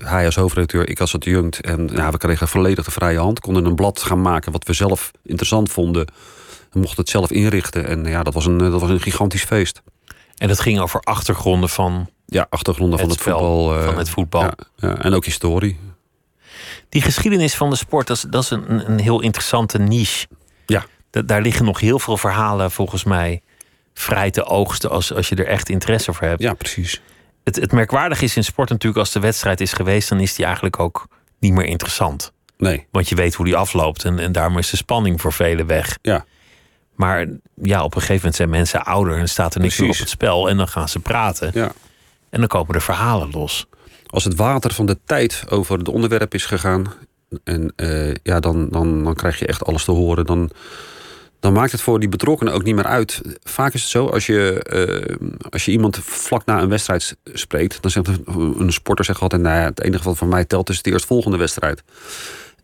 hij 0.10 0.26
als 0.26 0.36
hoofdredacteur, 0.36 0.90
ik 0.90 1.00
als 1.00 1.16
adjunct. 1.16 1.62
En 1.62 1.90
ja, 1.94 2.12
we 2.12 2.18
kregen 2.18 2.48
volledig 2.48 2.86
de 2.86 2.92
vrije 2.92 3.20
hand. 3.20 3.40
Konden 3.40 3.66
een 3.66 3.76
blad 3.76 4.02
gaan 4.02 4.22
maken 4.22 4.52
wat 4.52 4.68
we 4.68 4.74
zelf 4.74 5.12
interessant 5.24 5.72
vonden. 5.72 6.08
We 6.72 6.80
mochten 6.80 7.00
het 7.00 7.10
zelf 7.10 7.32
inrichten. 7.32 7.88
En 7.88 8.06
ja, 8.06 8.24
dat 8.24 8.34
was 8.34 8.46
een, 8.46 8.58
dat 8.58 8.82
was 8.82 8.90
een 8.90 9.02
gigantisch 9.02 9.44
feest. 9.44 9.82
En 10.38 10.48
dat 10.48 10.60
ging 10.60 10.80
over 10.80 11.00
achtergronden 11.00 11.70
van. 11.70 12.10
Ja, 12.26 12.48
achtergronden 12.50 13.00
van 13.00 13.10
het, 13.10 13.22
voetbal. 13.22 13.78
Uh, 13.78 13.86
van 13.86 13.98
het 13.98 14.10
voetbal. 14.10 14.42
Ja, 14.42 14.54
ja, 14.76 14.98
en 14.98 15.14
ook 15.14 15.26
historie. 15.26 15.80
Die 16.90 17.02
geschiedenis 17.02 17.56
van 17.56 17.70
de 17.70 17.76
sport, 17.76 18.08
dat 18.08 18.18
is, 18.18 18.26
dat 18.30 18.44
is 18.44 18.50
een, 18.50 18.90
een 18.92 19.00
heel 19.00 19.22
interessante 19.22 19.78
niche. 19.78 20.28
Ja. 20.66 20.86
Da 21.10 21.22
daar 21.22 21.42
liggen 21.42 21.66
nog 21.66 21.80
heel 21.80 22.00
veel 22.00 22.18
verhalen 22.18 22.72
volgens 22.72 23.04
mij 23.04 23.42
vrij 23.94 24.32
te 24.32 24.44
oogsten 24.44 24.90
als, 24.90 25.14
als 25.14 25.30
je 25.30 25.36
er 25.36 25.48
echt 25.48 25.70
interesse 25.70 26.14
voor 26.14 26.28
hebt. 26.28 26.42
Ja, 26.42 26.54
precies 26.54 27.02
het, 27.48 27.56
het 27.56 27.72
merkwaardig 27.72 28.22
is 28.22 28.36
in 28.36 28.44
sport 28.44 28.70
natuurlijk, 28.70 29.00
als 29.00 29.12
de 29.12 29.20
wedstrijd 29.20 29.62
is 29.62 29.74
geweest, 29.74 30.10
dan 30.10 30.20
is 30.20 30.36
die 30.36 30.46
eigenlijk 30.46 30.80
ook 30.80 31.08
niet 31.40 31.54
meer 31.54 31.66
interessant. 31.66 32.32
Nee. 32.58 32.88
Want 32.92 33.10
je 33.10 33.16
weet 33.16 33.34
hoe 33.34 33.46
die 33.46 33.56
afloopt 33.56 34.04
en, 34.04 34.20
en 34.20 34.32
daarom 34.32 34.58
is 34.58 34.70
de 34.70 34.78
spanning 34.78 35.22
voor 35.22 35.34
velen 35.34 35.68
weg. 35.68 35.98
Ja. 36.02 36.26
Maar 36.96 37.28
ja, 37.62 37.84
op 37.84 37.96
een 37.96 38.02
gegeven 38.02 38.16
moment 38.16 38.36
zijn 38.36 38.50
mensen 38.50 38.86
ouder 38.86 39.18
en 39.18 39.30
staat 39.30 39.56
er 39.56 39.62
niks 39.62 39.80
meer 39.80 39.90
op 39.90 39.98
het 39.98 40.10
spel. 40.10 40.50
En 40.50 40.58
dan 40.58 40.68
gaan 40.68 40.90
ze 40.90 41.00
praten. 41.00 41.52
Ja. 41.54 41.72
En 42.30 42.40
dan 42.40 42.48
komen 42.48 42.76
er 42.76 42.82
verhalen 42.82 43.30
los. 43.32 43.68
Als 44.08 44.24
het 44.24 44.36
water 44.36 44.74
van 44.74 44.86
de 44.86 44.98
tijd 45.06 45.44
over 45.50 45.78
het 45.78 45.88
onderwerp 45.88 46.34
is 46.34 46.46
gegaan. 46.46 46.94
En 47.44 47.74
eh, 47.76 48.14
ja, 48.24 48.40
dan, 48.40 48.70
dan, 48.70 49.04
dan 49.04 49.14
krijg 49.14 49.40
je 49.40 49.48
echt 49.48 49.66
alles 49.66 49.84
te 49.84 49.92
horen. 49.92 50.26
Dan, 50.26 50.50
dan 51.40 51.54
maakt 51.54 51.72
het 51.72 51.82
voor 51.82 52.00
die 52.00 52.10
betrokkenen 52.10 52.54
ook 52.54 52.64
niet 52.64 52.76
meer 52.76 52.86
uit. 52.86 53.22
Vaak 53.44 53.74
is 53.74 53.82
het 53.82 53.90
zo, 53.90 54.06
als 54.06 54.26
je, 54.26 54.64
eh, 54.64 55.16
als 55.50 55.66
je 55.66 55.72
iemand 55.72 56.00
vlak 56.04 56.46
na 56.46 56.62
een 56.62 56.70
wedstrijd 56.70 57.18
spreekt, 57.24 57.82
dan 57.82 57.92
zegt 57.92 58.08
een, 58.08 58.72
sporter 58.74 59.06
zegt 59.06 59.22
altijd: 59.22 59.42
nou 59.42 59.56
het 59.56 59.82
enige 59.82 60.04
wat 60.04 60.18
voor 60.18 60.28
mij 60.28 60.46
telt 60.46 60.70
is 60.70 60.82
de 60.82 60.92
eerstvolgende 60.92 61.38
wedstrijd. 61.38 61.84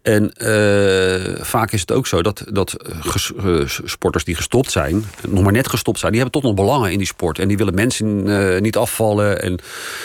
En 0.04 0.32
eh, 0.34 1.44
vaak 1.44 1.72
is 1.72 1.82
het 1.82 1.92
ook 1.92 2.08
zo 2.08 2.22
dat, 2.22 2.44
dat 2.52 2.76
ges- 3.00 3.32
eh, 3.36 3.60
sporters 3.66 4.24
die 4.24 4.36
gestopt 4.36 4.72
zijn, 4.72 5.06
nog 5.28 5.44
maar 5.44 5.52
net 5.52 5.70
gestopt 5.70 6.00
zijn, 6.00 6.12
die 6.12 6.22
hebben 6.22 6.42
toch 6.42 6.52
nog 6.52 6.66
belangen 6.66 6.92
in 6.92 6.98
die 6.98 7.08
sport. 7.08 7.40
En 7.40 7.48
die 7.48 7.58
willen 7.58 7.74
mensen 7.74 8.28
eh, 8.56 8.62
niet 8.62 8.78
afvallen. 8.78 9.42
En 9.42 9.60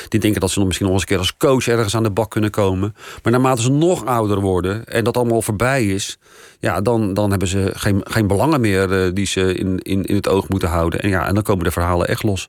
die 0.08 0.20
denken 0.20 0.40
dat 0.40 0.50
ze 0.50 0.58
nog 0.58 0.66
misschien 0.66 0.86
nog 0.88 0.94
eens 0.96 1.04
een 1.04 1.08
keer 1.10 1.18
als 1.18 1.36
coach 1.36 1.68
ergens 1.68 1.96
aan 1.96 2.02
de 2.02 2.10
bak 2.10 2.30
kunnen 2.30 2.50
komen. 2.50 2.94
Maar 3.22 3.32
naarmate 3.32 3.62
ze 3.62 3.70
nog 3.70 4.04
ouder 4.06 4.40
worden 4.40 4.84
en 4.86 5.04
dat 5.04 5.16
allemaal 5.16 5.42
voorbij 5.42 5.86
is, 5.86 6.18
ja, 6.60 6.80
dan, 6.80 7.14
dan 7.14 7.30
hebben 7.30 7.48
ze 7.48 7.70
geen, 7.74 8.00
geen 8.04 8.26
belangen 8.26 8.60
meer 8.60 9.04
eh, 9.04 9.10
die 9.14 9.26
ze 9.26 9.54
in, 9.54 9.78
in, 9.78 10.04
in 10.04 10.14
het 10.14 10.28
oog 10.28 10.48
moeten 10.48 10.68
houden. 10.68 11.00
En 11.00 11.08
ja, 11.08 11.26
en 11.26 11.34
dan 11.34 11.42
komen 11.42 11.64
de 11.64 11.70
verhalen 11.70 12.08
echt 12.08 12.22
los. 12.22 12.48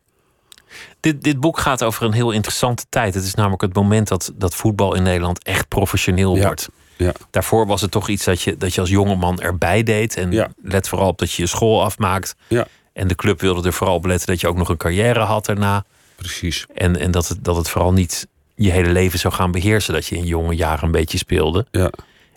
Dit, 1.00 1.24
dit 1.24 1.40
boek 1.40 1.60
gaat 1.60 1.84
over 1.84 2.06
een 2.06 2.12
heel 2.14 2.32
interessante 2.32 2.86
tijd. 2.90 3.14
Het 3.14 3.24
is 3.24 3.34
namelijk 3.34 3.62
het 3.62 3.74
moment 3.74 4.08
dat, 4.08 4.32
dat 4.36 4.56
voetbal 4.56 4.96
in 4.96 5.04
Nederland 5.04 5.44
echt 5.44 5.68
professioneel 5.68 6.36
Ja. 6.36 6.46
wordt. 6.46 6.70
Ja. 7.06 7.12
Daarvoor 7.32 7.68
was 7.68 7.82
het 7.82 7.92
toch 7.92 8.10
iets 8.10 8.26
dat 8.26 8.42
je, 8.42 8.58
dat 8.58 8.74
je 8.74 8.82
als 8.82 8.90
jongeman 8.90 9.40
erbij 9.42 9.84
deed. 9.84 10.16
En 10.16 10.32
Ja. 10.32 10.48
let 10.64 10.88
vooral 10.88 11.08
op 11.08 11.18
dat 11.20 11.32
je 11.32 11.42
je 11.42 11.48
school 11.48 11.84
afmaakt. 11.84 12.36
Ja. 12.48 12.68
En 12.94 13.08
de 13.08 13.16
club 13.16 13.42
wilde 13.42 13.68
er 13.68 13.74
vooral 13.74 13.96
op 13.96 14.06
letten 14.06 14.28
dat 14.28 14.42
je 14.42 14.48
ook 14.48 14.58
nog 14.58 14.70
een 14.70 14.78
carrière 14.78 15.20
had 15.20 15.46
daarna. 15.46 15.84
Precies. 16.16 16.66
En, 16.74 17.00
en 17.00 17.12
dat, 17.12 17.28
het, 17.28 17.44
dat 17.44 17.56
het 17.56 17.70
vooral 17.70 17.94
niet 17.94 18.28
je 18.56 18.72
hele 18.72 18.90
leven 18.92 19.20
zou 19.20 19.34
gaan 19.34 19.52
beheersen. 19.52 19.94
Dat 19.94 20.06
je 20.08 20.16
in 20.16 20.26
jonge 20.26 20.56
jaren 20.56 20.84
een 20.86 20.92
beetje 20.92 21.18
speelde. 21.18 21.66
Ja, 21.72 21.92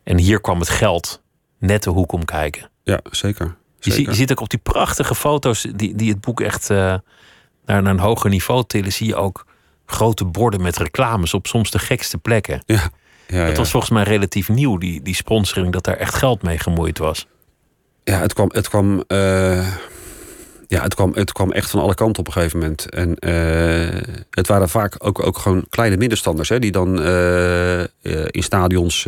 En 0.05 0.19
hier 0.19 0.41
kwam 0.41 0.59
het 0.59 0.69
geld 0.69 1.23
net 1.59 1.83
de 1.83 1.91
hoek 1.91 2.13
om 2.13 2.25
kijken. 2.25 2.71
ja 2.85 3.01
zeker. 3.11 3.47
Je, 3.47 3.53
ziet, 3.91 3.93
Zeker. 3.95 4.11
je 4.13 4.17
ziet 4.19 4.31
ook 4.31 4.41
op 4.41 4.51
die 4.51 4.59
prachtige 4.63 5.15
foto's 5.15 5.67
die, 5.75 5.95
die 5.95 6.11
het 6.11 6.21
boek 6.21 6.41
echt 6.41 6.71
eh, 6.71 6.77
naar, 6.77 7.03
naar 7.83 7.87
een 7.87 7.99
hoger 7.99 8.31
niveau 8.31 8.65
tillen, 8.67 8.93
zie 8.93 9.07
je 9.07 9.17
ook 9.17 9.47
grote 9.87 10.25
borden 10.25 10.63
met 10.63 10.77
reclames 10.77 11.35
op 11.35 11.47
soms 11.47 11.71
de 11.71 11.79
gekste 11.79 12.19
plekken. 12.19 12.63
Ja, 12.67 12.91
ja, 13.27 13.53
was 13.53 13.71
volgens 13.71 13.93
mij 13.93 14.03
relatief 14.03 14.49
nieuw, 14.49 14.79
die, 14.79 15.03
die 15.03 15.15
sponsoring, 15.15 15.73
dat 15.73 15.85
daar 15.85 15.97
echt 15.97 16.15
geld 16.15 16.43
mee 16.43 16.59
gemoeid 16.59 16.99
was. 16.99 17.27
Ja, 18.05 18.21
het 18.21 18.33
kwam, 18.33 18.49
het 18.53 18.69
kwam, 18.69 19.05
eh, 19.07 19.67
ja, 20.69 20.83
het 20.83 20.95
kwam, 20.95 21.13
het 21.15 21.33
kwam 21.33 21.53
echt 21.53 21.71
van 21.71 21.81
alle 21.81 21.95
kanten 21.95 22.21
op 22.21 22.27
een 22.27 22.33
gegeven 22.33 22.59
moment. 22.59 22.91
En 22.91 23.19
eh, 23.19 24.17
het 24.31 24.47
waren 24.47 24.69
vaak 24.69 24.95
ook, 24.99 25.27
ook 25.27 25.39
gewoon 25.39 25.67
kleine 25.69 25.97
middenstanders 25.97 26.49
hè, 26.49 26.59
die 26.59 26.73
dan 26.73 27.03
eh, 27.03 27.81
in 28.27 28.43
stadions 28.43 29.07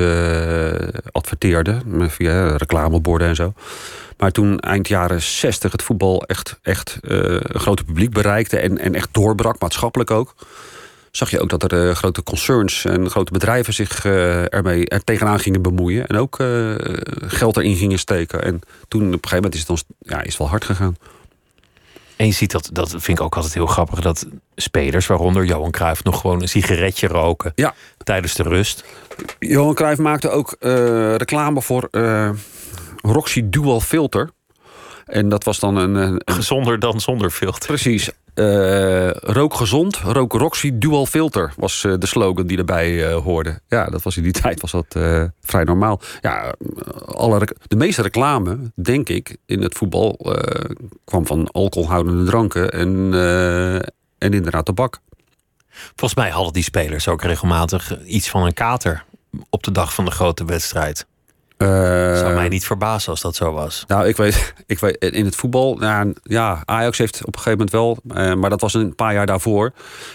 adverteerden 1.12 2.11
via 2.11 2.57
reclameborden 2.57 3.29
en 3.29 3.35
zo. 3.35 3.53
Maar 4.16 4.31
toen 4.31 4.61
eind 4.61 4.88
jaren 4.88 5.22
60 5.22 5.72
het 5.72 5.83
voetbal 5.83 6.22
echt, 6.22 6.59
echt 6.62 6.98
een 7.00 7.61
grote 7.61 7.85
publiek 7.85 8.12
bereikte 8.12 8.59
en, 8.59 8.79
en 8.79 8.94
echt 8.94 9.09
doorbrak, 9.12 9.61
maatschappelijk 9.61 10.11
ook. 10.11 10.35
Zag 11.16 11.31
je 11.31 11.40
ook 11.40 11.48
dat 11.48 11.72
er 11.72 11.88
eh, 11.88 11.94
grote 11.94 12.22
concerns 12.22 12.85
en 12.85 13.11
grote 13.11 13.33
bedrijven 13.33 13.74
zich 13.74 14.05
eh, 14.05 14.55
ermee 14.55 14.88
er 14.88 15.05
tegenaan 15.05 15.40
gingen 15.40 15.62
bemoeien. 15.62 16.07
En 16.07 16.16
ook 16.16 16.40
eh, 16.40 16.74
geld 17.27 17.57
erin 17.57 17.77
gingen 17.77 17.98
steken. 17.98 18.42
En 18.42 18.61
toen 18.88 19.00
op 19.03 19.12
een 19.12 19.12
gegeven 19.12 19.37
moment 19.37 19.55
is 19.55 19.61
het, 19.61 19.70
ons, 19.70 19.85
ja, 19.98 20.20
is 20.20 20.29
het 20.29 20.37
wel 20.37 20.48
hard 20.48 20.64
gegaan. 20.64 20.96
En 22.16 22.27
je 22.27 22.33
ziet 22.33 22.50
dat, 22.50 22.68
dat 22.72 22.90
vind 22.90 23.18
ik 23.18 23.20
ook 23.20 23.37
altijd 23.37 23.55
heel 23.55 23.66
grappig, 23.66 24.00
dat 24.00 24.27
spelers, 24.57 25.07
waaronder 25.07 25.44
Johan 25.44 25.70
Cruijff, 25.70 26.05
nog 26.05 26.20
gewoon 26.20 26.42
een 26.42 26.48
sigaretje 26.48 27.07
roken 27.07 27.53
Ja. 27.55 27.74
tijdens 28.05 28.35
de 28.35 28.42
rust. 28.42 28.85
Johan 29.38 29.74
Cruijff 29.74 30.00
maakte 30.00 30.31
ook 30.31 30.57
reclame 31.16 31.62
voor 31.62 31.88
Roxy 32.96 33.42
Dual 33.48 33.81
Filter. 33.81 34.31
En 35.07 35.29
dat 35.29 35.45
was 35.45 35.59
dan 35.59 35.77
een, 35.77 36.23
Gezonder 36.25 36.79
dan 36.79 37.01
zonder 37.01 37.31
filter. 37.31 37.67
Precies. 37.67 38.11
Eh, 38.35 39.11
rook 39.11 39.55
gezond, 39.55 39.97
rook 39.97 40.33
Roxy 40.33 40.71
Dual 40.75 41.07
Filter 41.07 41.53
was 41.57 41.85
eh, 41.85 41.93
de 41.99 42.07
slogan 42.07 42.47
die 42.47 42.59
erbij 42.59 43.07
eh, 43.07 43.17
hoorde. 43.17 43.61
Ja, 43.69 43.85
dat 43.85 44.03
was 44.03 44.17
in 44.17 44.23
die 44.23 44.33
tijd 44.43 44.61
was 44.61 44.71
dat 44.71 44.97
vrij 45.40 45.64
normaal. 45.64 46.01
Ja, 46.21 46.55
alle 47.05 47.49
de 47.67 47.77
meeste 47.77 48.03
reclame, 48.03 48.59
denk 48.75 49.09
ik, 49.09 49.37
in 49.47 49.62
het 49.62 49.75
voetbal 49.75 50.37
kwam 51.05 51.27
van 51.27 51.49
alcoholhoudende 51.51 52.25
dranken 52.25 52.71
en, 52.71 53.12
en 54.19 54.33
inderdaad 54.33 54.64
tabak. 54.64 55.01
Volgens 55.69 56.14
mij 56.14 56.31
hadden 56.31 56.53
die 56.53 56.62
spelers 56.62 57.09
ook 57.09 57.23
regelmatig 57.23 58.05
iets 58.05 58.31
van 58.31 58.43
een 58.43 58.55
kater 58.55 59.05
op 59.51 59.62
de 59.62 59.73
dag 59.73 59.95
van 59.95 60.05
de 60.05 60.11
grote 60.11 60.45
wedstrijd. 60.45 61.07
Eh, 61.64 62.18
Zou 62.18 62.35
mij 62.35 62.48
niet 62.48 62.66
verbazen 62.66 63.11
als 63.11 63.20
dat 63.20 63.37
zo 63.37 63.53
was. 63.53 63.85
Nou, 63.87 64.07
ik 64.07 64.16
weet, 64.16 64.55
ik 64.66 64.79
weet 64.79 64.96
in 64.96 65.24
het 65.24 65.37
voetbal, 65.37 65.77
nou, 65.77 66.14
ja, 66.22 66.62
Ajax 66.64 66.98
heeft 66.98 67.20
op 67.24 67.35
een 67.37 67.42
gegeven 67.42 67.66
moment 67.66 67.70
wel, 67.70 67.98
eh, 68.16 68.35
maar 68.35 68.50
dat 68.50 68.61
was 68.61 68.74
een 68.74 68.94
paar 68.94 69.12
jaar 69.12 69.27
daarvoor, 69.27 69.72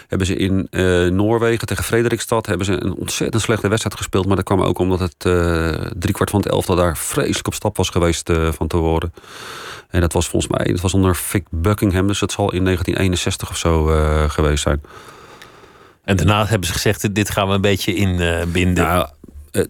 hebben 0.08 0.26
ze 0.26 0.36
in 0.36 0.66
eh, 0.70 1.06
Noorwegen 1.06 1.66
tegen 1.66 1.84
Frederikstad 1.84 2.46
hebben 2.46 2.66
ze 2.66 2.84
een 2.84 2.94
ontzettend 2.94 3.42
slechte 3.42 3.68
wedstrijd 3.68 3.96
gespeeld, 3.96 4.26
maar 4.26 4.36
dat 4.36 4.44
kwam 4.44 4.62
ook 4.62 4.78
omdat 4.78 4.98
het 4.98 5.18
driekwart 5.98 6.30
van 6.30 6.40
het 6.40 6.48
elftal 6.48 6.76
daar 6.76 6.96
vreselijk 6.96 7.46
op 7.46 7.54
stap 7.54 7.76
was 7.76 7.88
geweest 7.88 8.30
van 8.50 8.66
te 8.66 8.76
worden. 8.76 9.12
En 9.88 10.00
dat 10.00 10.12
was 10.12 10.28
volgens 10.28 10.52
mij, 10.52 10.66
dat 10.66 10.80
was 10.80 10.94
onder 10.94 11.16
Vic 11.16 11.42
Buckingham, 11.50 12.06
dus 12.06 12.20
het 12.20 12.32
zal 12.32 12.52
in 12.52 12.64
1961 12.64 13.50
of 13.50 13.56
zo 13.56 13.84
geweest 14.28 14.62
zijn. 14.62 14.80
En 16.04 16.16
daarna 16.16 16.46
hebben 16.46 16.66
ze 16.66 16.72
gezegd, 16.72 17.14
dit 17.14 17.30
gaan 17.30 17.48
we 17.48 17.54
een 17.54 17.60
beetje 17.60 17.94
inbinden. 17.94 18.84
Nou, 18.84 19.08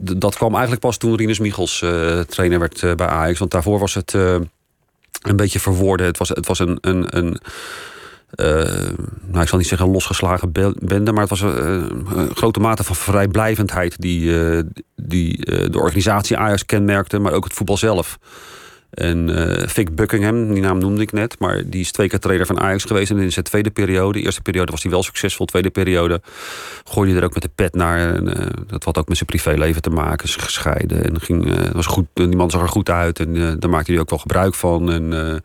dat 0.01 0.35
kwam 0.35 0.53
eigenlijk 0.53 0.81
pas 0.83 0.97
toen 0.97 1.17
Rinus 1.17 1.39
Michels 1.39 1.83
eh, 1.83 2.21
trainer 2.21 2.59
werd 2.59 2.83
eh, 2.83 2.95
bij 2.95 3.07
Ajax. 3.07 3.39
Want 3.39 3.51
daarvoor 3.51 3.79
was 3.79 3.95
het 3.95 4.15
eh, 4.15 4.37
een 5.23 5.37
beetje 5.37 5.61
verwoorden. 5.61 6.07
Het 6.07 6.19
was, 6.19 6.29
het 6.29 6.47
was 6.47 6.59
een, 6.59 6.79
een, 6.81 7.17
een 7.17 7.41
eh, 8.31 8.47
nou, 9.27 9.43
ik 9.43 9.49
zal 9.49 9.59
niet 9.59 9.67
zeggen 9.67 9.91
losgeslagen 9.91 10.53
be- 10.53 10.75
bende, 10.79 11.13
maar 11.13 11.21
het 11.21 11.31
was 11.31 11.41
een, 11.41 12.31
grote 12.35 12.61
mate 12.61 12.85
van 12.85 12.97
vrijblijvendheid 12.97 14.01
die, 14.01 14.41
eh, 14.41 14.63
die 14.97 15.45
eh, 15.45 15.71
de 15.71 15.79
organisatie 15.79 16.37
Ajax 16.37 16.67
kenmerkte, 16.67 17.19
maar 17.19 17.33
ook 17.33 17.45
het 17.45 17.53
voetbal 17.53 17.77
zelf. 17.77 18.19
En 18.91 19.37
eh 19.37 19.69
Vic 19.69 19.95
Buckingham, 19.95 20.53
die 20.53 20.63
naam 20.63 20.79
noemde 20.79 21.03
ik 21.03 21.13
net, 21.13 21.39
maar 21.39 21.63
die 21.67 21.81
is 21.81 21.93
twee 21.93 22.09
keer 22.09 22.19
trainer 22.19 22.47
van 22.47 22.61
Ajax 22.61 22.85
geweest. 22.85 23.11
En 23.11 23.19
in 23.19 23.33
zijn 23.33 23.45
tweede 23.45 23.71
periode, 23.71 24.19
de 24.19 24.25
eerste 24.25 24.43
periode 24.43 24.71
was 24.71 24.83
hij 24.83 24.91
wel 24.91 25.03
succesvol, 25.03 25.45
de 25.47 25.51
tweede 25.51 25.71
periode 25.71 26.21
gooide 26.85 27.13
hij 27.13 27.21
er 27.21 27.27
ook 27.27 27.35
met 27.35 27.43
de 27.43 27.51
pet 27.55 27.75
naar. 27.75 28.15
En, 28.15 28.37
eh, 28.37 28.47
dat 28.67 28.85
had 28.85 28.99
ook 28.99 29.09
met 29.09 29.17
zijn 29.17 29.29
privéleven 29.29 29.83
te 29.83 29.91
maken, 29.91 30.27
is 30.27 30.37
gescheiden. 30.37 31.05
En 31.05 31.21
ging, 31.21 31.57
eh, 31.57 31.71
was 31.71 31.87
goed, 31.87 32.07
die 32.15 32.37
man 32.37 32.51
zag 32.51 32.63
er 32.63 32.69
goed 32.69 32.91
uit 32.91 33.19
en 33.19 33.59
daar 33.59 33.71
maakte 33.71 33.93
hij 33.93 34.01
ook 34.01 34.11
wel 34.11 34.19
gebruik 34.19 34.55
van. 34.55 34.93
En, 34.93 35.43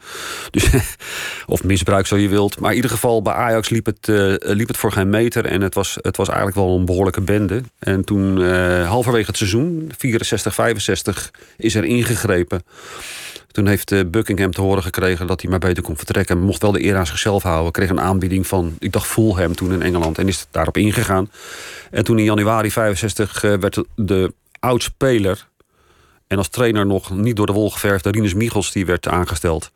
dus, 0.52 0.70
of 1.46 1.64
misbruik, 1.64 2.08
zo 2.08 2.18
je 2.18 2.30
wilt. 2.30 2.60
Maar 2.60 2.70
in 2.70 2.76
ieder 2.76 2.92
geval, 2.92 3.22
bij 3.22 3.34
Ajax 3.34 3.70
liep 3.70 3.86
het, 3.86 4.08
liep 4.40 4.68
het 4.68 4.78
voor 4.78 4.92
geen 4.92 5.10
meter. 5.10 5.46
En 5.46 5.62
het 5.62 5.74
was, 5.74 5.98
het 6.02 6.18
was 6.18 6.28
eigenlijk 6.28 6.58
wel 6.58 6.78
een 6.78 6.86
behoorlijke 6.86 7.22
bende. 7.22 7.62
En 7.80 8.04
toen, 8.04 8.42
halverwege 8.84 9.28
het 9.28 9.38
seizoen, 9.38 9.92
64, 9.98 10.54
65, 10.54 11.32
is 11.58 11.76
er 11.76 11.84
ingegrepen. 11.84 12.62
Toen 13.56 13.68
heeft 13.68 13.92
eh, 13.92 14.00
Buckingham 14.08 14.52
te 14.52 14.62
horen 14.62 14.84
gekregen 14.84 15.28
dat 15.28 15.42
hij 15.42 15.50
maar 15.50 15.60
beter 15.60 15.84
kon 15.84 15.98
vertrekken. 15.98 16.40
Mocht 16.40 16.62
wel 16.62 16.72
de 16.72 16.84
eer 16.84 16.96
aan 16.98 17.06
zichzelf 17.06 17.44
houden. 17.44 17.72
Kreeg 17.72 17.90
een 17.90 18.02
aanbieding 18.02 18.48
van, 18.48 18.76
ik 18.80 18.92
dacht 18.92 19.08
Fulham 19.08 19.56
toen 19.56 19.72
in 19.72 19.82
Engeland. 19.82 20.18
En 20.18 20.28
is 20.28 20.48
daarop 20.52 20.78
ingegaan. 20.78 21.32
En 21.92 22.04
toen 22.04 22.18
in 22.18 22.24
januari 22.24 22.72
65 22.72 23.44
eh, 23.44 23.54
werd 23.54 23.84
de 23.96 24.34
oud-speler... 24.60 25.48
en 26.28 26.38
als 26.38 26.50
trainer 26.50 26.86
nog 26.86 27.10
niet 27.10 27.36
door 27.36 27.46
de 27.46 27.54
wol 27.54 27.72
geverfde 27.72 28.12
Rinus 28.12 28.34
Michels... 28.34 28.72
die 28.72 28.86
werd 28.86 29.08
aangesteld. 29.08 29.72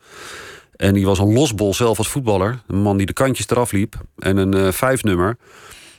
En 0.76 0.94
die 0.94 1.06
was 1.06 1.18
een 1.18 1.32
losbol 1.32 1.74
zelf 1.74 1.98
als 1.98 2.08
voetballer. 2.08 2.60
Een 2.66 2.82
man 2.82 2.96
die 2.96 3.06
de 3.06 3.12
kantjes 3.12 3.48
eraf 3.48 3.72
liep. 3.72 3.94
En 4.18 4.36
een 4.36 4.54
eh 4.54 4.72
vijfnummer. 4.72 5.36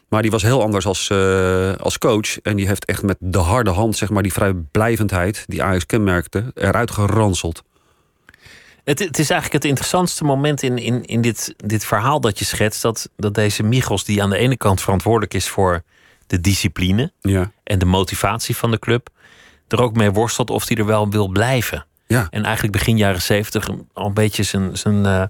Maar 0.10 0.22
die 0.22 0.32
was 0.32 0.42
heel 0.42 0.62
anders 0.62 0.86
als, 0.86 1.12
als 1.80 1.98
coach. 1.98 2.40
En 2.42 2.56
die 2.56 2.68
heeft 2.68 2.86
echt 2.86 3.04
met 3.04 3.18
de 3.20 3.38
harde 3.38 3.70
hand, 3.70 3.98
zeg 3.98 4.10
maar, 4.10 4.24
die 4.24 4.34
vrijblijvendheid... 4.34 5.44
die 5.48 5.64
Ajax 5.64 5.86
kenmerkte, 5.86 6.52
eruit 6.54 6.92
geranseld. 6.92 7.64
Het, 8.84 9.00
het 9.00 9.20
is 9.20 9.30
eigenlijk 9.30 9.54
het 9.64 9.66
interessantste 9.72 10.24
moment 10.24 10.64
in, 10.64 10.78
in, 10.78 11.06
in 11.06 11.22
dit, 11.22 11.54
dit 11.58 11.86
verhaal 11.86 12.20
dat 12.22 12.40
je 12.40 12.46
schetst. 12.46 12.82
Dat, 12.82 13.10
dat 13.18 13.34
deze 13.34 13.64
Michels, 13.64 14.04
die 14.04 14.24
aan 14.24 14.30
de 14.30 14.38
ene 14.38 14.58
kant 14.58 14.82
verantwoordelijk 14.82 15.34
is 15.34 15.48
voor 15.48 15.84
de 16.28 16.42
discipline 16.42 17.12
Ja. 17.22 17.52
en 17.64 17.80
de 17.80 17.86
motivatie 17.86 18.56
van 18.58 18.72
de 18.72 18.80
club, 18.80 19.10
er 19.68 19.82
ook 19.82 19.96
mee 19.96 20.12
worstelt 20.12 20.50
of 20.50 20.68
hij 20.68 20.78
er 20.78 20.86
wel 20.86 21.10
wil 21.10 21.28
blijven. 21.28 21.86
Ja. 22.08 22.28
En 22.30 22.44
eigenlijk 22.44 22.74
begin 22.74 22.98
jaren 22.98 23.22
zeventig 23.22 23.70
al 23.94 24.06
een 24.06 24.14
beetje 24.14 24.44
zijn, 24.44 24.78
zijn 24.78 25.06
eh, 25.06 25.24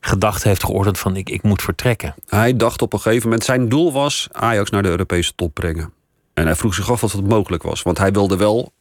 gedachte 0.00 0.48
heeft 0.48 0.64
geordend 0.64 0.98
van 0.98 1.16
ik, 1.16 1.30
ik 1.30 1.42
moet 1.42 1.62
vertrekken. 1.62 2.14
Hij 2.26 2.56
dacht 2.56 2.82
op 2.82 2.92
een 2.92 3.00
gegeven 3.00 3.22
moment, 3.22 3.44
zijn 3.44 3.68
doel 3.68 3.92
was 3.92 4.28
Ajax 4.32 4.70
naar 4.70 4.82
de 4.82 4.88
Europese 4.88 5.32
top 5.34 5.54
brengen. 5.54 5.92
En 6.34 6.44
hij 6.46 6.54
vroeg 6.54 6.74
zich 6.74 6.90
af 6.90 7.02
of 7.02 7.12
het 7.12 7.28
mogelijk 7.28 7.62
was. 7.62 7.82
Want 7.82 7.98
hij 7.98 8.12
wilde 8.12 8.36
wel 8.36 8.72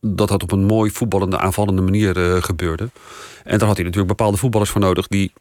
dat 0.00 0.28
dat 0.28 0.42
op 0.42 0.52
een 0.52 0.64
mooi 0.64 0.90
voetballende, 0.90 1.38
aanvallende 1.38 1.82
manier 1.82 2.16
uh, 2.16 2.42
gebeurde. 2.42 2.90
En 3.44 3.58
daar 3.58 3.68
had 3.68 3.76
hij 3.76 3.84
natuurlijk 3.84 4.16
bepaalde 4.16 4.36
voetballers 4.36 4.70
voor 4.70 4.80
nodig 4.80 5.06
die 5.06 5.32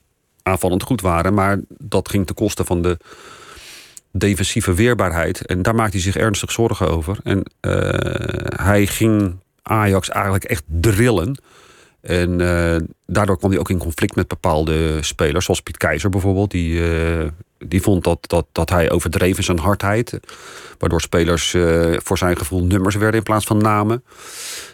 aanvallend 0.44 0.84
goed 0.84 1.02
waren. 1.02 1.34
Maar 1.34 1.60
dat 1.68 2.10
ging 2.10 2.26
ten 2.26 2.36
koste 2.36 2.66
van 2.66 2.82
de 2.82 2.98
defensieve 4.12 4.74
weerbaarheid. 4.74 5.46
En 5.46 5.62
daar 5.62 5.76
maakte 5.76 5.92
hij 5.92 6.02
zich 6.02 6.16
ernstig 6.16 6.52
zorgen 6.52 6.90
over. 6.90 7.18
En 7.24 7.44
uh, 7.62 7.74
hij 8.56 8.86
ging 8.86 9.36
Ajax 9.62 10.10
eigenlijk 10.10 10.44
echt 10.44 10.64
drillen. 10.66 11.42
En 12.02 12.40
uh, 12.40 12.76
daardoor 13.06 13.38
kwam 13.38 13.52
hij 13.52 13.60
ook 13.60 13.70
in 13.70 13.78
conflict 13.78 14.16
met 14.16 14.28
bepaalde 14.28 15.04
spelers, 15.04 15.46
zoals 15.46 15.62
Piet 15.62 15.78
Keizer 15.78 16.10
bijvoorbeeld. 16.10 16.52
Die, 16.52 16.82
die 17.66 17.82
vond 17.82 18.04
dat, 18.04 18.18
dat, 18.22 18.46
dat 18.52 18.70
hij 18.70 18.92
overdreven 18.92 19.44
zijn 19.44 19.60
hardheid. 19.60 20.20
Waardoor 20.78 21.02
spelers 21.02 21.54
uh, 21.54 21.98
voor 22.04 22.18
zijn 22.18 22.38
gevoel 22.38 22.64
nummers 22.64 22.96
werden 22.96 23.18
in 23.18 23.24
plaats 23.24 23.46
van 23.46 23.58
namen. 23.58 24.04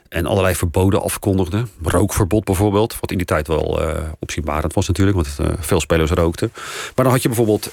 En 0.09 0.25
allerlei 0.25 0.55
verboden 0.55 1.01
afkondigde. 1.01 1.63
Rookverbod 1.83 2.43
bijvoorbeeld. 2.43 2.97
Wat 2.99 3.11
in 3.11 3.17
die 3.17 3.25
tijd 3.25 3.47
wel 3.47 3.81
uh, 3.81 3.93
opzienbarend 4.19 4.73
was 4.73 4.87
natuurlijk. 4.87 5.17
Want 5.17 5.37
uh, 5.41 5.47
veel 5.59 5.79
spelers 5.79 6.11
rookten. 6.11 6.51
Maar 6.95 7.05
dan 7.05 7.13
had 7.13 7.21
je 7.21 7.27
bijvoorbeeld 7.27 7.71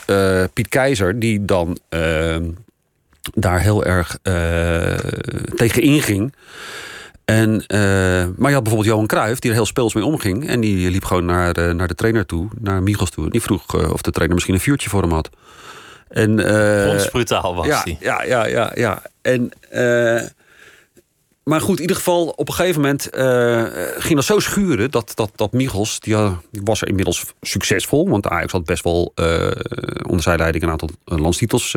Piet 0.52 0.68
Keizer. 0.68 1.18
Die 1.18 1.44
dan 1.44 1.78
daar 3.34 3.60
heel 3.60 3.84
erg 3.84 4.18
tegen 5.54 5.82
inging. 5.82 6.34
En, 7.24 7.50
uh, 7.50 7.78
maar 8.36 8.48
je 8.48 8.54
had 8.54 8.62
bijvoorbeeld 8.62 8.84
Johan 8.84 9.06
Cruijff, 9.06 9.40
die 9.40 9.50
er 9.50 9.56
heel 9.56 9.66
speels 9.66 9.94
mee 9.94 10.04
omging. 10.04 10.48
En 10.48 10.60
die 10.60 10.90
liep 10.90 11.04
gewoon 11.04 11.24
naar, 11.24 11.58
uh, 11.58 11.70
naar 11.70 11.88
de 11.88 11.94
trainer 11.94 12.26
toe, 12.26 12.48
naar 12.60 12.82
Michels 12.82 13.10
toe. 13.10 13.30
Die 13.30 13.42
vroeg 13.42 13.74
uh, 13.74 13.92
of 13.92 14.02
de 14.02 14.10
trainer 14.10 14.34
misschien 14.34 14.54
een 14.54 14.60
vuurtje 14.60 14.90
voor 14.90 15.02
hem 15.02 15.12
had. 15.12 15.30
En, 16.08 16.34
brutaal 17.10 17.54
was 17.54 17.66
ja, 17.66 17.82
die. 17.82 17.96
Ja, 18.00 18.22
ja, 18.22 18.46
ja, 18.46 18.72
ja. 18.74 19.02
En 19.22 19.52
maar 21.44 21.60
goed, 21.60 21.76
in 21.76 21.80
ieder 21.80 21.96
geval, 21.96 22.26
op 22.28 22.48
een 22.48 22.54
gegeven 22.54 22.80
moment 22.80 23.16
uh, 23.16 23.64
ging 23.96 24.14
dat 24.14 24.24
zo 24.24 24.38
schuren 24.38 24.90
dat, 24.90 25.12
dat, 25.14 25.30
dat 25.34 25.52
Michels, 25.52 26.00
die, 26.00 26.14
uh, 26.14 26.36
die 26.50 26.60
was 26.64 26.82
er 26.82 26.88
inmiddels 26.88 27.24
succesvol. 27.40 28.08
Want 28.08 28.26
Ajax 28.26 28.52
had 28.52 28.64
best 28.64 28.84
wel 28.84 29.12
uh, 29.14 29.50
onder 30.06 30.22
zijn 30.22 30.38
leiding 30.38 30.64
een 30.64 30.70
aantal 30.70 30.90
landstitels 31.04 31.70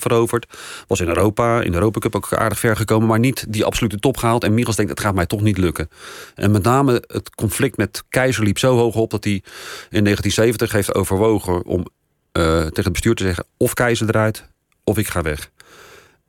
veroverd. 0.00 0.46
Was 0.86 1.00
in 1.00 1.08
Europa, 1.08 1.60
in 1.60 1.70
de 1.70 1.76
Europa 1.76 1.98
Cup 1.98 2.16
ook 2.16 2.32
aardig 2.32 2.58
ver 2.58 2.76
gekomen, 2.76 3.08
maar 3.08 3.18
niet 3.18 3.44
die 3.48 3.64
absolute 3.64 3.98
top 3.98 4.16
gehaald. 4.16 4.44
En 4.44 4.54
Michels 4.54 4.76
denkt, 4.76 4.90
het 4.90 5.00
gaat 5.00 5.14
mij 5.14 5.26
toch 5.26 5.40
niet 5.40 5.58
lukken. 5.58 5.88
En 6.34 6.50
met 6.50 6.62
name 6.62 7.02
het 7.06 7.34
conflict 7.34 7.76
met 7.76 8.04
Keizer 8.08 8.44
liep 8.44 8.58
zo 8.58 8.76
hoog 8.76 8.94
op 8.94 9.10
dat 9.10 9.24
hij 9.24 9.42
in 9.90 10.04
1970 10.04 10.72
heeft 10.72 10.94
overwogen 10.94 11.64
om 11.64 11.86
tegen 12.32 12.84
het 12.84 12.92
bestuur 12.92 13.14
te 13.14 13.24
zeggen: 13.24 13.44
of 13.56 13.74
Keizer 13.74 14.08
eruit, 14.08 14.44
of 14.84 14.98
ik 14.98 15.08
ga 15.08 15.22
weg. 15.22 15.50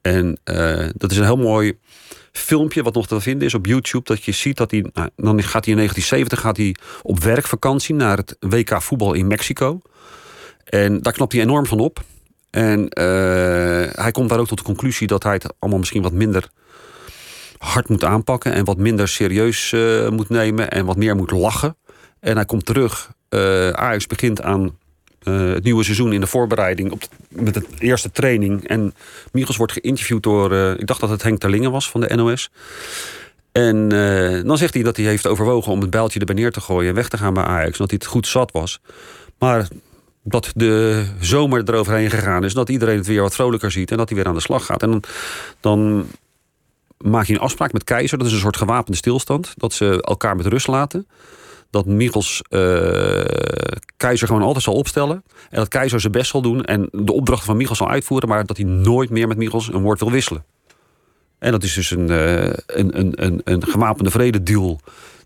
En 0.01 0.39
dat 0.95 1.11
is 1.11 1.17
een 1.17 1.23
heel 1.23 1.37
mooi 1.37 1.77
filmpje 2.31 2.83
wat 2.83 2.93
nog 2.93 3.07
te 3.07 3.21
vinden 3.21 3.47
is 3.47 3.53
op 3.53 3.65
YouTube. 3.65 4.03
Dat 4.03 4.23
je 4.23 4.31
ziet 4.31 4.57
dat 4.57 4.71
hij. 4.71 4.85
Nou, 4.93 5.09
dan 5.15 5.43
gaat 5.43 5.65
hij 5.65 5.73
in 5.73 5.79
1970 5.79 6.39
gaat 6.39 6.57
hij 6.57 6.75
op 7.01 7.19
werkvakantie 7.19 7.95
naar 7.95 8.17
het 8.17 8.35
WK 8.39 8.81
voetbal 8.81 9.13
in 9.13 9.27
Mexico. 9.27 9.81
En 10.63 11.01
daar 11.01 11.13
knapt 11.13 11.31
hij 11.31 11.41
enorm 11.41 11.65
van 11.65 11.79
op. 11.79 12.03
En 12.49 12.79
uh, 12.79 12.85
hij 13.91 14.11
komt 14.11 14.29
daar 14.29 14.39
ook 14.39 14.47
tot 14.47 14.57
de 14.57 14.63
conclusie 14.63 15.07
dat 15.07 15.23
hij 15.23 15.33
het 15.33 15.53
allemaal 15.59 15.79
misschien 15.79 16.01
wat 16.01 16.13
minder 16.13 16.49
hard 17.57 17.89
moet 17.89 18.03
aanpakken. 18.03 18.53
En 18.53 18.65
wat 18.65 18.77
minder 18.77 19.07
serieus 19.07 19.71
uh, 19.71 20.09
moet 20.09 20.29
nemen. 20.29 20.71
En 20.71 20.85
wat 20.85 20.97
meer 20.97 21.15
moet 21.15 21.31
lachen. 21.31 21.77
En 22.19 22.35
hij 22.35 22.45
komt 22.45 22.65
terug. 22.65 23.11
Uh, 23.29 23.69
Ajax 23.69 24.07
begint 24.07 24.41
aan 24.41 24.77
uh, 25.23 25.53
het 25.53 25.63
nieuwe 25.63 25.83
seizoen 25.83 26.13
in 26.13 26.21
de 26.21 26.27
voorbereiding 26.27 26.91
op 26.91 27.03
met 27.29 27.53
de 27.53 27.63
eerste 27.79 28.11
training. 28.11 28.67
En 28.67 28.93
Michels 29.31 29.57
wordt 29.57 29.73
geïnterviewd 29.73 30.23
door, 30.23 30.51
uh, 30.51 30.71
ik 30.71 30.87
dacht 30.87 30.99
dat 30.99 31.09
het 31.09 31.23
Henk 31.23 31.39
Terlingen 31.39 31.71
was 31.71 31.89
van 31.89 32.01
de 32.01 32.15
NOS. 32.15 32.49
En 33.51 33.93
uh, 33.93 34.43
dan 34.43 34.57
zegt 34.57 34.73
hij 34.73 34.83
dat 34.83 34.97
hij 34.97 35.05
heeft 35.05 35.27
overwogen 35.27 35.71
om 35.71 35.81
het 35.81 35.89
bijltje 35.89 36.19
erbij 36.19 36.35
neer 36.35 36.51
te 36.51 36.61
gooien 36.61 36.89
en 36.89 36.95
weg 36.95 37.09
te 37.09 37.17
gaan 37.17 37.33
bij 37.33 37.43
Ajax. 37.43 37.77
Dat 37.77 37.89
hij 37.89 37.99
het 38.01 38.11
goed 38.11 38.27
zat 38.27 38.51
was. 38.51 38.79
Maar 39.39 39.67
dat 40.23 40.51
de 40.55 41.05
zomer 41.19 41.61
eroverheen 41.65 42.09
gegaan 42.09 42.43
is. 42.43 42.53
Dat 42.53 42.69
iedereen 42.69 42.97
het 42.97 43.07
weer 43.07 43.21
wat 43.21 43.35
vrolijker 43.35 43.71
ziet 43.71 43.91
en 43.91 43.97
dat 43.97 44.09
hij 44.09 44.17
weer 44.17 44.27
aan 44.27 44.33
de 44.33 44.41
slag 44.41 44.65
gaat. 44.65 44.83
En 44.83 44.91
dan, 44.91 45.03
dan 45.59 46.07
maak 46.97 47.25
je 47.25 47.33
een 47.33 47.39
afspraak 47.39 47.73
met 47.73 47.83
Keizer. 47.83 48.17
Dat 48.17 48.27
is 48.27 48.33
een 48.33 48.39
soort 48.39 48.57
gewapende 48.57 48.97
stilstand. 48.97 49.53
Dat 49.57 49.73
ze 49.73 50.01
elkaar 50.01 50.35
met 50.35 50.45
rust 50.45 50.67
laten 50.67 51.07
dat 51.71 51.85
Michels 51.85 52.41
uh, 52.49 52.61
Keizer 53.97 54.27
gewoon 54.27 54.41
altijd 54.41 54.63
zal 54.63 54.73
opstellen. 54.73 55.23
En 55.49 55.57
dat 55.57 55.67
Keizer 55.67 55.99
zijn 55.99 56.11
best 56.11 56.31
zal 56.31 56.41
doen 56.41 56.63
en 56.63 56.87
de 56.91 57.13
opdrachten 57.13 57.45
van 57.45 57.57
Michels 57.57 57.77
zal 57.77 57.89
uitvoeren, 57.89 58.29
maar 58.29 58.45
dat 58.45 58.57
hij 58.57 58.65
nooit 58.65 59.09
meer 59.09 59.27
met 59.27 59.37
Michels 59.37 59.73
een 59.73 59.81
woord 59.81 59.99
wil 59.99 60.11
wisselen. 60.11 60.43
En 61.39 61.51
dat 61.51 61.63
is 61.63 61.73
dus 61.73 61.91
een, 61.91 62.11
uh, 62.11 62.43
een, 62.43 62.99
een, 62.99 63.13
een, 63.15 63.41
een 63.43 63.67
gewapende 63.67 64.11
vrede 64.11 64.43
deal 64.43 64.79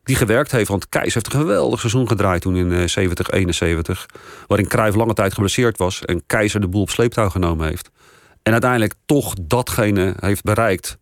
die 0.04 0.16
gewerkt 0.16 0.52
heeft. 0.52 0.70
Want 0.70 0.90
Keizer 0.90 1.14
heeft 1.14 1.34
een 1.34 1.40
geweldig 1.40 1.80
seizoen 1.80 2.08
gedraaid 2.08 2.42
toen 2.42 2.56
in 2.56 2.72
uh, 2.72 2.88
70, 2.88 3.30
71. 3.30 4.06
Waarin 4.48 4.68
Cruijff 4.68 4.96
lange 4.96 5.14
tijd 5.14 5.34
geblesseerd 5.34 5.78
was 5.78 6.02
en 6.02 6.24
Keizer 6.26 6.62
de 6.62 6.68
boel 6.68 6.82
op 6.82 6.90
sleeptouw 6.90 7.30
genomen 7.30 7.68
heeft. 7.68 7.90
En 8.44 8.52
uiteindelijk 8.52 8.94
toch 9.06 9.34
datgene 9.42 10.14
heeft 10.20 10.44
bereikt 10.44 10.98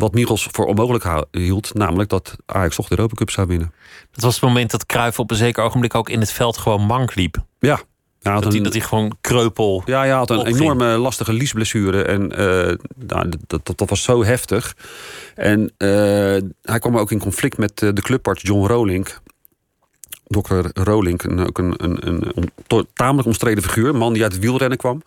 wat 0.00 0.14
Michels 0.14 0.48
voor 0.50 0.66
onmogelijk 0.66 1.26
hield. 1.30 1.74
Namelijk 1.74 2.08
dat 2.08 2.36
Ajax 2.46 2.76
toch 2.76 2.88
de 2.88 2.96
Europa 2.96 3.14
Cup 3.14 3.30
zou 3.30 3.46
winnen. 3.46 3.72
Dat 4.12 4.24
was 4.24 4.34
het 4.34 4.42
moment 4.42 4.70
dat 4.70 4.86
Cruijff 4.86 5.18
op 5.18 5.30
een 5.30 5.36
zeker 5.36 5.64
ogenblik 5.64 5.94
ook 5.94 6.08
in 6.08 6.20
het 6.20 6.32
veld 6.32 6.58
gewoon 6.58 6.82
mank 6.82 7.14
liep. 7.14 7.36
Ja. 7.58 7.80
Ja, 8.22 8.34
dat, 8.34 8.44
een, 8.44 8.50
hij, 8.50 8.60
dat 8.60 8.72
hij 8.72 8.82
gewoon 8.82 9.16
kreupel. 9.20 9.82
Ja, 9.86 9.98
hij 9.98 10.10
had 10.10 10.30
een 10.30 10.38
opging. 10.38 10.60
enorme 10.60 10.84
lastige 10.86 11.32
liesblessure. 11.32 12.02
En 12.02 12.22
uh, 12.22 12.38
nou, 13.06 13.28
dat, 13.46 13.66
dat, 13.66 13.78
dat, 13.78 13.88
was 13.88 14.02
zo 14.02 14.24
heftig. 14.24 14.76
En 15.34 15.60
uh, 15.60 15.88
hij 16.62 16.78
kwam 16.78 16.98
ook 16.98 17.10
in 17.10 17.18
conflict 17.18 17.58
met 17.58 17.82
uh, 17.82 17.90
de 17.94 18.02
clubarts 18.02 18.42
John 18.42 18.66
Rolink. 18.66 19.20
Dokter 20.26 20.70
Rolink, 20.72 21.24
ook 21.40 21.58
een, 21.58 21.74
een, 21.76 22.08
een, 22.08 22.32
een, 22.34 22.86
tamelijk 22.92 23.26
omstreden 23.26 23.62
figuur. 23.62 23.88
Een 23.88 23.96
man 23.96 24.12
die 24.12 24.22
uit 24.22 24.32
het 24.32 24.40
wielrennen 24.40 24.78
kwam. 24.78 25.02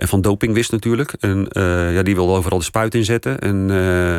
En 0.00 0.08
van 0.08 0.20
doping 0.20 0.54
wist 0.54 0.70
natuurlijk. 0.70 1.12
En 1.12 1.48
uh, 1.52 1.94
ja, 1.94 2.02
die 2.02 2.14
wilde 2.14 2.32
overal 2.32 2.58
de 2.58 2.64
spuit 2.64 2.94
inzetten. 2.94 3.38
En, 3.38 3.68
uh, 3.70 4.18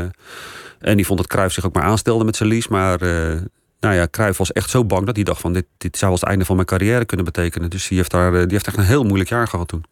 en 0.80 0.96
die 0.96 1.06
vond 1.06 1.20
dat 1.20 1.28
Cruijff 1.28 1.54
zich 1.54 1.66
ook 1.66 1.74
maar 1.74 1.84
aanstelde 1.84 2.24
met 2.24 2.36
zijn 2.36 2.50
lies. 2.50 2.68
Maar 2.68 3.02
uh, 3.02 3.42
nou 3.80 3.96
ja, 3.96 4.08
Cruijff 4.12 4.38
was 4.38 4.52
echt 4.52 4.70
zo 4.70 4.86
bang 4.86 5.06
dat 5.06 5.16
hij 5.16 5.24
dacht 5.24 5.42
van... 5.42 5.54
dit, 5.54 5.66
dit 5.78 5.98
zou 5.98 6.12
als 6.12 6.20
het 6.20 6.30
einde 6.30 6.46
van 6.46 6.56
mijn 6.56 6.68
carrière 6.68 7.06
kunnen 7.06 7.26
betekenen. 7.26 7.70
Dus 7.70 7.88
die 7.88 7.98
heeft, 7.98 8.12
daar, 8.12 8.32
die 8.32 8.52
heeft 8.52 8.68
echt 8.68 8.78
een 8.78 8.84
heel 8.84 9.04
moeilijk 9.04 9.30
jaar 9.30 9.48
gehad 9.48 9.68
toen. 9.68 9.86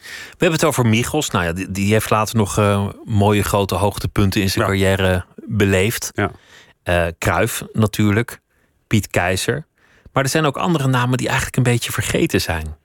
We 0.00 0.36
hebben 0.38 0.58
het 0.58 0.64
over 0.64 0.86
Michels. 0.86 1.30
Nou 1.30 1.44
ja, 1.44 1.52
die, 1.52 1.70
die 1.70 1.92
heeft 1.92 2.10
later 2.10 2.36
nog 2.36 2.84
mooie 3.04 3.42
grote 3.42 3.74
hoogtepunten 3.74 4.40
in 4.40 4.50
zijn 4.50 4.64
ja. 4.64 4.70
carrière 4.70 5.24
beleefd. 5.46 6.10
Ja. 6.14 7.12
Cruijff 7.18 7.64
natuurlijk. 7.72 8.40
Piet 8.86 9.08
Keizer. 9.08 9.66
Maar 10.12 10.22
er 10.22 10.30
zijn 10.30 10.44
ook 10.44 10.56
andere 10.56 10.88
namen 10.88 11.18
die 11.18 11.26
eigenlijk 11.26 11.56
een 11.56 11.62
beetje 11.62 11.92
vergeten 11.92 12.40
zijn 12.40 12.76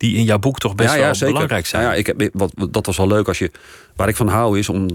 die 0.00 0.16
in 0.16 0.24
jouw 0.24 0.38
boek 0.38 0.58
toch 0.58 0.74
best 0.74 0.90
ja, 0.90 0.94
ja, 0.94 1.04
wel 1.04 1.14
zeker. 1.14 1.32
belangrijk 1.32 1.66
zijn. 1.66 1.82
Ja, 1.82 1.90
ja, 1.90 1.96
ik 1.96 2.06
heb, 2.06 2.30
wat, 2.32 2.52
dat 2.70 2.86
was 2.86 2.96
wel 2.96 3.06
leuk 3.06 3.28
als 3.28 3.38
je. 3.38 3.50
Waar 3.96 4.08
ik 4.08 4.16
van 4.16 4.28
hou 4.28 4.58
is 4.58 4.68
om 4.68 4.88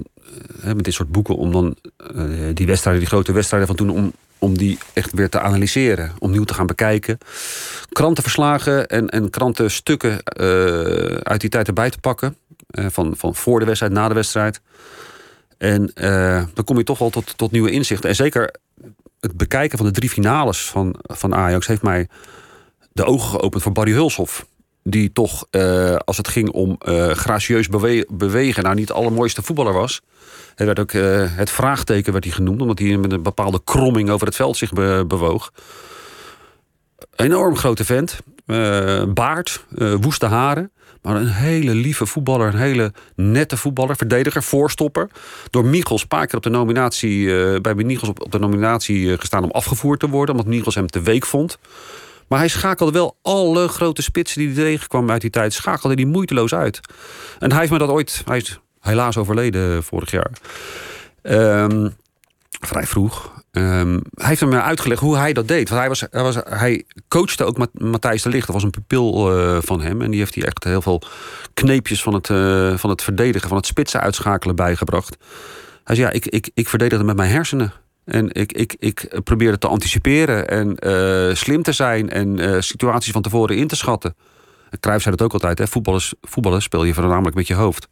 hè, 0.62 0.76
met 0.76 0.84
dit 0.86 0.93
soort 0.93 1.12
boeken 1.12 1.36
om 1.36 1.51
dan 1.51 1.76
uh, 2.16 2.49
die 2.53 2.66
wedstrijden, 2.66 3.01
die 3.01 3.12
grote 3.12 3.32
wedstrijden 3.32 3.68
van 3.68 3.78
toen, 3.78 3.89
om, 3.89 4.14
om 4.39 4.58
die 4.58 4.78
echt 4.93 5.12
weer 5.12 5.30
te 5.30 5.39
analyseren, 5.39 6.12
om 6.20 6.32
nieuw 6.32 6.43
te 6.43 6.53
gaan 6.53 6.66
bekijken. 6.68 7.18
Krantenverslagen 7.91 8.88
en, 8.88 9.10
en 9.10 9.30
krantenstukken 9.30 10.12
uh, 10.12 11.16
uit 11.16 11.41
die 11.41 11.49
tijd 11.49 11.68
erbij 11.68 11.89
te 11.89 11.99
pakken. 11.99 12.38
Uh, 12.72 12.86
van, 12.89 13.14
van 13.18 13.36
voor 13.36 13.60
de 13.60 13.66
wedstrijd, 13.66 13.93
na 13.93 14.08
de 14.08 14.14
wedstrijd. 14.14 14.62
En 15.58 15.91
dan 16.53 16.64
kom 16.64 16.78
je 16.78 16.84
toch 16.84 16.99
wel 16.99 17.10
tot, 17.10 17.38
tot 17.38 17.51
nieuwe 17.51 17.72
inzichten. 17.72 18.10
En 18.10 18.16
zeker 18.16 18.56
het 19.20 19.38
bekijken 19.38 19.78
van 19.78 19.88
de 19.88 19.93
drie 19.93 20.10
finales 20.10 20.66
van, 20.66 20.95
van 21.01 21.36
Ajax 21.36 21.68
heeft 21.68 21.82
mij 21.82 22.08
de 22.91 23.06
ogen 23.06 23.30
geopend 23.30 23.64
voor 23.64 23.72
Barry 23.72 23.91
Hulshoff 23.91 24.45
die 24.88 25.12
toch, 25.12 25.48
uh, 25.52 25.96
als 25.96 26.18
het 26.18 26.28
ging 26.28 26.50
om 26.50 26.78
uh, 26.88 27.10
gracieus 27.10 27.68
bewe 27.68 28.08
bewegen, 28.12 28.64
nou 28.64 28.76
niet 28.76 28.88
de 28.88 28.94
allermooiste 28.94 29.42
voetballer 29.42 29.74
was. 29.74 30.02
Hij 30.56 30.66
werd 30.66 30.80
ook 30.80 30.92
uh, 30.92 31.24
het 31.36 31.50
vraagteken 31.50 32.12
werd 32.12 32.24
hij 32.24 32.34
genoemd, 32.34 32.62
omdat 32.62 32.80
hij 32.80 32.98
met 32.98 33.12
een 33.12 33.24
bepaalde 33.24 33.62
kromming 33.64 34.10
over 34.10 34.28
het 34.28 34.36
veld 34.36 34.58
zich 34.58 34.74
be 34.74 35.04
bewoog. 35.08 35.52
Enorm 37.16 37.56
grote 37.56 37.86
vent, 37.86 38.20
baard, 39.14 39.66
woeste 40.02 40.26
haren. 40.26 40.72
Maar 41.02 41.16
een 41.16 41.28
hele 41.28 41.74
lieve 41.74 42.06
voetballer, 42.06 42.48
een 42.48 42.60
hele 42.60 42.94
nette 43.16 43.58
voetballer, 43.58 43.96
verdediger, 43.96 44.44
voorstopper. 44.44 45.10
Door 45.50 45.66
Michels 45.66 46.02
een 46.02 46.08
paar 46.08 46.26
keer 46.26 46.38
op 46.38 46.44
de 46.44 46.50
nominatie, 46.50 47.26
bij 47.62 47.74
Michels 47.74 48.10
op, 48.10 48.22
op 48.22 48.32
de 48.32 48.40
nominatie 48.40 49.18
gestaan 49.18 49.44
om 49.44 49.52
afgevoerd 49.52 50.00
te 50.00 50.10
worden, 50.10 50.36
omdat 50.36 50.54
Michels 50.54 50.76
hem 50.76 50.88
te 50.88 51.02
week 51.02 51.26
vond. 51.26 51.58
Maar 52.28 52.40
hij 52.40 52.48
schakelde 52.48 52.92
wel 52.92 53.18
alle 53.22 53.68
grote 53.68 54.02
spitsen 54.02 54.40
die 54.40 54.54
hij 54.54 54.64
tegenkwam 54.64 55.12
uit 55.12 55.22
die 55.22 55.30
tijd, 55.30 55.54
schakelde 55.54 55.96
die 55.96 56.06
moeiteloos 56.06 56.54
uit. 56.54 56.80
En 57.40 57.52
hij 57.52 57.60
heeft 57.60 57.72
me 57.72 57.78
dat 57.78 57.90
ooit, 57.90 58.22
hij 58.26 58.38
is 58.38 58.60
helaas 58.80 59.18
overleden 59.18 59.84
vorig 59.84 60.12
jaar. 60.12 60.32
Um, 61.22 61.96
vrij 62.50 62.86
vroeg. 62.86 63.34
Ehm, 63.52 64.00
hij 64.14 64.28
heeft 64.28 64.40
hem 64.40 64.54
uitgelegd 64.54 65.02
hoe 65.02 65.18
hij 65.18 65.34
dat 65.34 65.48
deed. 65.48 65.70
Want 65.70 65.80
hij, 65.80 65.90
was, 65.90 66.04
hij, 66.12 66.24
was, 66.24 66.36
hij 66.50 66.84
coachte 67.08 67.44
ook 67.44 67.68
Matthijs 67.74 68.22
de 68.22 68.30
Ligt. 68.30 68.46
Dat 68.46 68.56
was 68.56 68.64
een 68.64 68.70
pupil 68.70 69.38
uh, 69.38 69.58
van 69.62 69.82
hem. 69.82 70.02
En 70.02 70.12
die 70.12 70.20
heeft 70.20 70.36
hij 70.36 70.46
echt 70.46 70.64
heel 70.64 70.82
veel 70.82 71.02
kneepjes 71.54 72.04
van 72.04 72.14
het, 72.14 72.30
uh, 72.30 72.78
van 72.78 72.90
het 72.90 73.02
verdedigen, 73.02 73.48
van 73.48 73.58
het 73.58 73.66
spitsen 73.66 74.02
uitschakelen 74.02 74.56
bijgebracht. 74.56 75.18
Hij 75.84 75.96
zei, 75.96 76.08
ja, 76.08 76.14
ik, 76.14 76.26
ik, 76.26 76.50
ik 76.54 76.68
verdedigde 76.70 77.04
met 77.04 77.16
mijn 77.16 77.32
hersenen. 77.32 77.74
En 78.06 78.34
ik, 78.34 78.53
ik, 78.53 78.76
ik 78.80 79.20
probeerde 79.24 79.58
te 79.58 79.68
anticiperen 79.68 80.49
en 80.49 80.78
uh, 80.80 81.36
slim 81.36 81.64
te 81.64 81.72
zijn 81.72 82.10
en 82.10 82.64
situaties 82.64 83.12
van 83.12 83.22
tevoren 83.22 83.58
in 83.58 83.68
te 83.68 83.76
schatten. 83.76 84.16
Cruijff 84.80 85.03
zei 85.03 85.16
dat 85.16 85.26
ook 85.26 85.34
altijd, 85.34 85.58
hè? 85.58 85.68
Voetballers, 85.68 86.14
voetballers 86.22 86.64
speel 86.64 86.84
je 86.84 86.93
voornamelijk 86.93 87.36
met 87.36 87.47
je 87.47 87.53
hoofd. 87.53 87.88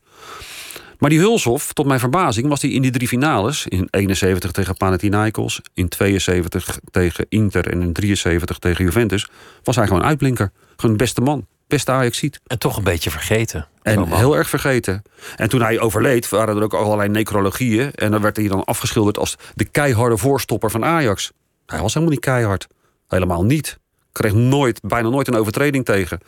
Maar 1.03 1.09
die 1.09 1.22
Hulshof, 1.22 1.74
tot 1.74 1.86
mijn 1.86 1.99
verbazing, 1.99 2.47
was 2.47 2.61
hij 2.61 2.72
in 2.72 2.82
die 2.82 2.91
drie 2.91 3.07
finales. 3.07 3.68
In 3.68 3.88
71 3.89 4.51
tegen 4.51 4.78
Panathinaikos, 4.78 5.61
in 5.74 5.88
72 5.88 6.80
tegen 6.91 7.26
Inter 7.30 7.68
en 7.68 7.82
in 7.82 7.93
73 7.93 8.57
tegen 8.57 8.86
Juventus. 8.86 9.30
Was 9.64 9.76
hij 9.76 9.88
gewoon 9.88 10.03
uitblinker. 10.03 10.51
Gewoon 10.76 10.97
beste 10.97 11.22
man. 11.22 11.47
Beste 11.68 11.91
Ajax 11.91 12.18
ziet. 12.18 12.39
En 12.47 12.59
toch 12.59 12.78
een 12.78 12.84
beetje 12.84 13.09
vergeten. 13.09 13.68
En 13.84 14.08
heel 14.08 14.38
erg 14.38 14.50
vergeten. 14.50 15.02
En 15.36 15.50
toen 15.50 15.62
hij 15.62 15.80
overleed, 15.80 16.30
waren 16.30 16.58
er 16.58 16.64
ook 16.64 16.74
allerlei 16.74 17.10
necrologieën. 17.10 17.92
En 17.92 18.12
dan 18.12 18.22
werd 18.22 18.38
hij 18.38 18.48
dan 18.48 18.64
afgeschilderd 18.64 19.18
als 19.18 19.38
de 19.56 19.66
keiharde 19.66 20.18
voorstopper 20.18 20.72
van 20.72 20.86
Ajax. 20.86 21.32
Hij 21.66 21.82
was 21.82 21.94
helemaal 21.94 22.14
niet 22.14 22.26
keihard. 22.26 22.68
Helemaal 23.08 23.44
niet. 23.44 23.80
Kreeg 24.12 24.34
nooit, 24.34 24.80
bijna 24.84 25.10
nooit 25.10 25.28
een 25.28 25.36
overtreding 25.36 25.86
tegen. 25.86 26.20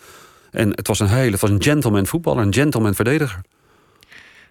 En 0.51 0.69
het 0.69 0.87
was 0.87 0.99
een 0.99 1.07
hele, 1.07 1.31
het 1.31 1.41
was 1.41 1.49
een 1.49 1.63
gentleman 1.63 2.05
voetballer, 2.05 2.43
een 2.43 2.53
gentleman 2.53 2.95
verdediger. 2.95 3.41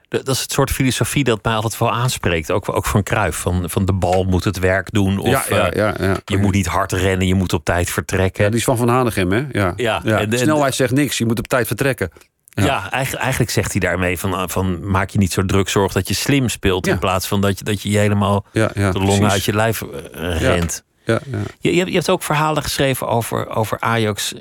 Dat 0.08 0.28
is 0.28 0.40
het 0.40 0.52
soort 0.52 0.70
filosofie 0.70 1.24
dat 1.24 1.44
mij 1.44 1.54
altijd 1.54 1.78
wel 1.78 1.92
aanspreekt. 1.92 2.50
Ook, 2.50 2.68
ook 2.68 2.86
van 2.86 3.02
Kruif. 3.02 3.36
Van, 3.36 3.70
van 3.70 3.84
de 3.84 3.92
bal 3.92 4.24
moet 4.24 4.44
het 4.44 4.58
werk 4.58 4.92
doen. 4.92 5.18
Of 5.18 5.48
ja, 5.48 5.70
ja, 5.74 5.94
ja, 5.98 6.16
je 6.24 6.36
moet 6.36 6.54
niet 6.54 6.66
hard 6.66 6.92
rennen, 6.92 7.26
je 7.26 7.34
moet 7.34 7.52
op 7.52 7.64
tijd 7.64 7.90
vertrekken. 7.90 8.50
Die 8.50 8.58
is 8.58 8.64
van 8.64 8.76
Van 8.76 8.88
Hanegem, 8.88 9.32
hè? 9.32 9.44
Ja. 9.52 9.72
Ja, 9.76 10.02
En 10.04 10.38
Snelheid 10.38 10.74
zegt 10.74 10.92
niks, 10.92 11.18
je 11.18 11.26
moet 11.26 11.38
op 11.38 11.48
tijd 11.48 11.66
vertrekken. 11.66 12.10
Ja, 12.54 12.90
eigenlijk, 12.90 13.22
eigenlijk, 13.22 13.50
zegt 13.50 13.70
hij 13.70 13.80
daarmee 13.80 14.18
van, 14.18 14.50
van 14.50 14.90
maak 14.90 15.10
je 15.10 15.18
niet 15.18 15.32
zo 15.32 15.44
druk, 15.44 15.68
zorg 15.68 15.92
dat 15.92 16.08
je 16.08 16.14
slim 16.14 16.48
speelt. 16.48 16.86
In 16.86 16.98
plaats 16.98 17.26
van 17.28 17.40
dat 17.40 17.58
je, 17.58 17.64
dat 17.64 17.82
je 17.82 17.98
helemaal 17.98 18.44
de 18.52 18.90
longen 18.92 19.30
uit 19.30 19.44
je 19.44 19.54
lijf 19.54 19.82
rent. 20.12 20.84
Ja, 21.04 21.20
ja. 21.30 21.38
Je, 21.58 21.74
je, 21.74 21.92
hebt 21.92 22.10
ook 22.10 22.22
verhalen 22.22 22.62
geschreven 22.62 23.08
over, 23.08 23.48
over 23.48 23.80
Ajax. 23.80 24.34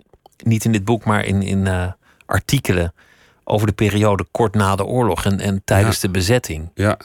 Niet 0.43 0.65
in 0.65 0.71
dit 0.71 0.85
boek, 0.85 1.05
maar 1.05 1.25
in, 1.25 1.41
in 1.41 1.65
uh, 1.65 1.91
artikelen 2.25 2.93
over 3.43 3.67
de 3.67 3.73
periode 3.73 4.25
kort 4.31 4.55
na 4.55 4.75
de 4.75 4.85
oorlog 4.85 5.25
en, 5.25 5.39
en 5.39 5.61
tijdens 5.65 5.99
de 5.99 6.09
bezetting. 6.09 6.71
Ja. 6.75 6.97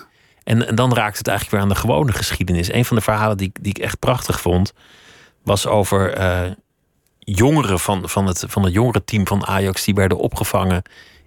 En, 0.44 0.66
en 0.66 0.74
dan 0.74 0.94
raakt 0.94 1.18
het 1.18 1.28
eigenlijk 1.28 1.56
weer 1.56 1.66
aan 1.66 1.74
de 1.74 1.80
gewone 1.80 2.12
geschiedenis. 2.12 2.72
Een 2.72 2.84
van 2.84 2.96
de 2.96 3.02
verhalen 3.02 3.36
die, 3.36 3.52
die 3.60 3.74
ik 3.76 3.78
echt 3.78 3.98
prachtig 3.98 4.40
vond, 4.40 4.72
was 5.42 5.66
over 5.66 6.18
uh, 6.18 6.52
jongeren 7.36 7.80
van, 7.80 8.08
van, 8.08 8.26
het, 8.26 8.44
van 8.48 8.62
het 8.62 8.72
jongerenteam 8.72 9.26
van 9.26 9.46
Ajax 9.46 9.84
die 9.84 9.94
werden 9.94 10.18
opgevangen 10.18 10.82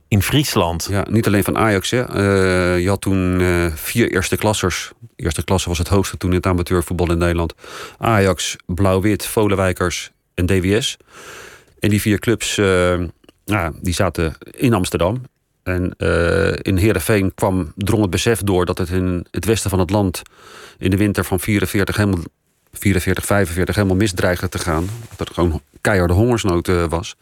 in 0.08 0.22
Friesland. 0.22 0.88
Ja, 0.90 1.06
niet 1.10 1.28
alleen 1.28 1.44
van 1.44 1.58
Ajax. 1.58 1.90
Hè. 1.90 2.10
Uh, 2.10 2.82
je 2.82 2.90
had 2.90 3.02
toen 3.02 3.40
uh, 3.40 3.66
vier 3.76 4.12
eerste 4.12 4.38
klassers. 4.38 4.92
Eerste 5.16 5.44
klasse 5.44 5.70
was 5.70 5.78
het 5.78 5.88
hoogste 5.88 6.18
toen 6.18 6.30
in 6.30 6.36
het 6.36 6.46
amateurvoetbal 6.46 7.12
in 7.12 7.18
Nederland. 7.18 7.54
Ajax, 7.98 8.56
Blauw-Wit, 8.66 9.26
Volenwijkers 9.26 10.12
en 10.34 10.46
DWS. 10.46 10.98
En 11.80 11.90
die 11.90 12.02
vier 12.02 12.20
clubs 12.20 12.56
nou, 13.46 13.74
die 13.82 13.94
zaten 13.94 14.36
in 14.52 14.74
Amsterdam. 14.74 15.22
En 15.64 15.96
in 16.62 16.78
Heerenveen 16.78 17.34
kwam, 17.34 17.72
drong 17.76 18.02
het 18.02 18.12
besef 18.12 18.42
door 18.42 18.66
dat 18.66 18.78
het 18.78 18.90
in 18.90 19.26
het 19.32 19.46
westen 19.46 19.70
van 19.70 19.80
het 19.80 19.90
land 19.90 20.22
in 20.78 20.90
de 20.90 20.98
winter 20.98 21.26
van 21.26 21.40
44, 21.40 21.96
helemaal, 21.96 22.24
44 22.72 23.26
45 23.26 23.76
helemaal 23.76 23.96
misdreigde 23.96 24.50
te 24.50 24.60
gaan. 24.60 24.90
Dat 25.16 25.28
er 25.28 25.34
gewoon 25.34 25.62
keiharde 25.82 26.14
hongersnood 26.14 26.68
uh, 26.68 26.84
was. 26.90 27.16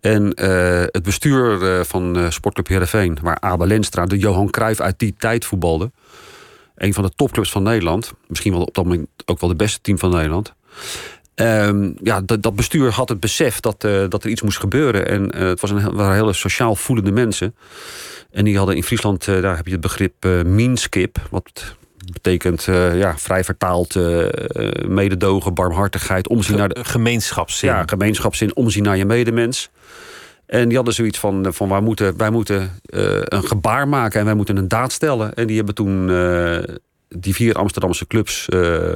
En 0.00 0.32
uh, 0.42 0.82
het 0.86 1.02
bestuur 1.02 1.84
van 1.84 2.32
Sportclub 2.32 2.68
Heerenveen, 2.68 3.18
waar 3.22 3.40
Abel 3.40 3.66
Lenstra, 3.66 4.06
de 4.06 4.18
Johan 4.18 4.50
Cruijff 4.50 4.80
uit 4.80 4.98
die 4.98 5.14
tijd 5.18 5.44
voetbalde. 5.44 5.90
Een 6.76 6.94
van 6.94 7.04
de 7.04 7.12
topclubs 7.16 7.50
van 7.50 7.62
Nederland. 7.62 8.12
Misschien 8.26 8.52
wel 8.52 8.62
op 8.62 8.74
dat 8.74 8.84
moment 8.84 9.08
ook 9.24 9.40
wel 9.40 9.50
de 9.50 9.56
beste 9.56 9.80
team 9.80 9.98
van 9.98 10.10
Nederland. 10.10 10.54
Um, 11.40 11.96
ja, 12.02 12.20
dat, 12.20 12.56
bestuur 12.56 12.90
had 12.92 13.08
het 13.08 13.20
besef 13.20 13.60
dat, 13.60 13.84
uh, 13.84 14.04
dat 14.08 14.24
er 14.24 14.30
iets 14.30 14.42
moest 14.42 14.58
gebeuren. 14.58 15.08
En 15.08 15.36
uh, 15.36 15.48
het 15.48 15.60
was 15.60 15.70
een, 15.70 15.94
waren 15.94 16.14
hele 16.14 16.32
sociaal 16.32 16.74
voelende 16.74 17.12
mensen. 17.12 17.54
En 18.30 18.44
die 18.44 18.56
hadden 18.56 18.76
in 18.76 18.82
Friesland, 18.82 19.26
uh, 19.26 19.42
daar 19.42 19.56
heb 19.56 19.66
je 19.66 19.72
het 19.72 19.80
begrip 19.80 20.24
meanskip. 20.44 21.26
Wat 21.30 21.76
betekent, 22.12 22.62
ja, 22.94 23.18
vrij 23.18 23.44
vertaald, 23.44 23.94
mededogen, 24.86 25.54
barmhartigheid. 25.54 26.28
Omzien 26.28 26.56
naar 26.56 26.68
de, 26.68 26.84
gemeenschapszin. 26.84 27.68
Ja, 27.68 27.82
gemeenschapszin, 27.86 28.56
omzien 28.56 28.82
naar 28.82 28.96
je 28.96 29.04
medemens. 29.04 29.70
En 30.46 30.66
die 30.66 30.76
hadden 30.76 30.94
zoiets 30.94 31.18
van, 31.18 31.46
van 31.52 31.68
wij 31.68 31.80
moeten, 31.80 32.16
wij 32.16 32.30
moeten 32.30 32.70
een 33.24 33.44
gebaar 33.44 33.88
maken 33.88 34.20
en 34.20 34.26
wij 34.26 34.34
moeten 34.34 34.56
een 34.56 34.68
daad 34.68 34.92
stellen. 34.92 35.34
En 35.34 35.46
die 35.46 35.56
hebben 35.56 35.74
toen 35.74 36.08
die 37.08 37.34
vier 37.34 37.54
Amsterdamse 37.54 38.06
clubs 38.06 38.46
uh, 38.48 38.88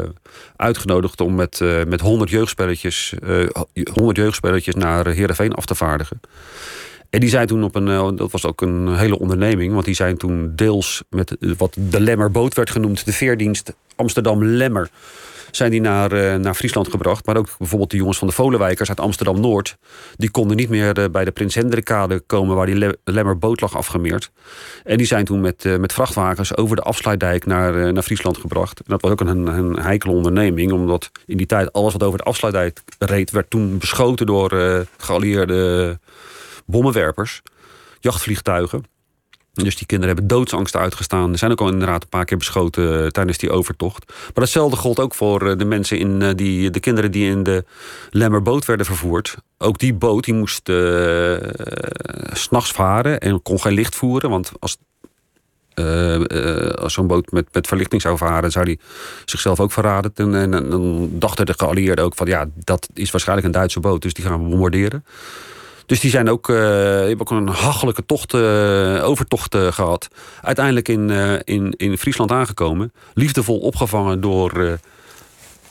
uitgenodigd 0.56 1.20
om 1.20 1.34
met, 1.34 1.60
uh, 1.60 1.84
met 1.84 2.00
100 2.00 2.30
jeugdspelletjes, 2.30 3.14
uh, 3.24 3.48
100 3.92 4.16
jeugdspelletjes 4.16 4.74
naar 4.74 5.06
Heerenveen 5.06 5.52
af 5.52 5.66
te 5.66 5.74
vaardigen. 5.74 6.20
En 7.12 7.20
die 7.20 7.28
zijn 7.28 7.46
toen 7.46 7.64
op 7.64 7.74
een, 7.74 8.16
dat 8.16 8.30
was 8.30 8.46
ook 8.46 8.60
een 8.60 8.96
hele 8.96 9.18
onderneming, 9.18 9.72
want 9.72 9.84
die 9.84 9.94
zijn 9.94 10.16
toen 10.16 10.52
deels 10.56 11.02
met 11.10 11.36
wat 11.58 11.76
de 11.78 12.00
Lemmerboot 12.00 12.54
werd 12.54 12.70
genoemd, 12.70 13.04
de 13.04 13.12
veerdienst 13.12 13.74
Amsterdam 13.96 14.44
Lemmer 14.44 14.90
zijn 15.56 15.70
die 15.70 15.80
naar, 15.80 16.12
uh, 16.12 16.34
naar 16.34 16.54
Friesland 16.54 16.88
gebracht. 16.88 17.26
Maar 17.26 17.36
ook 17.36 17.48
bijvoorbeeld 17.58 17.90
de 17.90 17.96
jongens 17.96 18.18
van 18.18 18.28
de 18.28 18.34
Volenwijkers 18.34 18.88
uit 18.88 19.00
Amsterdam-Noord. 19.00 19.76
Die 20.16 20.30
konden 20.30 20.56
niet 20.56 20.68
meer 20.68 20.98
uh, 20.98 21.04
bij 21.10 21.24
de 21.24 21.30
Prins 21.30 21.54
Hendrikkade 21.54 22.20
komen... 22.20 22.56
waar 22.56 22.66
die 22.66 22.74
Le 22.74 22.98
Lemmerboot 23.04 23.60
lag 23.60 23.76
afgemeerd. 23.76 24.30
En 24.84 24.96
die 24.96 25.06
zijn 25.06 25.24
toen 25.24 25.40
met, 25.40 25.78
met 25.78 25.92
vrachtwagens 25.92 26.56
over 26.56 26.76
de 26.76 26.82
afsluitdijk 26.82 27.46
naar, 27.46 27.92
naar 27.92 28.02
Friesland 28.02 28.38
gebracht. 28.38 28.78
En 28.78 28.84
dat 28.86 29.00
was 29.00 29.10
ook 29.10 29.20
een, 29.20 29.46
een 29.46 29.78
heikele 29.78 30.12
onderneming. 30.12 30.72
Omdat 30.72 31.10
in 31.26 31.36
die 31.36 31.46
tijd 31.46 31.72
alles 31.72 31.92
wat 31.92 32.02
over 32.02 32.18
de 32.18 32.24
afsluitdijk 32.24 32.80
reed... 32.98 33.30
werd 33.30 33.50
toen 33.50 33.78
beschoten 33.78 34.26
door 34.26 34.86
geallieerde 34.96 35.98
bommenwerpers. 36.66 37.42
Jachtvliegtuigen. 38.00 38.84
Dus 39.52 39.76
die 39.76 39.86
kinderen 39.86 40.14
hebben 40.14 40.36
doodsangst 40.36 40.76
uitgestaan. 40.76 41.32
Er 41.32 41.38
zijn 41.38 41.50
ook 41.50 41.60
al 41.60 41.68
inderdaad 41.68 42.02
een 42.02 42.08
paar 42.08 42.24
keer 42.24 42.36
beschoten 42.36 43.04
eh, 43.04 43.06
tijdens 43.06 43.38
die 43.38 43.50
overtocht. 43.50 44.04
Maar 44.08 44.32
datzelfde 44.34 44.76
gold 44.76 45.00
ook 45.00 45.14
voor 45.14 45.48
eh, 45.48 45.58
de 45.58 45.64
mensen 45.64 45.98
in 45.98 46.20
uh, 46.20 46.30
die, 46.34 46.70
de 46.70 46.80
kinderen 46.80 47.10
die 47.10 47.30
in 47.30 47.42
de 47.42 47.64
Lemmerboot 48.10 48.64
werden 48.64 48.86
vervoerd. 48.86 49.36
Ook 49.58 49.78
die 49.78 49.94
boot 49.94 50.24
die 50.24 50.34
moest 50.34 50.68
uh, 50.68 51.36
s'nachts 52.32 52.72
varen 52.72 53.20
en 53.20 53.42
kon 53.42 53.60
geen 53.60 53.72
licht 53.72 53.94
voeren. 53.94 54.30
Want 54.30 54.52
als, 54.58 54.78
als 56.74 56.92
zo'n 56.92 57.06
boot 57.06 57.30
met, 57.30 57.46
met 57.52 57.66
verlichting 57.66 58.02
zou 58.02 58.16
varen, 58.16 58.50
zou 58.50 58.64
die 58.64 58.80
zichzelf 59.24 59.60
ook 59.60 59.72
verraden. 59.72 60.12
En, 60.14 60.34
en, 60.34 60.54
en 60.54 60.70
dan 60.70 61.10
dachten 61.12 61.46
de 61.46 61.54
geallieerden 61.56 62.04
ook 62.04 62.14
van 62.14 62.26
ja, 62.26 62.46
dat 62.54 62.88
is 62.94 63.10
waarschijnlijk 63.10 63.46
een 63.46 63.52
Duitse 63.52 63.80
boot, 63.80 64.02
dus 64.02 64.14
die 64.14 64.24
gaan 64.24 64.42
we 64.42 64.48
bombarderen. 64.48 65.04
Dus 65.92 66.00
die 66.00 66.10
zijn 66.10 66.30
ook, 66.30 66.48
uh, 66.48 66.56
hebben 66.56 67.20
ook 67.20 67.30
een 67.30 67.48
hachelijke 67.48 68.06
tocht, 68.06 68.34
uh, 68.34 69.04
overtocht 69.04 69.54
uh, 69.54 69.72
gehad. 69.72 70.08
Uiteindelijk 70.42 70.88
in, 70.88 71.10
in, 71.44 71.74
in 71.76 71.98
Friesland 71.98 72.30
aangekomen. 72.30 72.92
Liefdevol 73.14 73.58
opgevangen 73.58 74.20
door 74.20 74.78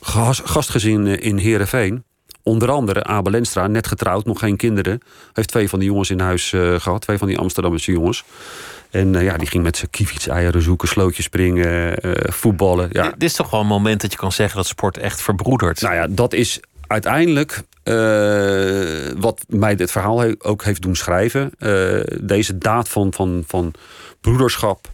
gastgezin 0.01 1.07
in 1.07 1.37
Heerenveen. 1.37 2.03
Onder 2.43 2.71
andere 2.71 3.03
Abel 3.03 3.31
Lenstra, 3.31 3.67
net 3.67 3.87
getrouwd, 3.87 4.25
nog 4.25 4.39
geen 4.39 4.57
kinderen. 4.57 4.99
Heeft 5.33 5.49
twee 5.49 5.69
van 5.69 5.79
die 5.79 5.87
jongens 5.87 6.09
in 6.09 6.19
huis 6.19 6.49
gehad. 6.77 7.01
Twee 7.01 7.17
van 7.17 7.27
die 7.27 7.37
Amsterdamse 7.37 7.91
jongens. 7.91 8.23
En 8.89 9.13
ja, 9.13 9.37
die 9.37 9.47
ging 9.47 9.63
met 9.63 9.77
zijn 9.77 9.89
kiefiets 9.89 10.27
eieren 10.27 10.61
zoeken, 10.61 10.87
slootjes 10.87 11.25
springen, 11.25 11.97
voetballen. 12.33 12.89
Ja. 12.91 13.03
Dit 13.03 13.23
is 13.23 13.33
toch 13.33 13.49
wel 13.49 13.59
een 13.59 13.67
moment 13.67 14.01
dat 14.01 14.11
je 14.11 14.17
kan 14.17 14.31
zeggen 14.31 14.57
dat 14.57 14.67
sport 14.67 14.97
echt 14.97 15.21
verbroedert. 15.21 15.81
Nou 15.81 15.93
ja, 15.95 16.07
dat 16.09 16.33
is 16.33 16.59
uiteindelijk 16.91 17.61
uh, 17.83 19.11
wat 19.17 19.45
mij 19.47 19.75
dit 19.75 19.91
verhaal 19.91 20.23
ook 20.37 20.63
heeft 20.63 20.81
doen 20.81 20.95
schrijven. 20.95 21.51
Uh, 21.59 22.01
deze 22.21 22.57
daad 22.57 22.89
van, 22.89 23.13
van, 23.13 23.43
van 23.47 23.73
broederschap. 24.21 24.89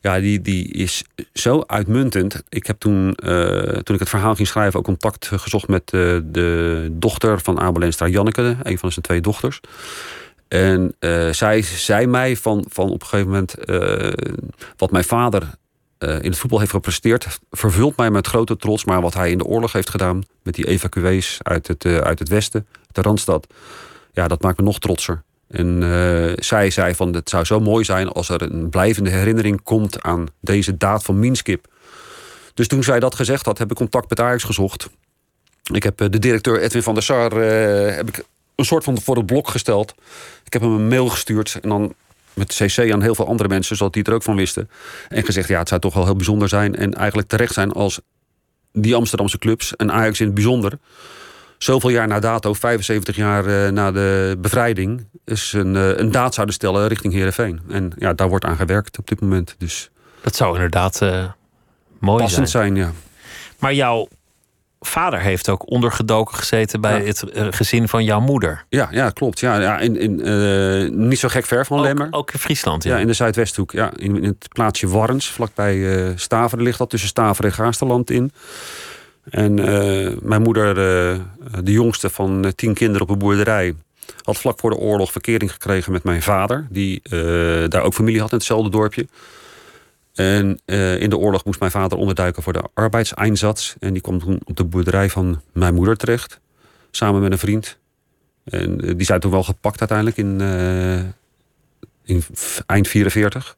Ja, 0.00 0.20
die, 0.20 0.40
die 0.40 0.68
is 0.68 1.04
zo 1.32 1.62
uitmuntend. 1.66 2.42
Ik 2.48 2.66
heb 2.66 2.78
toen, 2.78 3.16
uh, 3.24 3.60
toen 3.60 3.94
ik 3.94 4.00
het 4.00 4.08
verhaal 4.08 4.34
ging 4.34 4.48
schrijven, 4.48 4.78
ook 4.78 4.84
contact 4.84 5.30
gezocht 5.32 5.68
met 5.68 5.88
de 5.88 6.88
dochter 6.92 7.40
van 7.40 7.60
Abel 7.60 7.82
Enstra, 7.82 8.06
Janneke, 8.06 8.56
een 8.62 8.78
van 8.78 8.92
zijn 8.92 9.04
twee 9.04 9.20
dochters. 9.20 9.60
En 10.48 10.94
zij 11.30 11.62
zei 11.62 12.06
mij 12.06 12.36
van, 12.36 12.64
van 12.68 12.90
op 12.90 13.00
een 13.00 13.06
gegeven 13.06 13.30
moment 13.30 13.54
wat 14.76 14.90
mijn 14.90 15.04
vader 15.04 15.42
in 16.02 16.30
het 16.30 16.38
voetbal 16.38 16.58
heeft 16.58 16.70
gepresteerd, 16.70 17.38
vervult 17.50 17.96
mij 17.96 18.10
met 18.10 18.26
grote 18.26 18.56
trots. 18.56 18.84
Maar 18.84 19.00
wat 19.00 19.14
hij 19.14 19.30
in 19.30 19.38
de 19.38 19.44
oorlog 19.44 19.72
heeft 19.72 19.90
gedaan 19.90 20.22
met 20.42 20.54
die 20.54 20.66
evacuees 20.66 21.38
uit 21.42 21.66
het, 21.66 21.84
uh, 21.84 21.96
uit 21.96 22.18
het 22.18 22.28
westen, 22.28 22.66
de 22.92 23.02
Randstad, 23.02 23.46
ja, 24.12 24.28
dat 24.28 24.42
maakt 24.42 24.58
me 24.58 24.64
nog 24.64 24.78
trotser. 24.78 25.22
En 25.48 25.82
uh, 25.82 26.32
zij 26.36 26.70
zei 26.70 26.94
van 26.94 27.14
het 27.14 27.28
zou 27.28 27.44
zo 27.44 27.60
mooi 27.60 27.84
zijn 27.84 28.08
als 28.08 28.28
er 28.28 28.42
een 28.42 28.68
blijvende 28.68 29.10
herinnering 29.10 29.62
komt 29.62 30.02
aan 30.02 30.26
deze 30.40 30.76
daad 30.76 31.02
van 31.02 31.18
Minskip. 31.18 31.66
Dus 32.54 32.68
toen 32.68 32.82
zij 32.82 33.00
dat 33.00 33.14
gezegd 33.14 33.44
had, 33.44 33.58
heb 33.58 33.70
ik 33.70 33.76
contact 33.76 34.08
met 34.08 34.20
Ajax 34.20 34.44
gezocht. 34.44 34.88
Ik 35.72 35.82
heb 35.82 36.00
eh, 36.00 36.08
de 36.10 36.18
directeur 36.18 36.60
Edwin 36.60 36.82
van 36.82 36.94
der 36.94 37.02
Sar 37.02 37.32
eh, 37.32 37.96
heb 37.96 38.08
ik 38.08 38.24
een 38.54 38.64
soort 38.64 38.84
van 38.84 39.00
voor 39.00 39.16
het 39.16 39.26
blok 39.26 39.48
gesteld. 39.48 39.94
Ik 40.44 40.52
heb 40.52 40.62
hem 40.62 40.72
een 40.72 40.88
mail 40.88 41.08
gestuurd 41.08 41.58
en 41.62 41.68
dan 41.68 41.94
met 42.34 42.54
CC 42.54 42.92
aan 42.92 43.02
heel 43.02 43.14
veel 43.14 43.26
andere 43.26 43.48
mensen, 43.48 43.76
zodat 43.76 43.92
die 43.92 44.02
het 44.02 44.10
er 44.10 44.16
ook 44.16 44.22
van 44.22 44.36
wisten. 44.36 44.70
En 45.08 45.24
gezegd, 45.24 45.48
ja, 45.48 45.58
het 45.58 45.68
zou 45.68 45.80
toch 45.80 45.94
wel 45.94 46.04
heel 46.04 46.16
bijzonder 46.16 46.48
zijn 46.48 46.74
en 46.74 46.94
eigenlijk 46.94 47.28
terecht 47.28 47.54
zijn 47.54 47.72
als 47.72 48.00
die 48.72 48.94
Amsterdamse 48.94 49.38
clubs 49.38 49.76
en 49.76 49.92
Ajax 49.92 50.20
in 50.20 50.26
het 50.26 50.34
bijzonder 50.34 50.78
zoveel 51.62 51.90
jaar 51.90 52.08
na 52.08 52.20
dato, 52.20 52.52
75 52.52 53.16
jaar 53.16 53.46
uh, 53.46 53.68
na 53.68 53.90
de 53.90 54.36
bevrijding, 54.38 55.06
is 55.24 55.52
een, 55.52 55.74
uh, 55.74 55.96
een 55.96 56.10
daad 56.10 56.34
zouden 56.34 56.54
stellen 56.54 56.88
richting 56.88 57.12
Heerenveen. 57.12 57.60
En 57.68 57.92
ja, 57.98 58.12
daar 58.12 58.28
wordt 58.28 58.44
aan 58.44 58.56
gewerkt 58.56 58.98
op 58.98 59.08
dit 59.08 59.20
moment. 59.20 59.54
Dus 59.58 59.90
dat 60.20 60.36
zou 60.36 60.54
inderdaad 60.54 61.00
uh, 61.02 61.24
mooi 61.98 62.22
passend 62.22 62.50
zijn. 62.50 62.74
ja. 62.74 62.92
Maar 63.58 63.74
jouw 63.74 64.08
vader 64.86 65.20
heeft 65.20 65.48
ook 65.48 65.70
ondergedoken 65.70 66.36
gezeten 66.36 66.80
bij 66.80 67.00
ja. 67.00 67.06
het 67.06 67.24
gezin 67.50 67.88
van 67.88 68.04
jouw 68.04 68.20
moeder. 68.20 68.64
Ja, 68.68 68.88
ja 68.90 69.10
klopt. 69.10 69.40
Ja, 69.40 69.60
ja, 69.60 69.78
in, 69.78 69.96
in, 69.96 71.08
niet 71.08 71.18
zo 71.18 71.28
gek 71.28 71.46
ver 71.46 71.66
van 71.66 71.78
ook, 71.78 71.84
Lemmer. 71.84 72.08
Ook 72.10 72.32
in 72.32 72.38
Friesland, 72.38 72.82
ja. 72.82 72.94
ja 72.94 73.00
in 73.00 73.06
de 73.06 73.12
Zuidwesthoek. 73.12 73.72
Ja, 73.72 73.90
in, 73.96 74.16
in 74.16 74.24
het 74.24 74.48
plaatsje 74.48 74.88
Warns, 74.88 75.30
vlakbij 75.30 76.12
Staveren 76.16 76.64
ligt 76.64 76.78
dat. 76.78 76.90
Tussen 76.90 77.08
Staveren 77.08 77.50
en 77.50 77.56
Gaasterland 77.56 78.10
in. 78.10 78.32
En 79.30 79.58
uh, 79.58 80.10
mijn 80.22 80.42
moeder, 80.42 80.68
uh, 80.68 81.20
de 81.62 81.72
jongste 81.72 82.10
van 82.10 82.52
tien 82.56 82.74
kinderen 82.74 83.02
op 83.02 83.10
een 83.10 83.18
boerderij, 83.18 83.74
had 84.22 84.38
vlak 84.38 84.60
voor 84.60 84.70
de 84.70 84.76
oorlog 84.76 85.12
verkering 85.12 85.52
gekregen 85.52 85.92
met 85.92 86.04
mijn 86.04 86.22
vader, 86.22 86.66
die 86.70 87.00
uh, 87.10 87.68
daar 87.68 87.82
ook 87.82 87.94
familie 87.94 88.20
had 88.20 88.30
in 88.30 88.36
hetzelfde 88.36 88.70
dorpje. 88.70 89.06
En 90.14 90.60
in 90.98 91.10
de 91.10 91.18
oorlog 91.18 91.44
moest 91.44 91.60
mijn 91.60 91.70
vader 91.70 91.98
onderduiken 91.98 92.42
voor 92.42 92.52
de 92.52 92.62
arbeidseinsatz. 92.74 93.74
En 93.78 93.92
die 93.92 94.02
kwam 94.02 94.18
toen 94.18 94.40
op 94.44 94.56
de 94.56 94.64
boerderij 94.64 95.10
van 95.10 95.40
mijn 95.52 95.74
moeder 95.74 95.96
terecht, 95.96 96.40
samen 96.90 97.20
met 97.20 97.32
een 97.32 97.38
vriend. 97.38 97.78
En 98.44 98.76
die 98.76 99.06
zijn 99.06 99.20
toen 99.20 99.30
wel 99.30 99.42
gepakt 99.42 99.80
uiteindelijk 99.80 100.16
in, 100.16 100.40
in 102.04 102.24
eind 102.66 102.88
44. 102.88 103.56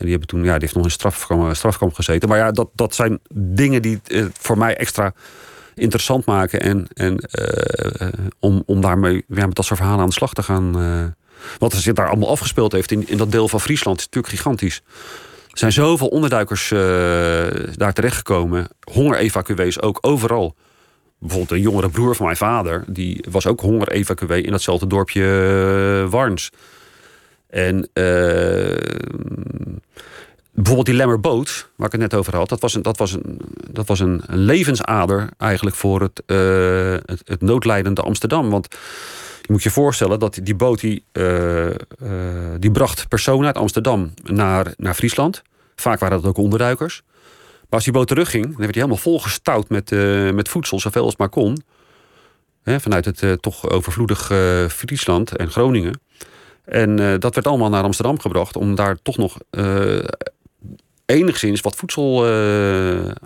En 0.00 0.06
die, 0.06 0.10
hebben 0.10 0.28
toen, 0.28 0.44
ja, 0.44 0.52
die 0.52 0.60
heeft 0.60 0.74
nog 0.74 0.84
in 0.84 1.54
strafkamp, 1.56 1.94
gezeten. 1.94 2.28
Maar 2.28 2.38
ja, 2.38 2.50
dat, 2.50 2.68
dat 2.74 2.94
zijn 2.94 3.18
dingen 3.34 3.82
die 3.82 4.00
voor 4.32 4.58
mij 4.58 4.76
extra 4.76 5.12
interessant 5.74 6.24
maken. 6.24 6.60
En, 6.60 6.86
en 6.94 7.28
om, 8.38 8.62
om 8.66 8.80
daarmee 8.80 9.24
ja, 9.28 9.46
met 9.46 9.54
dat 9.54 9.64
soort 9.64 9.78
verhalen 9.78 10.02
aan 10.02 10.08
de 10.08 10.14
slag 10.14 10.32
te 10.32 10.42
gaan. 10.42 10.72
Wat 11.58 11.72
er 11.72 11.78
zich 11.78 11.94
daar 11.94 12.08
allemaal 12.08 12.28
afgespeeld 12.28 12.72
heeft 12.72 12.90
in, 12.90 13.08
in 13.08 13.16
dat 13.16 13.32
deel 13.32 13.48
van 13.48 13.60
Friesland 13.60 13.98
is 13.98 14.04
natuurlijk 14.04 14.34
gigantisch. 14.34 14.82
Er 15.60 15.72
zijn 15.72 15.86
zoveel 15.86 16.08
onderduikers 16.08 16.70
uh, 16.70 16.80
daar 17.72 17.92
terechtgekomen. 17.92 18.68
Honger-evacuees 18.92 19.82
ook 19.82 19.98
overal. 20.00 20.54
Bijvoorbeeld 21.18 21.50
een 21.50 21.60
jongere 21.60 21.88
broer 21.88 22.16
van 22.16 22.24
mijn 22.24 22.36
vader, 22.36 22.84
die 22.86 23.24
was 23.30 23.46
ook 23.46 23.60
honger-evacuee 23.60 24.42
in 24.42 24.50
datzelfde 24.50 24.86
dorpje 24.86 26.06
Warns. 26.10 26.50
En 27.46 27.90
bijvoorbeeld 30.52 30.86
die 30.86 30.94
Lemmerboot, 30.94 31.68
waar 31.76 31.86
ik 31.86 31.92
het 31.92 32.00
net 32.00 32.14
over 32.14 32.36
had, 32.36 32.48
dat 32.48 32.60
was 32.60 32.74
een, 32.74 32.82
dat 32.82 32.98
was 32.98 33.12
een, 33.12 33.40
dat 33.70 33.86
was 33.86 34.00
een, 34.00 34.22
levensader 34.26 35.28
eigenlijk 35.38 35.76
voor 35.76 36.00
het, 36.00 36.22
het, 37.06 37.22
het, 37.24 37.40
noodlijdende 37.40 38.02
Amsterdam. 38.02 38.50
Want 38.50 38.68
je 39.42 39.52
moet 39.52 39.62
je 39.62 39.70
voorstellen 39.70 40.18
dat 40.18 40.38
die 40.42 40.54
boot 40.54 40.80
die, 40.80 41.04
die 42.58 42.70
bracht 42.70 43.08
personen 43.08 43.46
uit 43.46 43.58
Amsterdam 43.58 44.12
naar, 44.22 44.74
naar 44.76 44.94
Friesland. 44.94 45.42
Vaak 45.80 46.00
waren 46.00 46.20
dat 46.20 46.30
ook 46.30 46.36
onderduikers. 46.36 47.02
Maar 47.60 47.78
als 47.78 47.84
die 47.84 47.92
boot 47.92 48.08
terugging, 48.08 48.44
dan 48.44 48.56
werd 48.56 48.74
hij 48.74 48.82
helemaal 48.82 49.02
volgestouwd 49.02 49.68
met, 49.68 49.90
met 50.34 50.48
voedsel, 50.48 50.80
zoveel 50.80 51.04
als 51.04 51.16
maar 51.16 51.28
kon. 51.28 51.62
Hè, 52.62 52.80
vanuit 52.80 53.04
het 53.04 53.42
toch 53.42 53.70
overvloedig 53.70 54.32
Friesland 54.72 55.36
en 55.36 55.50
Groningen. 55.50 56.00
En 56.64 56.96
dat 57.20 57.34
werd 57.34 57.46
allemaal 57.46 57.68
naar 57.68 57.82
Amsterdam 57.82 58.20
gebracht 58.20 58.56
om 58.56 58.74
daar 58.74 58.98
toch 59.02 59.16
nog 59.16 59.38
enigszins 61.06 61.60
wat 61.60 61.76
voedsel 61.76 62.26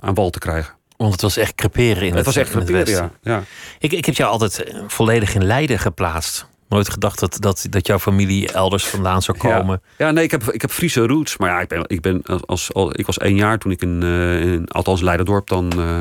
aan 0.01 0.15
wal 0.15 0.31
te 0.31 0.39
krijgen. 0.39 0.75
Want 0.97 1.13
het 1.13 1.23
was 1.23 1.37
echt 1.37 1.55
creperen 1.55 2.03
in 2.03 2.09
het, 2.09 2.17
het 2.17 2.25
was 2.25 2.37
echt 2.37 2.51
creperen, 2.51 2.87
ja. 2.87 3.11
ja. 3.23 3.43
Ik, 3.79 3.93
ik 3.93 4.05
heb 4.05 4.15
jou 4.15 4.31
altijd 4.31 4.63
eh, 4.63 4.81
volledig 4.87 5.35
in 5.35 5.45
Leiden 5.45 5.79
geplaatst. 5.79 6.47
Nooit 6.75 6.89
gedacht 6.89 7.21
dat, 7.21 7.37
dat, 7.41 7.67
dat 7.71 7.87
jouw 7.87 7.99
familie 7.99 8.53
elders 8.53 8.87
vandaan 8.87 9.23
zou 9.23 9.39
komen. 9.39 9.81
Ja, 9.97 10.07
ja 10.07 10.13
nee, 10.13 10.25
ik 10.25 10.31
heb, 10.31 10.43
ik 10.43 10.61
heb 10.61 10.71
Friese 10.71 11.07
roots. 11.07 11.37
Maar 11.37 11.51
ja, 11.51 11.61
ik, 11.61 11.69
ben, 11.69 11.85
ik, 11.87 12.01
ben 12.01 12.23
als, 12.47 12.73
als, 12.73 12.93
ik 12.93 13.07
was 13.07 13.19
één 13.19 13.37
jaar 13.37 13.59
toen 13.59 13.73
ik 13.73 13.83
in, 13.83 14.01
uh, 14.03 14.41
in 14.41 14.69
althans 14.69 15.01
Leiderdorp 15.01 15.49
dan... 15.49 15.73
Uh, 15.77 16.01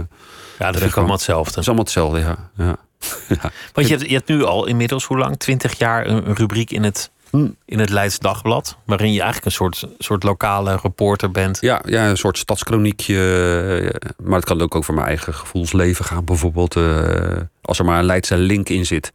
ja, 0.59 0.71
dat 0.71 0.82
is 0.82 0.95
allemaal 0.95 1.15
hetzelfde. 1.15 1.49
Dat 1.49 1.59
is 1.59 1.65
allemaal 1.65 1.84
hetzelfde, 1.84 2.19
ja. 2.19 2.49
ja. 2.57 2.76
ja. 3.41 3.51
Want 3.74 3.88
je 3.88 3.95
hebt, 3.95 4.09
je 4.09 4.15
hebt 4.15 4.28
nu 4.28 4.43
al 4.43 4.65
inmiddels, 4.65 5.05
hoe 5.05 5.17
lang? 5.17 5.38
Twintig 5.38 5.78
jaar 5.78 6.07
een 6.07 6.36
rubriek 6.36 6.71
in 6.71 6.84
het 6.84 7.11
in 7.65 7.80
het 7.80 7.89
Leids 7.89 8.19
Dagblad. 8.19 8.78
Waarin 8.86 9.11
je 9.11 9.21
eigenlijk 9.21 9.45
een 9.45 9.51
soort, 9.51 9.84
soort 9.97 10.24
lokale 10.24 10.80
reporter 10.82 11.32
bent. 11.32 11.57
Ja, 11.61 11.82
ja, 11.86 12.09
een 12.09 12.17
soort 12.17 12.38
stadskroniekje. 12.38 14.01
Maar 14.24 14.36
het 14.36 14.45
kan 14.45 14.61
ook 14.61 14.76
over 14.76 14.93
mijn 14.93 15.07
eigen 15.07 15.34
gevoelsleven 15.34 16.05
gaan. 16.05 16.26
Bijvoorbeeld 16.26 16.76
uh, 16.76 17.38
als 17.61 17.80
er 17.80 17.86
maar 17.86 17.99
een 17.99 18.05
Leidse 18.05 18.38
link 18.38 18.69
in 18.69 18.86
zit. 18.86 19.11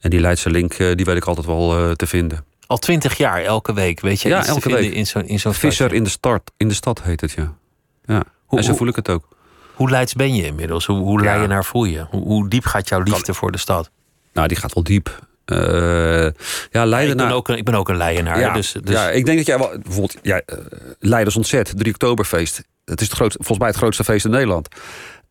En 0.00 0.10
die 0.10 0.20
Leidse 0.20 0.50
link 0.50 0.78
uh, 0.78 0.94
die 0.94 1.04
weet 1.04 1.16
ik 1.16 1.24
altijd 1.24 1.46
wel 1.46 1.78
uh, 1.78 1.90
te 1.90 2.06
vinden. 2.06 2.44
Al 2.66 2.78
twintig 2.78 3.16
jaar, 3.16 3.42
elke 3.42 3.74
week, 3.74 4.00
weet 4.00 4.20
je? 4.20 4.28
Ja, 4.28 4.46
elke 4.46 4.72
week. 4.72 4.92
In 4.92 5.06
zo'n 5.06 5.26
in 5.26 5.40
zo'n 5.40 5.54
Visser 5.54 5.92
in 5.92 6.04
de, 6.04 6.10
start, 6.10 6.50
in 6.56 6.68
de 6.68 6.74
stad 6.74 7.02
heet 7.02 7.20
het, 7.20 7.32
ja. 7.32 7.54
ja. 8.04 8.22
Hoe, 8.44 8.58
en 8.58 8.64
zo 8.64 8.74
voel 8.74 8.88
ik 8.88 8.96
het 8.96 9.08
ook. 9.08 9.28
Hoe 9.74 9.90
Leids 9.90 10.14
ben 10.14 10.34
je 10.34 10.44
inmiddels? 10.44 10.86
Hoe, 10.86 10.98
hoe 10.98 11.22
ja. 11.22 11.46
naar 11.46 11.64
voel 11.64 11.84
je? 11.84 12.06
Hoe, 12.10 12.22
hoe 12.22 12.48
diep 12.48 12.64
gaat 12.64 12.88
jouw 12.88 13.02
liefde 13.02 13.22
kan... 13.22 13.34
voor 13.34 13.52
de 13.52 13.58
stad? 13.58 13.90
Nou, 14.32 14.48
die 14.48 14.56
gaat 14.56 14.74
wel 14.74 14.84
diep. 14.84 15.26
Uh, 15.46 15.58
ja, 16.70 16.84
Leiden 16.84 17.18
ik, 17.18 17.26
ben 17.26 17.30
ook 17.30 17.48
een, 17.48 17.56
ik 17.56 17.64
ben 17.64 17.74
ook 17.74 17.88
een 17.88 17.96
Leidenaar. 17.96 18.40
Ja, 18.40 18.52
dus, 18.52 18.72
dus... 18.72 18.94
ja, 18.94 19.10
ik 19.10 19.24
denk 19.24 19.36
dat 19.36 19.46
jij 19.46 19.58
wel... 19.58 19.78
Bijvoorbeeld, 19.82 20.16
uh, 20.22 20.36
Leiders 20.98 21.36
ontzet, 21.36 21.72
3 21.76 21.92
Oktoberfeest. 21.92 22.62
Het 22.84 23.00
is 23.00 23.06
het 23.06 23.16
grootste, 23.16 23.38
volgens 23.38 23.58
mij 23.58 23.68
het 23.68 23.76
grootste 23.76 24.04
feest 24.04 24.24
in 24.24 24.30
Nederland. 24.30 24.68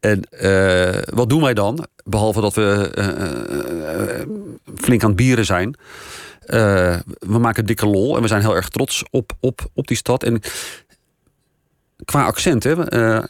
En 0.08 0.24
uh, 0.32 1.02
wat 1.14 1.30
doen 1.30 1.42
wij 1.42 1.54
dan? 1.54 1.88
Behalve 2.04 2.42
dat 2.42 2.54
we 2.54 2.92
flink 4.76 5.02
aan 5.04 5.08
het 5.08 5.18
bieren 5.18 5.46
zijn. 5.46 5.76
we 7.20 7.38
maken 7.40 7.66
dikke 7.66 7.86
lol 7.86 8.16
en 8.16 8.22
we 8.22 8.28
zijn 8.28 8.42
heel 8.42 8.56
erg 8.56 8.70
trots 8.70 9.04
op, 9.10 9.32
op, 9.40 9.70
op 9.74 9.88
die 9.88 9.98
stad. 9.98 10.24
En 10.24 10.42
qua 12.06 12.26
accent, 12.26 12.64
hè, 12.64 12.76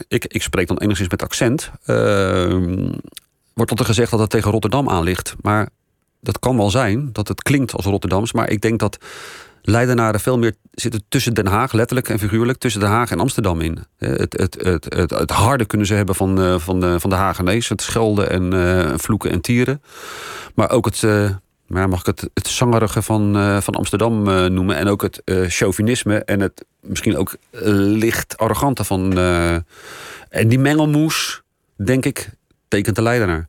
ik, 0.08 0.26
ik 0.26 0.42
spreek 0.42 0.68
dan 0.68 0.78
enigszins 0.78 1.10
met 1.10 1.24
accent. 1.24 1.72
wordt 3.54 3.72
altijd 3.72 3.86
gezegd 3.86 4.12
dat 4.12 4.20
het 4.20 4.30
tegen 4.30 4.52
Rotterdam 4.52 4.90
aan 4.90 5.04
ligt. 5.04 5.36
Maar 5.42 5.70
dat 6.22 6.40
kan 6.40 6.58
wel 6.58 6.70
zijn 6.70 7.10
dat 7.12 7.28
het 7.28 7.42
klinkt 7.44 7.74
als 7.74 7.86
Rotterdams. 7.86 8.34
Maar 8.34 8.50
ik 8.50 8.62
denk 8.62 8.80
dat 8.80 8.98
Leidenaren 9.62 10.20
veel 10.20 10.38
meer 10.38 10.56
zitten 10.82 11.04
tussen 11.10 11.34
Den 11.34 11.48
Haag, 11.48 11.72
letterlijk 11.72 12.10
en 12.10 12.20
figuurlijk, 12.20 12.58
tussen 12.58 12.82
Den 12.82 12.90
Haag 12.90 13.12
en 13.12 13.20
Amsterdam 13.20 13.62
in. 13.62 13.86
Het, 13.98 14.34
het, 14.38 14.58
het, 14.62 14.86
het, 14.94 15.10
het 15.10 15.32
harde 15.32 15.66
kunnen 15.66 15.88
ze 15.88 15.94
hebben 15.94 16.16
van, 16.16 16.40
uh, 16.40 16.60
van, 16.60 16.80
de, 16.80 17.00
van 17.00 17.10
de 17.10 17.16
Hagenees. 17.16 17.70
Het 17.70 17.82
schelden 17.82 18.30
en 18.30 18.54
uh, 18.54 18.94
vloeken 18.98 19.32
en 19.32 19.42
tieren. 19.42 19.82
Maar 20.56 20.70
ook 20.70 20.86
het, 20.86 21.02
uh, 21.02 21.30
mag 21.68 22.00
ik 22.00 22.06
het, 22.06 22.30
het 22.34 22.48
zangerige 22.48 23.02
van, 23.02 23.34
van 23.62 23.74
Amsterdam 23.74 24.24
noemen. 24.54 24.76
En 24.76 24.88
ook 24.88 25.02
het 25.02 25.22
chauvinisme 25.48 26.18
en 26.18 26.40
het 26.40 26.66
misschien 26.80 27.18
ook 27.18 27.36
licht 27.52 28.38
arrogante 28.38 28.84
van. 28.84 29.18
en 30.30 30.48
die 30.48 30.60
mengelmoes, 30.60 31.42
denk 31.76 32.06
ik, 32.06 32.30
tekent 32.68 32.96
de 32.96 33.02
Leidenaar. 33.02 33.48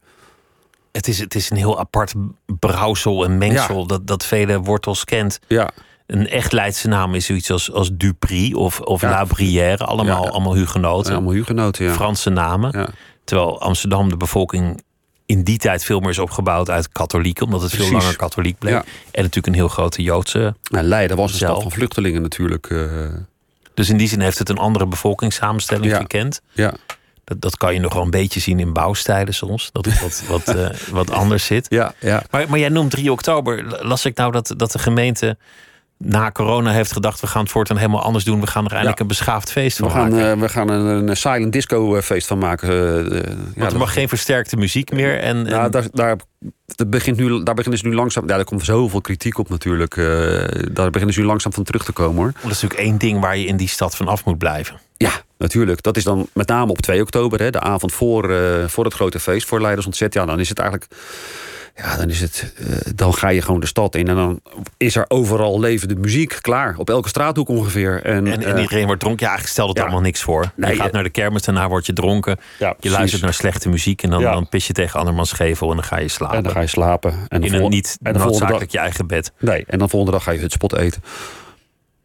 Het 0.93 1.09
is, 1.09 1.19
het 1.19 1.35
is 1.35 1.51
een 1.51 1.57
heel 1.57 1.79
apart 1.79 2.13
brouwsel 2.59 3.25
en 3.25 3.39
mengsel 3.39 3.81
Ja. 3.81 3.87
dat, 3.87 4.07
dat 4.07 4.25
vele 4.25 4.61
wortels 4.61 5.05
kent. 5.05 5.39
Ja, 5.47 5.71
Een 6.09 6.29
echt 6.29 6.53
Leidse 6.53 6.89
naam 6.89 7.15
is 7.15 7.27
zoiets 7.27 7.51
als, 7.51 7.73
als 7.73 7.91
Dupri 7.93 8.55
of, 8.55 8.81
of 8.81 9.01
Ja. 9.01 9.11
La 9.11 9.25
Brière. 9.25 9.85
Allemaal, 9.85 10.25
Ja. 10.25 10.31
allemaal 10.31 10.55
hugenoten. 10.55 11.13
allemaal 11.13 11.33
hugenoten, 11.33 11.85
ja. 11.85 11.93
Franse 11.93 12.31
namen. 12.31 12.71
Ja. 12.79 12.89
Terwijl 13.25 13.61
Amsterdam 13.61 14.09
de 14.09 14.17
bevolking 14.17 14.83
in 15.27 15.43
die 15.43 15.59
tijd 15.59 15.85
veel 15.85 16.01
meer 16.01 16.09
is 16.11 16.19
opgebouwd 16.19 16.71
uit 16.71 16.89
katholieken. 16.89 17.45
Omdat 17.47 17.63
het 17.63 17.71
veel 17.75 17.91
langer 17.91 18.17
katholiek 18.17 18.59
bleef. 18.59 18.73
Ja. 18.73 18.81
En 19.11 19.23
natuurlijk 19.23 19.47
een 19.47 19.55
heel 19.55 19.69
grote 19.69 20.03
Joodse. 20.03 20.55
Nou, 20.71 20.85
Leiden 20.85 21.17
was 21.17 21.33
een 21.33 21.39
Zelf. 21.39 21.51
stad 21.53 21.63
van 21.63 21.73
vluchtelingen 21.73 22.23
natuurlijk. 22.23 22.67
eh, 22.71 22.81
Dus 23.75 23.89
in 23.89 23.97
die 23.97 24.09
zin 24.09 24.21
heeft 24.21 24.39
het 24.39 24.49
een 24.49 24.59
andere 24.59 24.87
bevolkingssamenstelling 24.87 25.91
Ja. 25.93 25.99
gekend. 25.99 26.41
ja. 26.53 26.73
Dat, 27.25 27.41
dat 27.41 27.57
kan 27.57 27.75
je 27.75 27.81
nog 27.81 27.95
wel 27.95 28.03
een 28.03 28.11
beetje 28.11 28.41
zien 28.41 28.61
in 28.61 28.73
bouwstijlen 28.73 29.35
soms. 29.35 29.69
Dat 29.73 29.85
het 29.85 30.01
wat, 30.01 30.23
wat, 30.29 30.49
eh, 30.57 30.69
wat 30.91 31.11
anders 31.11 31.45
zit. 31.47 31.67
Ja, 31.71 31.95
ja. 32.01 32.23
Maar, 32.31 32.49
maar 32.49 32.59
jij 32.59 32.69
noemt 32.69 32.91
3 32.91 33.13
oktober. 33.13 33.85
Las 33.87 34.05
ik 34.05 34.17
nou 34.17 34.33
dat, 34.33 34.55
dat 34.57 34.73
de 34.73 34.79
gemeente 34.79 35.37
na 35.99 36.31
corona 36.31 36.71
heeft 36.73 36.93
gedacht... 36.93 37.21
we 37.21 37.27
gaan 37.27 37.43
het 37.43 37.51
voortaan 37.51 37.77
helemaal 37.77 38.03
anders 38.03 38.25
doen. 38.25 38.41
We 38.41 38.47
gaan 38.47 38.65
er 38.65 38.71
eindelijk 38.71 38.97
Ja. 38.99 39.03
een 39.03 39.09
beschaafd 39.11 39.53
feest 39.53 39.77
van 39.79 39.89
We 39.89 39.95
gaan, 39.95 40.11
maken. 40.11 40.31
eh, 40.33 40.41
we 40.41 40.49
gaan 40.49 40.69
een, 40.69 41.09
een 41.09 41.17
silent 41.17 41.53
disco 41.53 41.95
eh, 41.97 42.03
feest 42.03 42.27
van 42.27 42.39
maken. 42.39 42.69
eh, 42.69 42.99
eh, 42.99 43.05
ja, 43.05 43.11
Want 43.35 43.57
er 43.57 43.63
dat- 43.69 43.77
mag 43.77 43.93
geen 43.93 44.09
versterkte 44.09 44.57
muziek 44.57 44.93
meer. 44.93 45.19
En, 45.21 45.37
en 45.47 45.53
nou, 45.53 45.71
daar, 45.71 45.85
daar 45.93 46.17
dat 46.67 46.91
begint 46.91 47.17
nu, 47.17 47.43
daar 47.43 47.55
beginnen 47.55 47.79
ze 47.81 47.87
nu 47.89 47.95
langzaam. 47.95 48.29
Ja, 48.29 48.37
daar 48.37 48.45
komt 48.45 48.65
zoveel 48.65 49.01
kritiek 49.01 49.39
op 49.39 49.49
natuurlijk. 49.49 49.95
daar 50.73 50.91
beginnen 50.91 51.13
ze 51.15 51.21
nu 51.21 51.27
langzaam 51.27 51.53
van 51.53 51.65
terug 51.65 51.85
te 51.85 51.93
komen 51.93 52.17
hoor. 52.23 52.33
Dat 52.33 52.51
is 52.51 52.61
natuurlijk 52.63 52.81
één 52.81 52.99
ding 52.99 53.21
waar 53.21 53.37
je 53.37 53.45
in 53.47 53.57
die 53.57 53.69
stad 53.69 53.97
van 53.97 54.09
af 54.09 54.25
moet 54.25 54.39
blijven. 54.39 54.81
Ja, 54.97 55.11
natuurlijk. 55.39 55.83
Dat 55.83 55.97
is 55.97 56.05
dan 56.05 56.29
met 56.35 56.49
name 56.49 56.71
op 56.71 56.79
2 56.81 57.01
oktober, 57.03 57.41
hè, 57.41 57.51
de 57.51 57.61
avond 57.61 57.93
voor, 57.93 58.35
voor 58.67 58.85
het 58.85 58.95
grote 58.95 59.21
feest, 59.21 59.47
voor 59.47 59.61
Leidersontzet. 59.61 60.15
Ja, 60.15 60.27
dan 60.27 60.41
is 60.41 60.49
het 60.49 60.59
eigenlijk. 60.59 60.91
Ja, 61.83 61.97
dan 61.97 62.09
is 62.11 62.21
het. 62.21 62.53
eh, 62.57 62.67
dan 62.95 63.15
ga 63.15 63.29
je 63.29 63.43
gewoon 63.43 63.61
de 63.61 63.67
stad 63.67 63.95
in 63.95 64.09
en 64.09 64.15
dan 64.15 64.41
is 64.77 64.97
er 64.97 65.05
overal 65.09 65.61
levende 65.61 65.95
muziek. 65.97 66.39
Klaar. 66.41 66.75
Op 66.77 66.91
elke 66.91 67.09
straathoek 67.09 67.49
ongeveer. 67.49 68.03
En, 68.03 68.27
En, 68.27 68.43
en 68.43 68.55
eh, 68.57 68.63
iedereen 68.63 68.87
wordt 68.87 69.01
dronken. 69.01 69.23
Ja, 69.27 69.29
eigenlijk 69.33 69.53
stelt 69.57 69.69
het 69.69 69.77
ja. 69.79 69.83
allemaal 69.83 70.01
niks 70.03 70.23
voor. 70.23 70.53
Nee, 70.57 70.75
je 70.75 70.81
gaat 70.81 70.93
naar 70.93 71.03
de 71.03 71.11
kermis, 71.11 71.43
daarna 71.43 71.69
word 71.69 71.87
je 71.87 71.93
dronken. 71.93 72.37
Ja, 72.59 72.69
je 72.69 72.75
precies. 72.75 72.97
luistert 72.99 73.23
naar 73.23 73.35
slechte 73.35 73.69
muziek 73.69 74.03
en 74.03 74.11
dan, 74.11 74.21
Ja. 74.21 74.33
dan 74.33 74.49
pis 74.49 74.67
je 74.67 74.73
tegen 74.73 74.99
andermans 74.99 75.33
gevel 75.33 75.71
en 75.71 75.77
dan 75.77 75.85
ga 75.85 75.99
je 75.99 76.09
slapen. 76.09 76.37
en 76.37 76.43
dan 76.43 76.53
ga 76.53 76.61
je 76.61 76.67
slapen. 76.67 77.15
En 77.29 77.43
in 77.43 77.55
een 77.55 77.69
niet 77.71 77.87
en 78.03 78.13
volgende 78.13 78.19
dag. 78.19 78.31
noodzakelijk 78.31 78.71
je 78.71 78.79
eigen 78.79 79.07
bed. 79.07 79.33
Nee, 79.39 79.65
en 79.67 79.79
dan 79.79 79.89
volgende 79.89 80.15
dag 80.17 80.25
ga 80.25 80.31
je 80.31 80.39
hutspot 80.39 80.77
eten. 80.77 81.03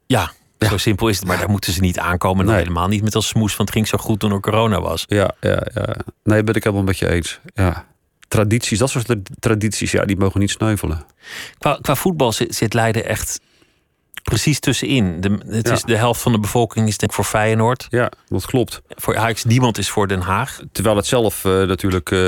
Ja, 0.06 0.32
zo 0.60 0.78
simpel 0.78 1.08
is 1.08 1.18
het. 1.18 1.28
Maar 1.28 1.38
daar 1.38 1.50
moeten 1.50 1.74
ze 1.74 1.82
niet 1.82 2.00
aankomen. 2.00 2.46
Nee. 2.46 2.56
helemaal 2.56 2.88
niet 2.88 3.04
met 3.04 3.16
als 3.16 3.28
smoes, 3.28 3.56
want 3.56 3.70
het 3.70 3.78
ging 3.78 3.88
zo 3.88 3.98
goed 3.98 4.20
toen 4.20 4.32
er 4.32 4.40
corona 4.40 4.82
was. 4.82 5.04
Ja, 5.08 5.32
ja, 5.40 5.64
ja. 5.74 5.96
Nee, 6.24 6.44
ben 6.44 6.56
ik 6.56 6.64
helemaal 6.64 6.86
met 6.86 6.98
je 6.98 7.10
eens. 7.10 7.40
Ja. 7.54 7.86
Tradities, 8.34 8.80
dat 8.80 8.90
soort 8.90 9.16
tradities, 9.40 9.92
ja, 9.92 10.06
die 10.06 10.18
mogen 10.18 10.40
niet 10.40 10.50
sneuvelen. 10.50 11.06
Qua, 11.58 11.78
qua 11.82 11.96
voetbal 11.96 12.32
zit, 12.32 12.56
zit 12.56 12.74
Leiden 12.74 13.06
echt 13.06 13.40
precies 14.24 14.60
tussenin. 14.60 15.22
De, 15.22 15.38
het 15.48 15.68
Ja. 15.68 15.74
is 15.74 15.82
de 15.84 15.96
helft 15.98 16.22
van 16.22 16.32
de 16.32 16.40
bevolking 16.40 16.88
is 16.88 16.98
denk 16.98 17.12
ik 17.12 17.18
voor 17.18 17.26
Feyenoord. 17.26 17.88
Ja, 17.90 18.12
dat 18.28 18.46
klopt. 18.46 18.82
Voor 18.90 19.18
Ajax 19.18 19.44
niemand 19.44 19.78
is 19.78 19.90
voor 19.90 20.08
Den 20.08 20.22
Haag. 20.22 20.60
Terwijl 20.72 20.96
het 20.96 21.06
zelf 21.06 21.46
eh, 21.46 21.52
natuurlijk 21.52 22.12
eh, 22.12 22.20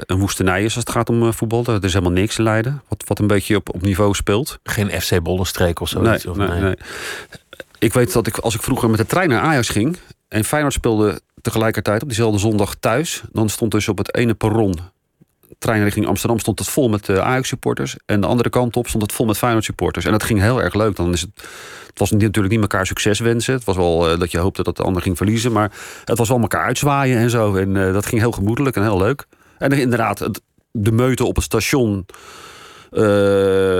een 0.00 0.18
woestenij 0.18 0.58
is 0.64 0.74
als 0.74 0.84
het 0.84 0.90
gaat 0.90 1.08
om 1.08 1.26
eh, 1.26 1.32
voetbal. 1.32 1.64
Er 1.66 1.84
is 1.84 1.92
helemaal 1.92 2.12
niks 2.14 2.38
in 2.38 2.44
Leiden, 2.44 2.82
wat, 2.88 3.04
wat 3.06 3.18
een 3.18 3.26
beetje 3.26 3.56
op, 3.56 3.74
op 3.74 3.82
niveau 3.82 4.14
speelt. 4.14 4.58
Geen 4.62 5.00
FC 5.00 5.22
Bollenstreek 5.22 5.80
of 5.80 5.94
Nee, 5.94 6.04
zoiets. 6.04 6.26
of 6.26 6.36
nee, 6.36 6.60
nee. 6.60 6.74
Ik 7.78 7.92
weet 7.92 8.12
dat 8.12 8.26
ik 8.26 8.38
als 8.38 8.54
ik 8.54 8.62
vroeger 8.62 8.90
met 8.90 8.98
de 8.98 9.06
trein 9.06 9.28
naar 9.28 9.40
Ajax 9.40 9.68
ging... 9.68 9.96
en 10.28 10.44
Feyenoord 10.44 10.74
speelde 10.74 11.20
tegelijkertijd 11.42 12.02
op 12.02 12.08
diezelfde 12.08 12.38
zondag 12.38 12.74
thuis... 12.80 13.22
dan 13.32 13.48
stond 13.48 13.70
dus 13.70 13.88
op 13.88 13.98
het 13.98 14.14
ene 14.14 14.34
perron... 14.34 14.78
trein 15.62 15.82
richting 15.82 16.06
Amsterdam 16.06 16.38
stond 16.38 16.58
het 16.58 16.68
vol 16.68 16.88
met 16.88 17.08
eh, 17.08 17.18
Ajax-supporters... 17.18 17.96
en 18.06 18.20
de 18.20 18.26
andere 18.26 18.50
kant 18.50 18.76
op 18.76 18.88
stond 18.88 19.02
het 19.02 19.12
vol 19.12 19.26
met 19.26 19.38
Feyenoord-supporters. 19.38 20.04
En 20.04 20.12
dat 20.12 20.22
ging 20.22 20.40
heel 20.40 20.62
erg 20.62 20.74
leuk. 20.74 20.96
Dan 20.96 21.12
is 21.12 21.20
het, 21.20 21.30
het 21.86 21.98
was 21.98 22.10
natuurlijk 22.10 22.48
niet 22.54 22.60
elkaar 22.60 22.86
succes 22.86 23.18
wensen. 23.20 23.54
Het 23.54 23.64
was 23.64 23.76
wel 23.76 24.10
eh, 24.10 24.18
dat 24.18 24.30
je 24.30 24.38
hoopte 24.38 24.62
dat 24.62 24.76
de 24.76 24.82
ander 24.82 25.02
ging 25.02 25.16
verliezen... 25.16 25.52
maar 25.52 25.72
het 26.04 26.18
was 26.18 26.28
wel 26.28 26.40
elkaar 26.40 26.64
uitzwaaien 26.64 27.18
en 27.18 27.30
zo. 27.30 27.54
En 27.54 27.76
eh, 27.76 27.92
dat 27.92 28.06
ging 28.06 28.20
heel 28.20 28.32
gemoedelijk 28.32 28.76
en 28.76 28.82
heel 28.82 28.98
leuk. 28.98 29.26
En 29.58 29.72
inderdaad, 29.72 30.30
de 30.70 30.92
meute 30.92 31.24
op 31.24 31.34
het 31.34 31.44
station... 31.44 32.06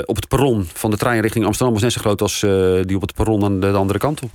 op 0.07 0.17
het 0.17 0.29
perron 0.29 0.69
van 0.73 0.91
de 0.91 0.97
trein 0.97 1.21
richting 1.21 1.45
Amsterdam 1.45 1.75
was 1.75 1.83
net 1.83 1.93
zo 1.93 2.01
groot 2.01 2.23
als 2.23 2.41
die 2.87 2.97
op 2.97 3.03
het 3.03 3.15
perron 3.15 3.45
aan 3.45 3.61
de, 3.61 3.71
de 3.71 3.77
andere 3.77 3.99
kant 3.99 4.23
op. 4.23 4.31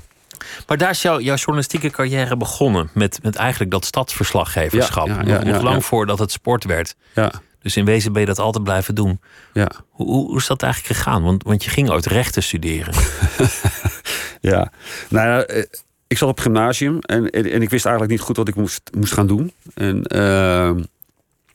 Maar 0.67 0.77
daar 0.77 0.89
is 0.89 1.01
jouw, 1.01 1.19
jouw 1.19 1.35
journalistieke 1.35 1.89
carrière 1.89 2.37
begonnen. 2.37 2.89
Met, 2.93 3.19
met 3.23 3.35
eigenlijk 3.35 3.71
dat 3.71 3.85
stadsverslaggeverschap. 3.85 5.07
Ja, 5.07 5.13
ja, 5.13 5.19
nog 5.19 5.27
ja, 5.27 5.43
nog 5.43 5.55
ja, 5.55 5.63
lang 5.63 5.85
voordat 5.85 6.19
het 6.19 6.31
sport 6.31 6.63
werd. 6.63 6.95
Ja, 7.13 7.31
Dus 7.61 7.77
in 7.77 7.85
wezen 7.85 8.11
ben 8.11 8.21
je 8.21 8.27
dat 8.27 8.39
altijd 8.39 8.63
blijven 8.63 8.95
doen. 8.95 9.19
ja, 9.53 9.69
Hoe, 9.89 10.07
hoe, 10.07 10.27
hoe 10.27 10.37
is 10.37 10.47
dat 10.47 10.63
eigenlijk 10.63 10.93
gegaan? 10.93 11.23
Want, 11.23 11.43
want 11.43 11.63
je 11.63 11.69
ging 11.69 11.89
ooit 11.89 12.05
rechten 12.05 12.43
studeren. 12.43 12.93
ja. 14.51 14.71
Nou 15.09 15.27
ja, 15.27 15.43
eh, 15.43 15.63
ik 16.07 16.17
zat 16.17 16.29
op 16.29 16.35
het 16.35 16.45
gymnasium 16.45 16.99
en, 16.99 17.29
en, 17.29 17.51
en 17.51 17.61
ik 17.61 17.69
wist 17.69 17.85
eigenlijk 17.85 18.15
niet 18.15 18.25
goed 18.25 18.37
wat 18.37 18.47
ik 18.47 18.55
moest, 18.55 18.81
moest 18.97 19.13
gaan 19.13 19.27
doen. 19.27 19.51
En 19.73 20.03
eh, 20.03 20.71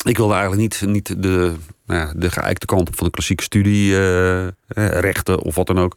ik 0.04 0.16
wilde 0.16 0.34
eigenlijk 0.34 0.62
niet, 0.62 0.82
niet 0.86 1.22
de, 1.22 1.52
nou 1.86 2.00
ja, 2.00 2.12
de 2.16 2.30
geëikte 2.30 2.66
kant 2.66 2.88
op 2.88 2.96
van 2.96 3.06
de 3.06 3.12
klassieke 3.12 3.42
studie, 3.42 3.96
eh, 3.96 4.46
eh, 4.46 4.52
rechten 5.00 5.40
of 5.40 5.54
wat 5.54 5.66
dan 5.66 5.78
ook. 5.78 5.96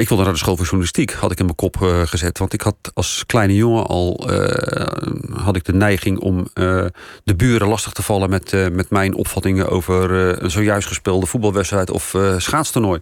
Ik 0.00 0.08
wilde 0.08 0.22
naar 0.24 0.32
de 0.32 0.38
school 0.38 0.56
voor 0.56 0.64
journalistiek, 0.64 1.12
had 1.12 1.30
ik 1.30 1.38
in 1.38 1.44
mijn 1.44 1.56
kop 1.56 1.82
eh, 1.82 2.00
gezet. 2.04 2.38
Want 2.38 2.52
ik 2.52 2.60
had 2.60 2.90
als 2.94 3.24
kleine 3.26 3.54
jongen 3.54 3.86
al 3.86 4.28
eh, 4.30 5.36
had 5.42 5.56
ik 5.56 5.64
de 5.64 5.72
neiging 5.72 6.18
om 6.18 6.48
eh, 6.54 6.84
de 7.24 7.36
buren 7.36 7.68
lastig 7.68 7.92
te 7.92 8.02
vallen 8.02 8.30
met, 8.30 8.52
met 8.72 8.90
mijn 8.90 9.14
opvattingen 9.14 9.68
over 9.68 10.10
een 10.42 10.50
zojuist 10.50 10.88
gespeelde 10.88 11.26
voetbalwedstrijd 11.26 11.90
of 11.90 12.16
schaatstoernooi. 12.36 13.00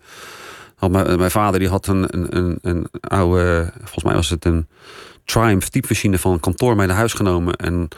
Had 0.75 0.91
mijn, 0.91 1.19
mijn 1.19 1.31
vader 1.31 1.61
die 1.61 1.69
had 1.69 1.87
een, 1.87 2.07
een, 2.11 2.37
een, 2.37 2.59
een 2.63 2.87
oude, 3.01 3.73
volgens 3.77 4.05
mij 4.05 4.15
was 4.15 4.31
het 4.31 4.45
een 4.45 4.67
Triumph 5.25 5.69
typemachine 5.69 6.19
van 6.19 6.41
kantoor 6.41 6.77
mee 6.77 6.87
naar 6.87 6.97
huis 6.97 7.13
genomen. 7.13 7.57
En 7.57 7.89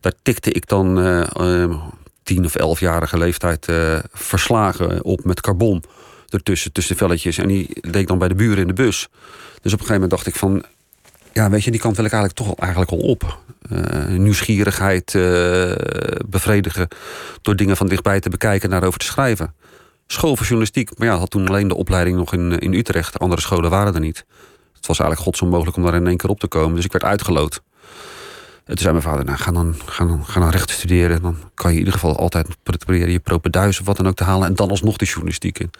daar 0.00 0.12
tikte 0.22 0.52
ik 0.52 0.68
dan 0.68 0.94
tien 2.22 2.44
of 2.44 2.54
elfjarige 2.54 3.18
leeftijd 3.18 3.66
verslagen 4.12 5.04
op 5.04 5.24
met 5.24 5.40
carbon 5.40 5.82
ertussen, 6.34 6.72
tussen 6.72 6.96
de 6.96 7.04
velletjes. 7.04 7.38
En 7.38 7.48
die 7.48 7.68
deed 7.80 7.96
ik 7.96 8.06
dan 8.06 8.18
bij 8.18 8.28
de 8.28 8.34
buren 8.34 8.58
in 8.58 8.66
de 8.66 8.72
bus. 8.72 9.08
Dus 9.62 9.72
op 9.72 9.80
een 9.80 9.86
gegeven 9.86 9.92
moment 9.92 10.10
dacht 10.10 10.26
ik 10.26 10.34
van... 10.34 10.64
Ja, 11.32 11.50
weet 11.50 11.64
je, 11.64 11.70
die 11.70 11.80
kant 11.80 11.96
wil 11.96 12.04
ik 12.04 12.12
eigenlijk 12.12 12.42
toch 12.42 12.58
eigenlijk 12.58 12.90
al 12.90 12.98
op. 12.98 13.38
Eh, 13.70 14.06
nieuwsgierigheid 14.06 15.14
eh, 15.14 15.72
bevredigen 16.28 16.88
door 17.42 17.56
dingen 17.56 17.76
van 17.76 17.86
dichtbij 17.86 18.20
te 18.20 18.28
bekijken 18.28 18.64
en 18.64 18.70
daarover 18.70 18.98
te 18.98 19.04
schrijven. 19.04 19.54
School 20.06 20.36
voor 20.36 20.46
journalistiek, 20.46 20.98
maar 20.98 21.08
ja, 21.08 21.16
had 21.16 21.30
toen 21.30 21.48
alleen 21.48 21.68
de 21.68 21.74
opleiding 21.74 22.16
nog 22.16 22.32
in, 22.32 22.58
in 22.58 22.74
Utrecht. 22.74 23.18
Andere 23.18 23.40
scholen 23.40 23.70
waren 23.70 23.94
er 23.94 24.00
niet. 24.00 24.24
Het 24.76 24.86
was 24.86 24.98
eigenlijk 24.98 25.20
godsonmogelijk 25.20 25.76
om 25.76 25.82
daar 25.82 25.94
in 25.94 26.06
één 26.06 26.16
keer 26.16 26.30
op 26.30 26.40
te 26.40 26.46
komen. 26.46 26.74
Dus 26.74 26.84
ik 26.84 26.92
werd 26.92 27.04
uitgeloot. 27.04 27.62
En 28.64 28.76
toen 28.76 28.78
zei 28.78 28.92
mijn 28.92 29.04
vader, 29.04 29.24
nou, 29.24 29.38
ga 29.38 29.52
dan, 29.52 29.74
ga 29.86 30.04
dan, 30.04 30.24
ga 30.26 30.40
dan 30.40 30.50
rechten 30.50 30.74
studeren. 30.76 31.22
Dan 31.22 31.36
kan 31.54 31.70
je 31.70 31.76
in 31.78 31.84
ieder 31.84 31.98
geval 32.00 32.16
altijd 32.18 32.46
proberen 32.62 33.10
je 33.12 33.18
propenduis 33.18 33.80
of 33.80 33.86
wat 33.86 33.96
dan 33.96 34.08
ook 34.08 34.14
te 34.16 34.24
halen. 34.24 34.48
En 34.48 34.54
dan 34.54 34.70
alsnog 34.70 34.96
de 34.96 35.04
journalistiek 35.04 35.58
in. 35.58 35.70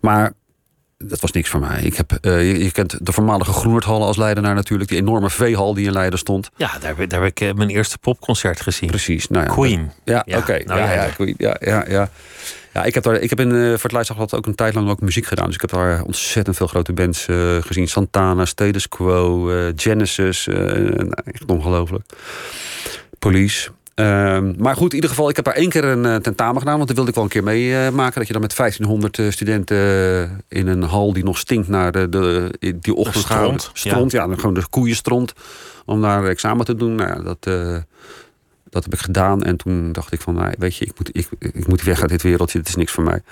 Maar 0.00 0.32
dat 0.98 1.20
was 1.20 1.32
niks 1.32 1.48
voor 1.48 1.60
mij. 1.60 1.82
Ik 1.82 1.96
heb, 1.96 2.12
eh, 2.12 2.50
je, 2.52 2.64
je 2.64 2.70
kent 2.70 3.06
de 3.06 3.12
voormalige 3.12 3.52
Groenerdhallen 3.52 4.06
als 4.06 4.16
Leidenaar 4.16 4.54
natuurlijk. 4.54 4.90
Die 4.90 4.98
enorme 4.98 5.30
veehal 5.30 5.74
die 5.74 5.86
in 5.86 5.92
Leiden 5.92 6.18
stond. 6.18 6.50
Ja, 6.56 6.78
daar, 6.80 6.96
heb- 6.96 7.10
daar 7.10 7.20
heb 7.22 7.30
ik 7.30 7.40
eh, 7.40 7.54
mijn 7.54 7.68
eerste 7.68 7.98
popconcert 7.98 8.60
gezien. 8.60 8.88
Precies. 8.88 9.28
Nou 9.28 9.44
ja, 9.46 9.52
Queen. 9.52 9.90
Ja, 10.04 10.22
Ja, 10.26 10.38
oké. 10.38 10.62
nou 10.64 10.80
ja, 10.80 10.92
ja. 10.92 11.04
Queen. 11.08 11.34
ja, 11.38 11.56
ja, 11.60 11.84
ja. 11.88 12.08
Ja, 12.72 12.84
ik 12.84 12.94
heb, 12.94 13.02
daar, 13.02 13.14
ik 13.14 13.30
heb 13.30 13.40
in, 13.40 13.50
voor 13.50 13.82
het 13.82 13.92
Leidsdagblad 13.92 14.34
ook 14.34 14.46
een 14.46 14.54
tijd 14.54 14.74
lang 14.74 14.90
ook 14.90 15.00
muziek 15.00 15.26
gedaan. 15.26 15.46
Dus 15.46 15.54
ik 15.54 15.60
heb 15.60 15.70
daar 15.70 16.02
ontzettend 16.02 16.56
veel 16.56 16.66
grote 16.66 16.92
bands 16.92 17.26
eh, 17.26 17.56
gezien. 17.60 17.88
Santana, 17.88 18.44
Status 18.44 18.88
Quo, 18.88 19.50
eh, 19.50 19.72
Genesis. 19.76 20.46
nou, 20.46 21.12
echt 21.24 21.44
ongelooflijk. 21.46 22.04
Police. 23.18 23.70
Ehm, 23.94 24.52
maar 24.58 24.76
goed, 24.76 24.88
in 24.88 24.94
ieder 24.94 25.10
geval, 25.10 25.28
ik 25.28 25.36
heb 25.36 25.44
daar 25.44 25.54
één 25.54 25.68
keer 25.68 25.84
een 25.84 26.22
tentamen 26.22 26.58
gedaan. 26.58 26.76
Want 26.76 26.86
dat 26.86 26.96
wilde 26.96 27.10
ik 27.10 27.16
wel 27.16 27.24
een 27.24 27.30
keer 27.30 27.44
meemaken. 27.44 28.18
dat 28.18 28.26
je 28.26 28.32
dan 28.32 28.42
met 28.42 28.56
1500 28.56 29.18
eh, 29.18 29.30
studenten 29.30 30.44
in 30.48 30.66
een 30.66 30.82
hal 30.82 31.12
die 31.12 31.24
nog 31.24 31.38
stinkt 31.38 31.68
naar 31.68 31.92
de, 31.92 32.08
de, 32.08 32.50
die 32.80 32.94
ochtend 32.94 33.24
stront, 33.24 33.62
gaat. 33.62 33.70
Stront, 33.72 34.12
ja. 34.12 34.26
dan 34.26 34.38
gewoon 34.38 34.54
de 34.54 34.68
koeienstront. 34.70 35.32
Om 35.84 36.00
daar 36.00 36.24
examen 36.24 36.64
te 36.64 36.74
doen. 36.74 36.94
Nou 36.94 37.08
ja, 37.08 37.22
dat... 37.22 37.46
dat 38.70 38.84
heb 38.84 38.92
ik 38.92 38.98
gedaan. 38.98 39.42
En 39.42 39.56
toen 39.56 39.92
dacht 39.92 40.12
ik 40.12 40.20
van, 40.20 40.34
nou, 40.34 40.54
weet 40.58 40.76
je, 40.76 40.84
ik 40.84 40.92
moet, 40.98 41.10
ik, 41.12 41.28
ik 41.38 41.66
moet 41.66 41.82
weg 41.82 42.00
uit 42.00 42.10
dit 42.10 42.22
wereldje. 42.22 42.58
Het 42.58 42.68
is 42.68 42.74
niks 42.74 42.92
voor 42.92 43.04
mij. 43.04 43.22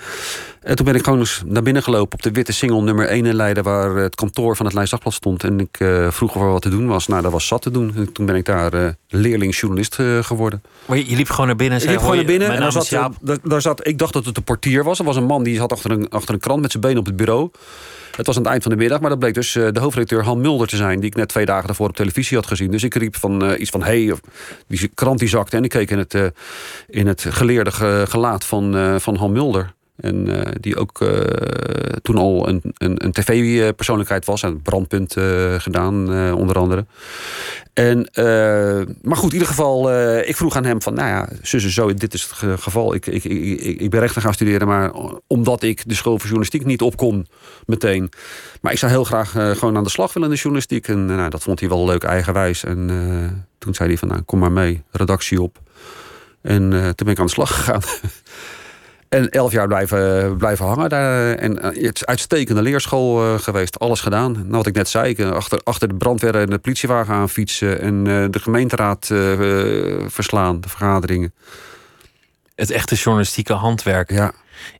En 0.61 0.75
toen 0.75 0.85
ben 0.85 0.95
ik 0.95 1.03
gewoon 1.03 1.19
eens 1.19 1.41
naar 1.45 1.63
binnen 1.63 1.83
gelopen 1.83 2.13
op 2.13 2.21
de 2.21 2.31
witte 2.31 2.53
single 2.53 2.81
nummer 2.81 3.07
1 3.07 3.25
in 3.25 3.35
Leiden... 3.35 3.63
waar 3.63 3.95
het 3.95 4.15
kantoor 4.15 4.55
van 4.55 4.65
het 4.65 4.75
Leids 4.75 4.91
Dagblad 4.91 5.13
stond. 5.13 5.43
En 5.43 5.59
ik 5.59 5.79
eh, 5.79 6.11
vroeg 6.11 6.35
of 6.35 6.41
er 6.41 6.51
wat 6.51 6.61
te 6.61 6.69
doen 6.69 6.87
was. 6.87 7.07
Nou, 7.07 7.21
dat 7.21 7.31
was 7.31 7.47
zat 7.47 7.61
te 7.61 7.71
doen. 7.71 7.95
En 7.95 8.11
toen 8.11 8.25
ben 8.25 8.35
ik 8.35 8.45
daar 8.45 8.73
eh 8.73 8.89
leerling-journalist 9.07 9.99
eh, 9.99 10.23
geworden. 10.23 10.61
Maar 10.85 10.97
je, 10.97 11.09
je 11.09 11.15
liep 11.15 11.29
gewoon 11.29 11.47
naar 11.47 11.55
binnen 11.55 11.77
en 11.77 11.83
Ik 11.83 11.89
zei... 11.89 11.95
liep 11.97 12.09
gewoon 12.09 12.25
naar 12.25 12.25
"Hoi, 12.25 12.39
binnen 12.39 12.57
en 12.57 12.61
daar 12.61 12.71
zat, 12.71 12.83
is 12.83 12.89
Jaap." 12.89 13.15
daar, 13.21 13.37
daar 13.43 13.61
zat... 13.61 13.87
Ik 13.87 13.97
dacht 13.97 14.13
dat 14.13 14.25
het 14.25 14.35
de 14.35 14.41
portier 14.41 14.83
was. 14.83 14.99
Er 14.99 15.05
was 15.05 15.15
een 15.15 15.25
man 15.25 15.43
die 15.43 15.55
zat 15.55 15.71
achter 15.71 15.91
een, 15.91 16.09
achter 16.09 16.33
een 16.33 16.39
krant 16.39 16.61
met 16.61 16.71
zijn 16.71 16.83
benen 16.83 16.99
op 16.99 17.05
het 17.05 17.15
bureau. 17.15 17.49
Het 18.15 18.27
was 18.27 18.35
aan 18.35 18.41
het 18.41 18.51
eind 18.51 18.63
van 18.63 18.71
de 18.71 18.77
middag, 18.77 18.99
maar 18.99 19.09
dat 19.09 19.19
bleek 19.19 19.33
dus 19.33 19.51
de 19.51 19.79
hoofdredacteur 19.79 20.23
Han 20.23 20.41
Mulder 20.41 20.67
te 20.67 20.75
zijn... 20.75 20.99
die 20.99 21.09
ik 21.09 21.15
net 21.15 21.27
twee 21.27 21.45
dagen 21.45 21.67
daarvoor 21.67 21.89
op 21.89 21.95
televisie 21.95 22.37
had 22.37 22.47
gezien. 22.47 22.71
Dus 22.71 22.83
ik 22.83 22.95
riep 22.95 23.15
van 23.15 23.55
iets 23.57 23.69
van, 23.69 23.83
hey, 23.83 24.11
of, 24.11 24.19
die 24.67 24.91
krant 24.93 25.19
die 25.19 25.27
zakte... 25.29 25.57
en 25.57 25.63
ik 25.63 25.69
keek 25.69 25.91
in 25.91 25.97
het, 25.97 26.13
eh, 26.13 26.25
in 26.87 27.07
het 27.07 27.25
geleerde 27.29 27.71
ge- 27.71 28.05
gelaat 28.09 28.45
van, 28.45 28.77
eh, 28.77 28.95
van 28.99 29.15
Han 29.15 29.31
Mulder... 29.31 29.73
En 30.01 30.45
eh, 30.45 30.51
die 30.59 30.75
ook 30.77 31.01
eh, 31.01 31.19
toen 32.01 32.17
al 32.17 32.47
een, 32.47 32.61
een, 32.77 33.05
een 33.05 33.11
tv-persoonlijkheid 33.11 34.25
was. 34.25 34.43
En 34.43 34.61
brandpunt 34.61 35.15
eh, 35.15 35.53
gedaan, 35.57 36.33
onder 36.33 36.55
andere. 36.57 36.85
En, 37.73 38.09
maar 39.01 39.17
goed, 39.17 39.27
in 39.27 39.33
ieder 39.33 39.47
geval, 39.47 39.91
ik 40.19 40.35
vroeg 40.35 40.55
aan 40.55 40.63
hem 40.65 40.81
van... 40.81 40.93
nou 40.93 41.07
ja, 41.07 41.29
zus 41.41 41.73
zo, 41.73 41.93
dit 41.93 42.13
is 42.13 42.21
het 42.23 42.31
ge- 42.31 42.57
geval. 42.57 42.93
Ik, 42.93 43.07
ik, 43.07 43.23
ik, 43.23 43.61
ik- 43.61 43.89
ben 43.89 43.99
rechten 43.99 44.21
gaan 44.21 44.33
studeren, 44.33 44.67
maar 44.67 44.91
omdat 45.27 45.63
ik 45.63 45.81
de 45.85 45.93
school 45.93 46.11
voor 46.13 46.21
journalistiek 46.21 46.65
niet 46.65 46.81
op 46.81 46.97
kon 46.97 47.27
meteen. 47.65 48.09
Maar 48.61 48.71
ik 48.71 48.77
zou 48.77 48.91
heel 48.91 49.03
graag 49.03 49.31
gewoon 49.31 49.77
aan 49.77 49.83
de 49.83 49.89
slag 49.89 50.13
willen 50.13 50.27
in 50.29 50.33
de 50.35 50.41
journalistiek. 50.41 50.87
En 50.87 51.05
nou, 51.05 51.29
dat 51.29 51.43
vond 51.43 51.59
hij 51.59 51.69
wel 51.69 51.85
leuk 51.85 52.03
eigenwijs. 52.03 52.63
En 52.63 52.87
toen 53.57 53.73
zei 53.73 53.89
hij 53.89 53.97
van, 53.97 54.07
nou, 54.07 54.21
kom 54.21 54.39
maar 54.39 54.51
mee, 54.51 54.83
redactie 54.91 55.41
op. 55.41 55.59
En 56.41 56.69
toen 56.69 56.93
ben 57.05 57.07
ik 57.13 57.19
aan 57.19 57.25
de 57.25 57.31
slag 57.31 57.55
gegaan. 57.55 57.81
En 59.09 59.29
elf 59.29 59.51
jaar 59.51 59.67
blijven, 59.67 60.37
blijven 60.37 60.65
hangen 60.65 60.89
daar. 60.89 61.35
En 61.35 61.61
eh, 61.61 61.85
het 61.85 61.95
is 61.95 62.05
uitstekende 62.05 62.61
leerschool 62.61 63.23
eh, 63.23 63.39
geweest. 63.39 63.79
Alles 63.79 64.01
gedaan. 64.01 64.31
Nou, 64.31 64.47
wat 64.49 64.67
ik 64.67 64.75
net 64.75 64.89
zei. 64.89 65.09
ik, 65.09 65.19
eh, 65.19 65.31
achter, 65.31 65.61
achter 65.63 65.87
de 65.87 65.95
brandweer 65.95 66.35
en 66.35 66.49
de 66.49 66.57
politiewagen 66.57 67.13
aan 67.13 67.29
fietsen. 67.29 67.81
En 67.81 68.03
de 68.03 68.39
gemeenteraad 68.39 69.05
verslaan. 70.07 70.61
De 70.61 70.69
vergaderingen. 70.69 71.33
Het 72.55 72.71
echte 72.71 72.95
journalistieke 72.95 73.53
handwerk. 73.53 74.11
Ja. 74.11 74.31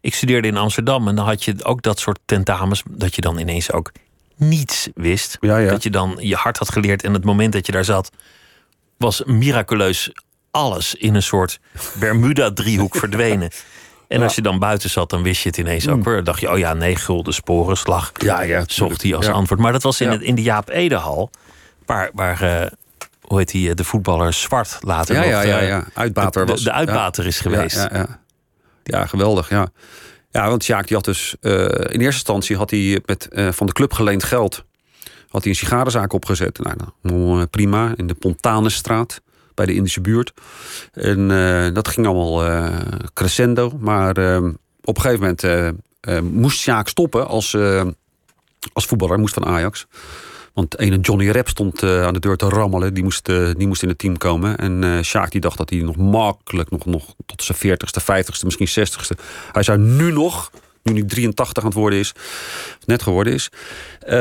Ik 0.02 0.14
studeerde 0.14 0.48
in 0.48 0.58
Amsterdam 0.58 1.08
en 1.08 1.16
dan 1.16 1.26
had 1.26 1.44
je 1.44 1.56
ook 1.64 1.82
dat 1.82 2.00
soort 2.00 2.20
tentamens. 2.26 2.84
Dat 2.90 3.16
je 3.16 3.22
dan 3.22 3.38
ineens 3.38 3.72
ook 3.72 3.92
niets 4.36 4.90
wist. 4.96 5.38
Ja, 5.40 5.58
ja. 5.58 5.70
Dat 5.70 5.84
je 5.84 5.90
dan 5.90 6.18
je 6.20 6.36
hart 6.36 6.58
had 6.58 6.72
geleerd. 6.72 7.04
En 7.04 7.14
het 7.14 7.24
moment 7.24 7.54
dat 7.54 7.66
je 7.66 7.72
daar 7.72 7.86
zat, 7.86 8.12
was 8.98 9.24
miraculeus 9.26 10.12
alles 10.52 10.96
in 10.96 11.16
een 11.16 11.24
soort 11.24 11.60
Bermuda-driehoek 12.00 12.96
verdwenen. 12.96 13.50
En 14.10 14.22
als 14.22 14.36
je 14.36 14.42
dan 14.42 14.60
buiten 14.60 14.90
zat, 14.90 15.10
dan 15.10 15.24
wist 15.24 15.42
je 15.42 15.50
het 15.50 15.58
ineens 15.58 15.88
ook 15.88 16.04
weer. 16.04 16.16
Dan 16.16 16.24
dacht 16.24 16.40
je, 16.40 16.52
oh 16.52 16.58
ja, 16.58 16.74
nee, 16.74 16.96
gulden 16.96 17.34
sporen, 17.34 17.78
slag. 17.78 18.12
Mm. 18.20 18.28
Ja, 18.28 18.42
ja, 18.42 18.64
Zocht 18.68 19.02
hij 19.02 19.16
als 19.16 19.28
antwoord. 19.28 19.62
Maar 19.62 19.72
dat 19.72 19.84
was 19.84 20.02
in, 20.02 20.10
het, 20.10 20.22
in 20.22 20.36
de 20.36 20.42
Jaap 20.42 20.70
Edehal. 20.70 21.32
Waar, 21.86 22.10
waar 22.14 22.42
eh, 22.42 22.72
hoe 23.22 23.38
heet 23.38 23.52
die, 23.52 23.70
eh, 23.70 23.76
de 23.76 23.84
voetballer 23.84 24.34
Zwart 24.34 24.78
later 24.82 25.16
Ja, 25.16 25.22
nog... 25.22 25.30
ja, 25.30 25.42
ja, 25.42 25.60
eh, 25.60 25.68
ja. 25.68 25.86
Uitbater 25.94 26.46
de, 26.46 26.52
was. 26.52 26.64
de 26.64 26.72
uitbater 26.72 27.26
is 27.26 27.40
geweest. 27.40 27.76
Ja, 27.76 27.90
ja, 27.92 27.98
ja. 27.98 28.20
ja, 28.84 29.06
geweldig, 29.06 29.50
ja. 29.50 29.68
Ja, 30.32 30.50
want 30.50 30.64
Sjaak 30.64 30.88
die 30.88 30.96
had 30.96 31.06
dus... 31.06 31.36
in 31.42 31.52
eerste 31.82 32.02
instantie 32.02 32.58
had 32.58 32.70
hij 32.70 33.02
met 33.06 33.28
van 33.32 33.66
de 33.68 33.74
club 33.74 33.94
geleend 33.94 34.24
geld... 34.24 34.64
had 35.30 35.42
hij 35.42 35.52
een 35.52 35.58
sigarenzaak 35.58 36.14
opgezet. 36.14 36.60
Nou, 36.60 36.76
nou, 37.02 37.46
prima, 37.46 37.94
in 37.96 38.08
de 38.08 38.14
Pontanenstraat... 38.14 39.22
bij 39.60 39.68
de 39.68 39.76
Indische 39.76 40.02
buurt. 40.02 40.34
En 40.94 41.32
eh, 41.32 41.74
dat 41.74 41.88
ging 41.88 42.08
allemaal 42.08 42.46
eh, 42.46 42.78
crescendo. 43.14 43.78
Maar 43.80 44.18
eh, 44.18 44.44
op 44.84 44.96
een 44.96 45.02
gegeven 45.02 45.20
moment 45.20 45.44
eh, 45.44 46.20
moest 46.20 46.60
Sjaak 46.60 46.88
stoppen 46.88 47.28
als, 47.28 47.58
als 48.74 48.86
voetballer. 48.86 49.20
Moest 49.20 49.34
van 49.34 49.46
Ajax. 49.46 49.88
Want 50.54 50.80
ene 50.80 51.00
Johnny 51.00 51.30
Rep 51.30 51.48
stond 51.48 51.84
aan 51.84 52.14
de 52.14 52.20
deur 52.20 52.38
te 52.38 52.50
rammelen. 52.50 52.94
Die 52.94 53.04
moest, 53.04 53.26
die 53.26 53.68
moest 53.68 53.84
in 53.84 53.90
het 53.90 53.98
team 53.98 54.18
komen. 54.18 54.58
En 54.58 55.06
Sjaak 55.06 55.32
die 55.32 55.42
dacht 55.42 55.58
dat 55.58 55.70
hij 55.70 55.80
nog 55.80 55.96
makkelijk... 55.96 56.70
nog, 56.70 56.86
nog 56.86 57.14
tot 57.26 57.44
zijn 57.44 57.78
40ste, 57.78 58.02
50ste, 58.02 58.44
misschien 58.44 58.88
60ste... 58.88 59.24
hij 59.52 59.64
zou 59.64 59.78
nu 59.78 60.12
nog, 60.12 60.52
nu 60.84 60.94
hij 60.94 61.04
83 61.04 61.64
aan 61.64 61.70
het 61.70 61.78
worden 61.78 62.00
is... 62.00 62.14
net 62.86 63.02
geworden 63.02 63.34
is... 63.34 63.50
eh, 64.00 64.12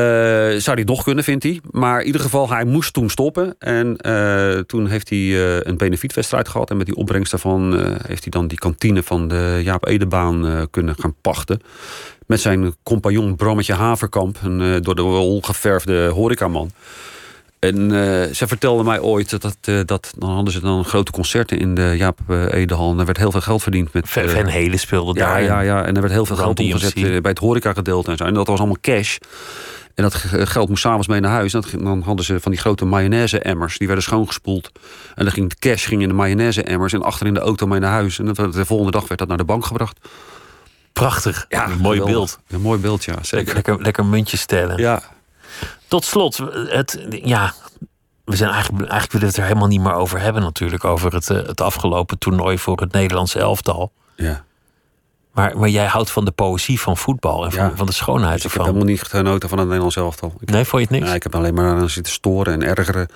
zou 0.60 0.76
hij 0.76 0.84
nog 0.84 1.02
kunnen, 1.02 1.24
vindt 1.24 1.42
hij. 1.42 1.60
Maar 1.70 2.00
in 2.00 2.06
ieder 2.06 2.20
geval, 2.20 2.48
hij 2.48 2.64
moest 2.64 2.92
toen 2.92 3.10
stoppen. 3.10 3.54
En 3.58 3.96
eh, 3.96 4.58
toen 4.58 4.86
heeft 4.86 5.08
hij 5.08 5.18
eh, 5.18 5.60
een 5.60 5.76
benefietwedstrijd 5.76 6.48
gehad. 6.48 6.70
En 6.70 6.76
met 6.76 6.86
die 6.86 6.96
opbrengst 6.96 7.30
daarvan 7.30 7.72
heeft 8.06 8.22
hij 8.22 8.30
dan 8.30 8.46
die 8.46 8.58
kantine... 8.58 9.02
van 9.02 9.28
de 9.28 9.60
Jaap 9.62 9.86
Edebaan 9.86 10.68
kunnen 10.70 10.94
gaan 10.98 11.14
pachten 11.20 11.60
met 12.26 12.40
zijn 12.40 12.74
compagnon 12.82 13.36
Brammetje 13.36 13.74
Haverkamp, 13.74 14.38
een 14.42 14.82
door 14.82 14.94
de 14.94 15.02
wol 15.02 15.40
geverfde 15.42 16.08
horecaman. 16.08 16.70
En 17.58 17.82
eh, 17.92 18.34
ze 18.34 18.46
vertelde 18.46 18.84
mij 18.84 19.00
ooit 19.00 19.40
dat, 19.40 19.56
eh, 19.60 19.80
dat 19.84 20.12
dan 20.18 20.30
hadden 20.30 20.52
ze 20.52 20.60
dan 20.60 20.84
grote 20.84 21.10
concerten 21.12 21.58
in 21.58 21.74
de 21.74 21.94
Jaap 21.96 22.18
eh, 22.28 22.52
Edehal. 22.52 22.92
En 22.92 22.98
er 22.98 23.04
werd 23.04 23.18
heel 23.18 23.30
veel 23.30 23.40
geld 23.40 23.62
verdiend 23.62 23.92
met. 23.92 24.08
Van 24.10 24.28
Van 24.28 24.46
Helen 24.46 24.78
speelde 24.78 25.20
ja, 25.20 25.26
daar. 25.26 25.42
ja, 25.42 25.60
ja, 25.60 25.84
en 25.84 25.94
er 25.94 26.00
werd 26.00 26.12
heel 26.12 26.26
veel 26.26 26.36
geld 26.36 26.60
omgezet 26.60 26.94
bij 26.94 27.30
het 27.30 27.38
horecagedeelte 27.38 28.10
en 28.10 28.16
zo. 28.16 28.24
En 28.24 28.34
dat 28.34 28.46
was 28.46 28.58
allemaal 28.58 28.80
cash. 28.80 29.16
En 29.94 30.02
dat 30.04 30.14
ge- 30.14 30.46
geld 30.46 30.68
moest 30.68 30.82
s'avonds 30.82 31.06
mee 31.08 31.20
naar 31.20 31.30
huis. 31.30 31.54
En 31.54 31.60
dat 31.60 31.80
dan 31.80 32.02
hadden 32.02 32.24
ze 32.24 32.40
van 32.40 32.50
die 32.52 32.60
grote 32.60 32.84
mayonaise-emmers. 32.84 33.78
Die 33.78 33.86
werden 33.86 34.04
schoongespoeld. 34.04 34.70
En 35.14 35.24
dan 35.24 35.32
ging 35.32 35.48
de 35.48 35.56
cash 35.58 35.86
ging 35.88 36.02
in 36.02 36.08
de 36.08 36.14
mayonaise-emmers. 36.14 36.92
En 36.92 37.02
achter 37.02 37.26
in 37.26 37.34
de 37.34 37.40
auto 37.40 37.66
mee 37.66 37.80
naar 37.80 37.90
huis. 37.90 38.18
En 38.18 38.24
de 38.26 38.64
volgende 38.64 38.92
dag 38.92 39.08
werd 39.08 39.18
dat 39.20 39.28
naar 39.28 39.36
de 39.36 39.44
bank 39.44 39.64
gebracht. 39.66 39.98
Prachtig. 40.92 41.44
Ja, 41.48 41.64
een 41.70 41.78
mooi 41.78 41.98
geweldig. 41.98 42.14
beeld. 42.14 42.38
Een 42.48 42.60
mooi 42.60 42.80
beeld, 42.80 43.04
ja. 43.04 43.14
Zeker. 43.22 43.54
lekker, 43.54 43.82
lekker 43.82 44.04
muntjes 44.06 44.40
stellen. 44.40 44.76
Ja, 44.78 45.02
Tot 45.88 46.04
slot, 46.04 46.36
het, 46.68 47.06
ja, 47.10 47.52
we 48.24 48.36
zijn 48.36 48.50
eigenlijk, 48.50 48.80
eigenlijk 48.90 49.12
willen 49.12 49.26
we 49.28 49.32
het 49.32 49.36
er 49.36 49.46
helemaal 49.48 49.68
niet 49.68 49.80
meer 49.80 49.94
over 49.94 50.20
hebben 50.20 50.42
natuurlijk. 50.42 50.84
Over 50.84 51.12
het, 51.14 51.30
eh, 51.30 51.36
het 51.46 51.60
afgelopen 51.60 52.18
toernooi 52.18 52.58
voor 52.58 52.80
het 52.80 52.92
Nederlandse 52.92 53.38
elftal. 53.38 53.92
ja. 54.16 54.46
Maar, 55.32 55.58
maar 55.58 55.68
jij 55.68 55.86
houdt 55.86 56.10
van 56.10 56.24
de 56.24 56.30
poëzie 56.30 56.80
van 56.80 56.96
voetbal 56.96 57.44
en 57.44 57.52
van, 57.52 57.64
Ja. 57.64 57.76
van 57.76 57.86
de 57.86 57.92
schoonheid 57.92 58.34
Dus 58.34 58.44
ik 58.44 58.50
heb 58.50 58.52
ervan. 58.60 58.66
helemaal 58.74 58.92
niet 58.94 59.02
genoten 59.02 59.48
van 59.48 59.58
het 59.58 59.66
Nederlands 59.66 59.96
elftal. 59.96 60.34
Ik, 60.40 60.50
Nee, 60.50 60.64
vond 60.64 60.82
je 60.82 60.88
het 60.88 60.96
niks? 60.96 61.06
ja, 61.08 61.14
ik 61.14 61.22
heb 61.22 61.34
alleen 61.34 61.54
maar 61.54 61.74
aan 61.74 61.90
zitten 61.90 62.12
storen 62.12 62.52
en 62.52 62.62
ergeren. 62.76 63.08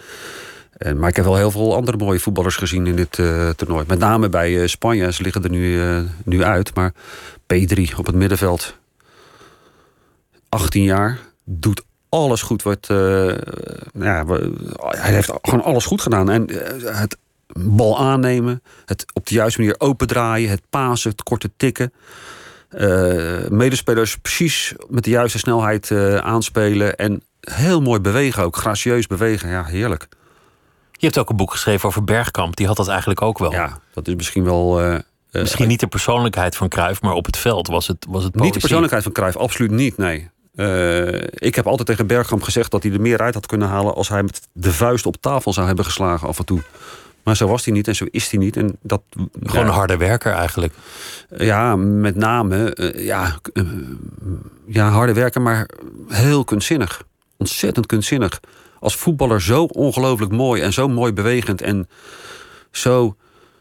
En, 0.77 0.99
maar 0.99 1.09
ik 1.09 1.17
heb 1.17 1.25
wel 1.25 1.37
heel 1.37 1.51
veel 1.51 1.75
andere 1.75 1.97
mooie 1.97 2.21
voetballers 2.21 2.57
gezien 2.57 2.87
in 2.87 2.97
dit 2.97 3.19
eh, 3.19 3.49
toernooi. 3.49 3.85
Met 3.89 3.99
name 3.99 4.29
bij 4.29 4.61
eh, 4.63 4.69
Spanje. 4.69 5.13
Ze 5.13 5.23
liggen 5.23 5.43
er 5.45 5.51
nu, 5.51 5.81
nu 6.25 6.43
uit. 6.45 6.75
Maar 6.75 6.93
P3 7.55 7.97
op 7.97 8.07
het 8.07 8.15
middenveld. 8.15 8.75
18 10.49 10.83
jaar. 10.83 11.19
Doet 11.45 11.83
alles 12.13 12.43
goed. 12.43 12.63
Wat, 12.63 12.87
eh, 12.91 13.37
ja, 13.95 14.25
hij 14.79 15.13
heeft 15.13 15.33
gewoon 15.43 15.63
alles 15.63 15.85
goed 15.85 16.01
gedaan. 16.01 16.31
En 16.31 16.47
eh, 16.47 16.99
het 16.99 17.19
bal 17.53 17.99
aannemen. 17.99 18.63
Het 18.87 19.05
op 19.13 19.27
de 19.27 19.35
juiste 19.35 19.61
manier 19.61 19.75
opendraaien. 19.79 20.51
Het 20.51 20.63
pasen. 20.71 21.11
Het 21.11 21.23
korte 21.23 21.51
tikken. 21.57 21.93
Eh, 22.69 23.49
medespelers 23.49 24.17
precies 24.17 24.75
met 24.89 25.05
de 25.05 25.11
juiste 25.11 25.39
snelheid 25.39 25.91
aanspelen. 26.21 26.97
En 26.97 27.23
heel 27.41 27.81
mooi 27.81 28.01
bewegen 28.01 28.43
ook. 28.43 28.57
Gracieus 28.57 29.07
bewegen. 29.07 29.49
Ja, 29.49 29.65
heerlijk. 29.65 30.09
Je 30.93 31.07
hebt 31.07 31.19
ook 31.19 31.31
een 31.31 31.37
boek 31.37 31.51
geschreven 31.51 31.89
over 31.89 32.05
Bergkamp. 32.05 32.57
Die 32.57 32.67
had 32.67 32.77
dat 32.77 32.89
eigenlijk 32.89 33.23
ook 33.23 33.39
wel. 33.39 33.53
Ja, 33.53 33.79
dat 33.93 34.09
is 34.09 34.15
misschien 34.15 34.45
wel... 34.45 34.81
Misschien 35.31 35.69
niet 35.69 35.81
de 35.81 35.87
persoonlijkheid 35.87 36.57
van 36.57 36.69
Cruijff, 36.69 37.03
maar 37.03 37.13
op 37.13 37.27
het 37.27 37.37
veld 37.37 37.67
was 37.67 37.87
het, 37.87 38.07
was 38.09 38.25
het 38.25 38.35
Niet 38.35 38.55
de 38.55 38.61
persoonlijkheid 38.61 39.03
van 39.03 39.13
Cruijff, 39.13 39.37
absoluut 39.37 39.71
niet, 39.71 39.97
nee. 39.97 40.31
Eh, 40.55 41.21
ik 41.21 41.55
heb 41.55 41.67
altijd 41.67 41.89
tegen 41.89 42.07
Bergkamp 42.07 42.43
gezegd 42.43 42.71
dat 42.71 42.83
hij 42.83 42.93
er 42.93 43.01
meer 43.01 43.21
uit 43.21 43.35
had 43.35 43.47
kunnen 43.47 43.69
halen... 43.69 43.95
als 43.95 44.09
hij 44.09 44.23
met 44.23 44.41
de 44.53 44.73
vuist 44.73 45.07
op 45.07 45.17
tafel 45.21 45.53
zou 45.53 45.67
hebben 45.67 45.85
geslagen 45.85 46.29
af 46.29 46.39
en 46.39 46.45
toe. 46.45 46.63
Maar 47.23 47.37
zo 47.37 47.49
was 47.49 47.65
hij 47.65 47.75
niet 47.75 47.89
en 47.89 47.95
zo 47.95 48.07
is 48.11 48.31
hij 48.31 48.41
niet. 48.41 48.57
En 48.57 48.77
dat, 48.83 49.03
Gewoon 49.43 49.61
ja, 49.61 49.61
een 49.61 49.75
harde 49.75 49.97
werker 49.97 50.33
eigenlijk. 50.33 50.75
Ja, 51.37 51.77
met 51.77 52.17
name 52.17 52.75
eh, 52.75 53.05
ja, 53.05 53.39
eh, 53.53 53.65
ja, 54.67 54.89
harde 54.89 55.13
werken, 55.13 55.43
maar 55.43 55.69
heel 56.09 56.45
kunstzinnig. 56.45 57.05
Ontzettend 57.37 57.87
kunstzinnig. 57.87 58.41
Als 58.81 58.97
voetballer 58.97 59.43
zo 59.43 59.65
ongelooflijk 59.65 60.33
mooi 60.33 60.63
en 60.63 60.73
zo 60.73 60.89
mooi 60.89 61.13
bewegend 61.13 61.63
en 61.63 61.89
zo, 62.71 63.17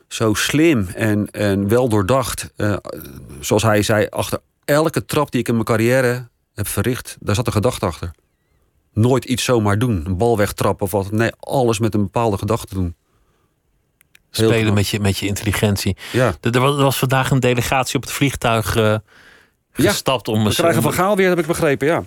zo 0.08 0.34
slim 0.34 0.88
en, 0.96 1.32
en 1.32 1.68
wel 1.68 1.90
doordacht. 1.90 2.54
Eh, 2.56 2.76
zoals 3.40 3.64
hij 3.64 3.82
zei, 3.82 4.08
achter 4.10 4.40
elke 4.66 5.06
trap 5.06 5.32
die 5.32 5.40
ik 5.40 5.48
in 5.48 5.54
mijn 5.54 5.66
carrière 5.66 6.30
heb 6.54 6.68
verricht, 6.68 7.18
daar 7.20 7.36
zat 7.36 7.48
een 7.48 7.54
gedachte 7.54 7.86
achter. 7.86 8.12
Nooit 8.94 9.26
iets 9.26 9.44
zomaar 9.44 9.80
doen, 9.80 10.04
een 10.06 10.18
bal 10.18 10.38
wegtrappen 10.38 10.86
of 10.86 10.92
wat. 10.92 11.12
Nee, 11.12 11.32
alles 11.40 11.80
met 11.80 11.94
een 11.94 12.02
bepaalde 12.02 12.38
gedachte 12.38 12.74
doen. 12.74 12.96
Heel 14.32 14.48
Spelen 14.48 14.64
knap. 14.64 14.76
met 14.76 14.88
je, 14.88 15.00
met 15.00 15.18
je 15.18 15.28
intelligentie. 15.28 15.98
Ja. 16.12 16.34
Er 16.42 16.56
er 16.56 16.60
was, 16.62 16.98
vandaag 16.98 17.32
een 17.32 17.40
delegatie 17.40 17.96
op 17.96 18.02
het 18.02 18.12
vliegtuig 18.12 18.76
eh, 18.76 18.96
gestapt 19.72 20.28
om... 20.28 20.44
We 20.44 20.54
krijgen 20.54 20.82
van 20.82 20.94
Gaal 20.94 21.16
weer, 21.16 21.30
heb 21.30 21.40
ik 21.40 21.46
begrepen, 21.46 21.88
ja. 21.88 22.04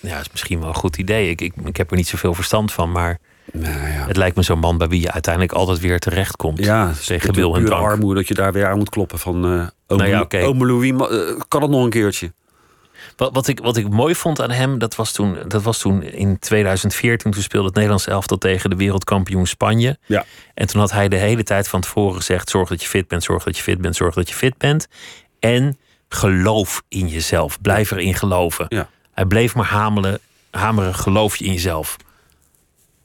Ja, 0.00 0.20
is 0.20 0.30
misschien 0.30 0.58
wel 0.58 0.68
een 0.68 0.74
goed 0.74 0.96
idee. 0.96 1.30
Ik, 1.30 1.40
ik, 1.40 1.52
ik 1.64 1.76
heb 1.76 1.90
er 1.90 1.96
niet 1.96 2.08
zoveel 2.08 2.34
verstand 2.34 2.72
van, 2.72 2.92
maar 2.92 3.18
Nou 3.52 3.72
ja. 3.72 4.06
het 4.06 4.16
lijkt 4.16 4.36
me 4.36 4.42
zo'n 4.42 4.58
man 4.58 4.78
bij 4.78 4.88
wie 4.88 5.00
je 5.00 5.12
uiteindelijk 5.12 5.52
altijd 5.52 5.80
weer 5.80 5.98
terechtkomt. 5.98 6.58
Ja, 6.58 6.92
tegen 7.06 7.34
wil 7.34 7.56
en 7.56 7.64
drank. 7.64 7.86
armoede 7.86 8.14
dat 8.14 8.28
je 8.28 8.34
daar 8.34 8.52
weer 8.52 8.66
aan 8.66 8.78
moet 8.78 8.90
kloppen 8.90 9.18
van... 9.18 9.44
eh 9.44 9.66
ome, 9.86 10.08
Nou 10.08 10.28
ja, 10.30 10.64
Louis, 10.64 10.90
eh, 10.90 11.40
kan 11.48 11.62
het 11.62 11.70
nog 11.70 11.84
een 11.84 11.90
keertje? 11.90 12.32
Wat, 13.18 13.34
wat, 13.34 13.48
ik, 13.48 13.60
wat 13.60 13.76
ik 13.76 13.90
mooi 13.90 14.14
vond 14.14 14.40
aan 14.40 14.50
hem, 14.50 14.78
dat 14.78 14.94
was, 14.96 15.12
toen, 15.12 15.38
dat 15.48 15.62
was 15.62 15.78
toen 15.78 16.02
in 16.02 16.38
2014. 16.38 17.30
Toen 17.30 17.42
speelde 17.42 17.66
het 17.66 17.74
Nederlands 17.74 18.06
elftal 18.06 18.38
tegen 18.38 18.70
de 18.70 18.76
wereldkampioen 18.76 19.46
Spanje. 19.46 19.98
Ja. 20.06 20.24
En 20.54 20.66
toen 20.66 20.80
had 20.80 20.90
hij 20.92 21.08
de 21.08 21.16
hele 21.16 21.42
tijd 21.42 21.68
van 21.68 21.80
tevoren 21.80 22.16
gezegd: 22.16 22.50
zorg 22.50 22.68
dat 22.68 22.82
je 22.82 22.88
fit 22.88 23.08
bent, 23.08 23.22
zorg 23.22 23.44
dat 23.44 23.56
je 23.56 23.62
fit 23.62 23.80
bent, 23.80 23.96
zorg 23.96 24.14
dat 24.14 24.28
je 24.28 24.34
fit 24.34 24.58
bent. 24.58 24.88
En 25.40 25.78
geloof 26.08 26.82
in 26.88 27.08
jezelf. 27.08 27.60
Blijf 27.60 27.90
erin 27.90 28.14
geloven. 28.14 28.66
Ja. 28.68 28.88
Hij 29.12 29.24
bleef 29.24 29.54
maar 29.54 29.66
hamelen, 29.66 30.18
hameren, 30.50 30.94
geloof 30.94 31.36
je 31.36 31.44
in 31.44 31.52
jezelf. 31.52 31.96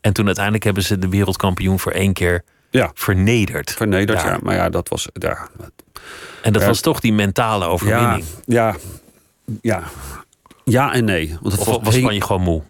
En 0.02 0.14
toen 0.14 0.26
uiteindelijk 0.26 0.64
hebben 0.64 0.84
ze 0.84 1.00
de 1.00 1.10
wereldkampioen 1.10 1.80
voor 1.80 1.92
één 1.92 2.14
keer 2.14 2.44
Ja. 2.70 2.92
vernederd. 2.94 3.72
Vernederd, 3.72 4.22
Ja. 4.22 4.28
ja. 4.28 4.38
Maar 4.42 4.56
ja, 4.56 4.70
dat 4.70 4.90
was... 4.90 5.08
Ja, 5.14 5.48
En 6.42 6.54
dat 6.54 6.62
Ja. 6.62 6.68
was 6.68 6.82
toch 6.82 7.00
die 7.00 7.14
mentale 7.14 7.66
overwinning. 7.66 8.24
ja, 8.46 8.68
ja. 8.68 8.76
Ja 10.64 10.94
en 10.94 11.06
nee. 11.06 11.38
Want 11.42 11.54
het 11.54 11.68
Of 11.68 11.84
was, 11.84 11.96
Spanje 11.96 12.22
gewoon 12.22 12.42
moe? 12.42 12.62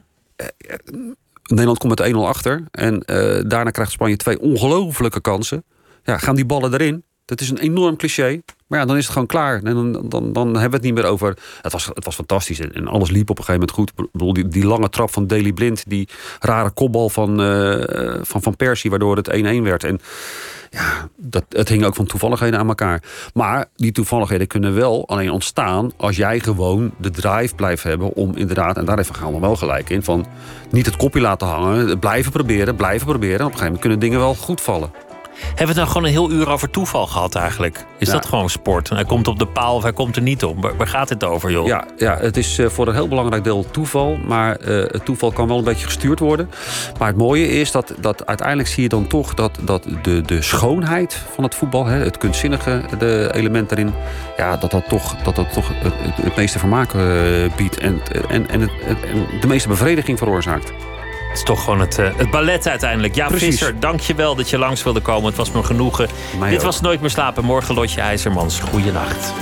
Nederland 1.44 1.78
komt 1.78 2.00
met 2.00 2.14
1-0 2.14 2.16
achter. 2.18 2.64
En 2.72 3.02
eh, 3.02 3.42
daarna 3.48 3.70
krijgt 3.70 3.92
Spanje 3.92 4.16
twee 4.16 4.40
ongelofelijke 4.40 5.22
kansen. 5.22 5.64
Ja, 6.04 6.18
gaan 6.18 6.36
die 6.36 6.46
ballen 6.46 6.74
erin? 6.74 7.04
Dat 7.26 7.42
is 7.42 7.50
een 7.50 7.58
enorm 7.58 7.96
cliché. 7.96 8.42
Maar 8.68 8.80
ja, 8.80 8.86
dan 8.86 8.98
is 8.98 9.04
het 9.04 9.14
gewoon 9.14 9.28
klaar. 9.28 9.64
En 9.64 9.74
dan, 9.74 10.10
dan, 10.10 10.34
dan 10.34 10.46
hebben 10.46 10.70
we 10.70 10.76
het 10.76 10.82
niet 10.82 10.94
meer 10.94 11.06
over... 11.06 11.38
Het 11.62 11.72
was, 11.72 11.86
het 11.86 12.06
was 12.06 12.16
fantastisch. 12.16 12.60
En 12.60 12.88
alles 12.88 13.10
liep 13.10 13.30
op 13.30 13.38
een 13.38 13.44
gegeven 13.44 13.68
moment 13.68 13.72
goed. 13.72 14.06
Ik 14.06 14.12
bedoel, 14.12 14.34
die, 14.34 14.48
die 14.48 14.66
lange 14.66 14.90
trap 14.90 15.12
van 15.12 15.28
Daley 15.28 15.54
Blind. 15.54 15.84
Die 15.88 16.10
rare 16.40 16.72
kopbal 16.72 17.10
van, 17.10 17.42
eh, 17.42 18.20
van 18.22 18.42
Van 18.42 18.56
Persie. 18.56 18.90
Waardoor 18.90 19.16
het 19.16 19.28
1-1 19.34 19.64
werd. 19.64 19.84
En 19.84 20.00
ja, 20.74 21.10
dat, 21.18 21.46
het 21.50 21.70
hing 21.70 21.86
ook 21.86 21.96
van 21.96 22.06
toevalligheden 22.06 22.60
aan 22.60 22.68
elkaar. 22.68 23.04
Maar 23.34 23.66
die 23.76 23.92
toevalligheden 23.92 24.48
kunnen 24.48 24.76
wel 24.76 25.08
alleen 25.08 25.32
ontstaan... 25.32 25.92
als 25.98 26.16
jij 26.16 26.40
gewoon 26.40 26.92
de 26.98 27.10
drive 27.10 27.56
blijft 27.56 27.84
hebben 27.84 28.14
om 28.14 28.36
inderdaad... 28.36 28.78
en 28.78 28.86
daar 28.86 29.06
Van 29.06 29.16
Gaal 29.16 29.32
nog 29.32 29.40
wel 29.40 29.56
gelijk 29.56 29.90
in... 29.90 30.04
van 30.04 30.26
niet 30.72 30.86
het 30.86 30.96
kopje 30.96 31.22
laten 31.22 31.48
hangen, 31.48 32.00
blijven 32.00 32.32
proberen, 32.32 32.76
blijven 32.76 33.08
proberen... 33.08 33.40
en 33.40 33.46
op 33.46 33.52
een 33.52 33.58
gegeven 33.58 33.66
moment 33.66 33.82
kunnen 33.82 34.00
dingen 34.00 34.20
wel 34.20 34.36
goed 34.36 34.62
vallen. 34.62 34.92
Hebben 35.42 35.58
we 35.58 35.66
het 35.66 35.76
nou 35.76 35.88
gewoon 35.88 36.04
een 36.04 36.12
heel 36.12 36.32
uur 36.32 36.50
over 36.50 36.70
toeval 36.70 37.08
gehad 37.08 37.36
eigenlijk? 37.36 37.86
Is 37.98 38.08
Ja. 38.08 38.14
dat 38.14 38.26
gewoon 38.26 38.50
sport? 38.50 38.90
Hij 38.90 39.06
komt 39.06 39.28
op 39.28 39.40
de 39.40 39.48
paal 39.48 39.76
of 39.76 39.84
hij 39.84 39.94
komt 39.94 40.16
er 40.16 40.22
niet 40.22 40.44
op. 40.44 40.74
Waar, 40.78 40.88
gaat 40.88 41.10
het 41.10 41.24
over, 41.24 41.52
joh? 41.52 41.68
Ja, 41.68 41.86
ja, 41.98 42.18
het 42.18 42.38
is 42.38 42.58
eh, 42.60 42.68
voor 42.70 42.88
een 42.88 42.94
heel 42.94 43.08
belangrijk 43.08 43.44
deel 43.44 43.66
toeval. 43.72 44.18
Maar 44.28 44.56
eh, 44.56 44.76
het 44.92 45.06
toeval 45.06 45.32
kan 45.32 45.48
wel 45.48 45.58
een 45.58 45.64
beetje 45.64 45.86
gestuurd 45.86 46.20
worden. 46.20 46.50
Maar 47.00 47.08
het 47.08 47.18
mooie 47.18 47.48
is 47.48 47.72
dat, 47.72 47.94
dat 48.00 48.26
uiteindelijk 48.26 48.68
zie 48.70 48.84
je 48.84 48.90
dan 48.90 49.08
toch 49.08 49.34
dat, 49.34 49.52
dat 49.62 49.86
de, 50.02 50.22
de 50.22 50.42
schoonheid 50.42 51.22
van 51.34 51.44
het 51.44 51.56
voetbal, 51.56 51.86
hè, 51.86 51.98
het 52.04 52.18
kunstzinnige 52.18 52.82
de 53.00 53.30
element 53.34 53.70
daarin, 53.70 53.94
ja, 54.38 54.58
dat 54.58 54.72
dat 54.72 54.90
toch, 54.90 55.16
dat 55.24 55.36
dat 55.36 55.54
toch 55.54 55.68
het, 56.24 56.36
meeste 56.36 56.60
vermaak 56.60 56.94
eh, 56.94 57.02
biedt 57.56 57.78
en, 57.78 58.02
en, 58.30 58.50
en, 58.50 58.62
het, 58.62 58.72
het- 58.84 59.04
en 59.04 59.40
de 59.42 59.48
meeste 59.48 59.68
bevrediging 59.68 60.18
veroorzaakt. 60.18 60.72
Het 61.34 61.42
is 61.42 61.48
toch 61.48 61.64
gewoon 61.64 61.80
het, 61.80 61.98
eh, 62.00 62.10
het 62.16 62.32
ballet 62.32 62.68
uiteindelijk. 62.68 63.16
Ja, 63.16 63.28
Precies. 63.28 63.48
Visser, 63.48 63.80
dank 63.80 64.00
je 64.00 64.16
wel 64.16 64.36
dat 64.36 64.50
je 64.50 64.58
langs 64.58 64.84
wilde 64.84 65.00
komen. 65.00 65.26
Het 65.26 65.36
was 65.36 65.52
me 65.52 65.64
genoegen. 65.64 66.08
Mij 66.40 66.50
Dit 66.50 66.60
ook. 66.60 66.66
was 66.66 66.82
Nooit 66.82 67.02
meer 67.02 67.10
slapen. 67.10 67.44
Morgen 67.44 67.76
Lotje 67.76 68.02
IJzermans. 68.02 68.60
Goeienacht. 68.60 69.34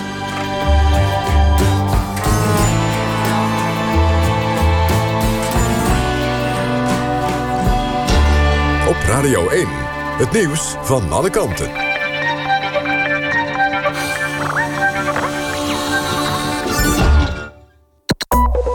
Op 8.87 8.97
Radio 9.07 9.49
1. 9.49 9.67
Het 10.17 10.31
nieuws 10.31 10.75
van 10.81 11.11
alle 11.11 11.29
kanten. 11.29 11.69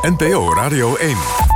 NPO 0.03 0.55
Radio 0.55 0.95
1. 0.97 1.56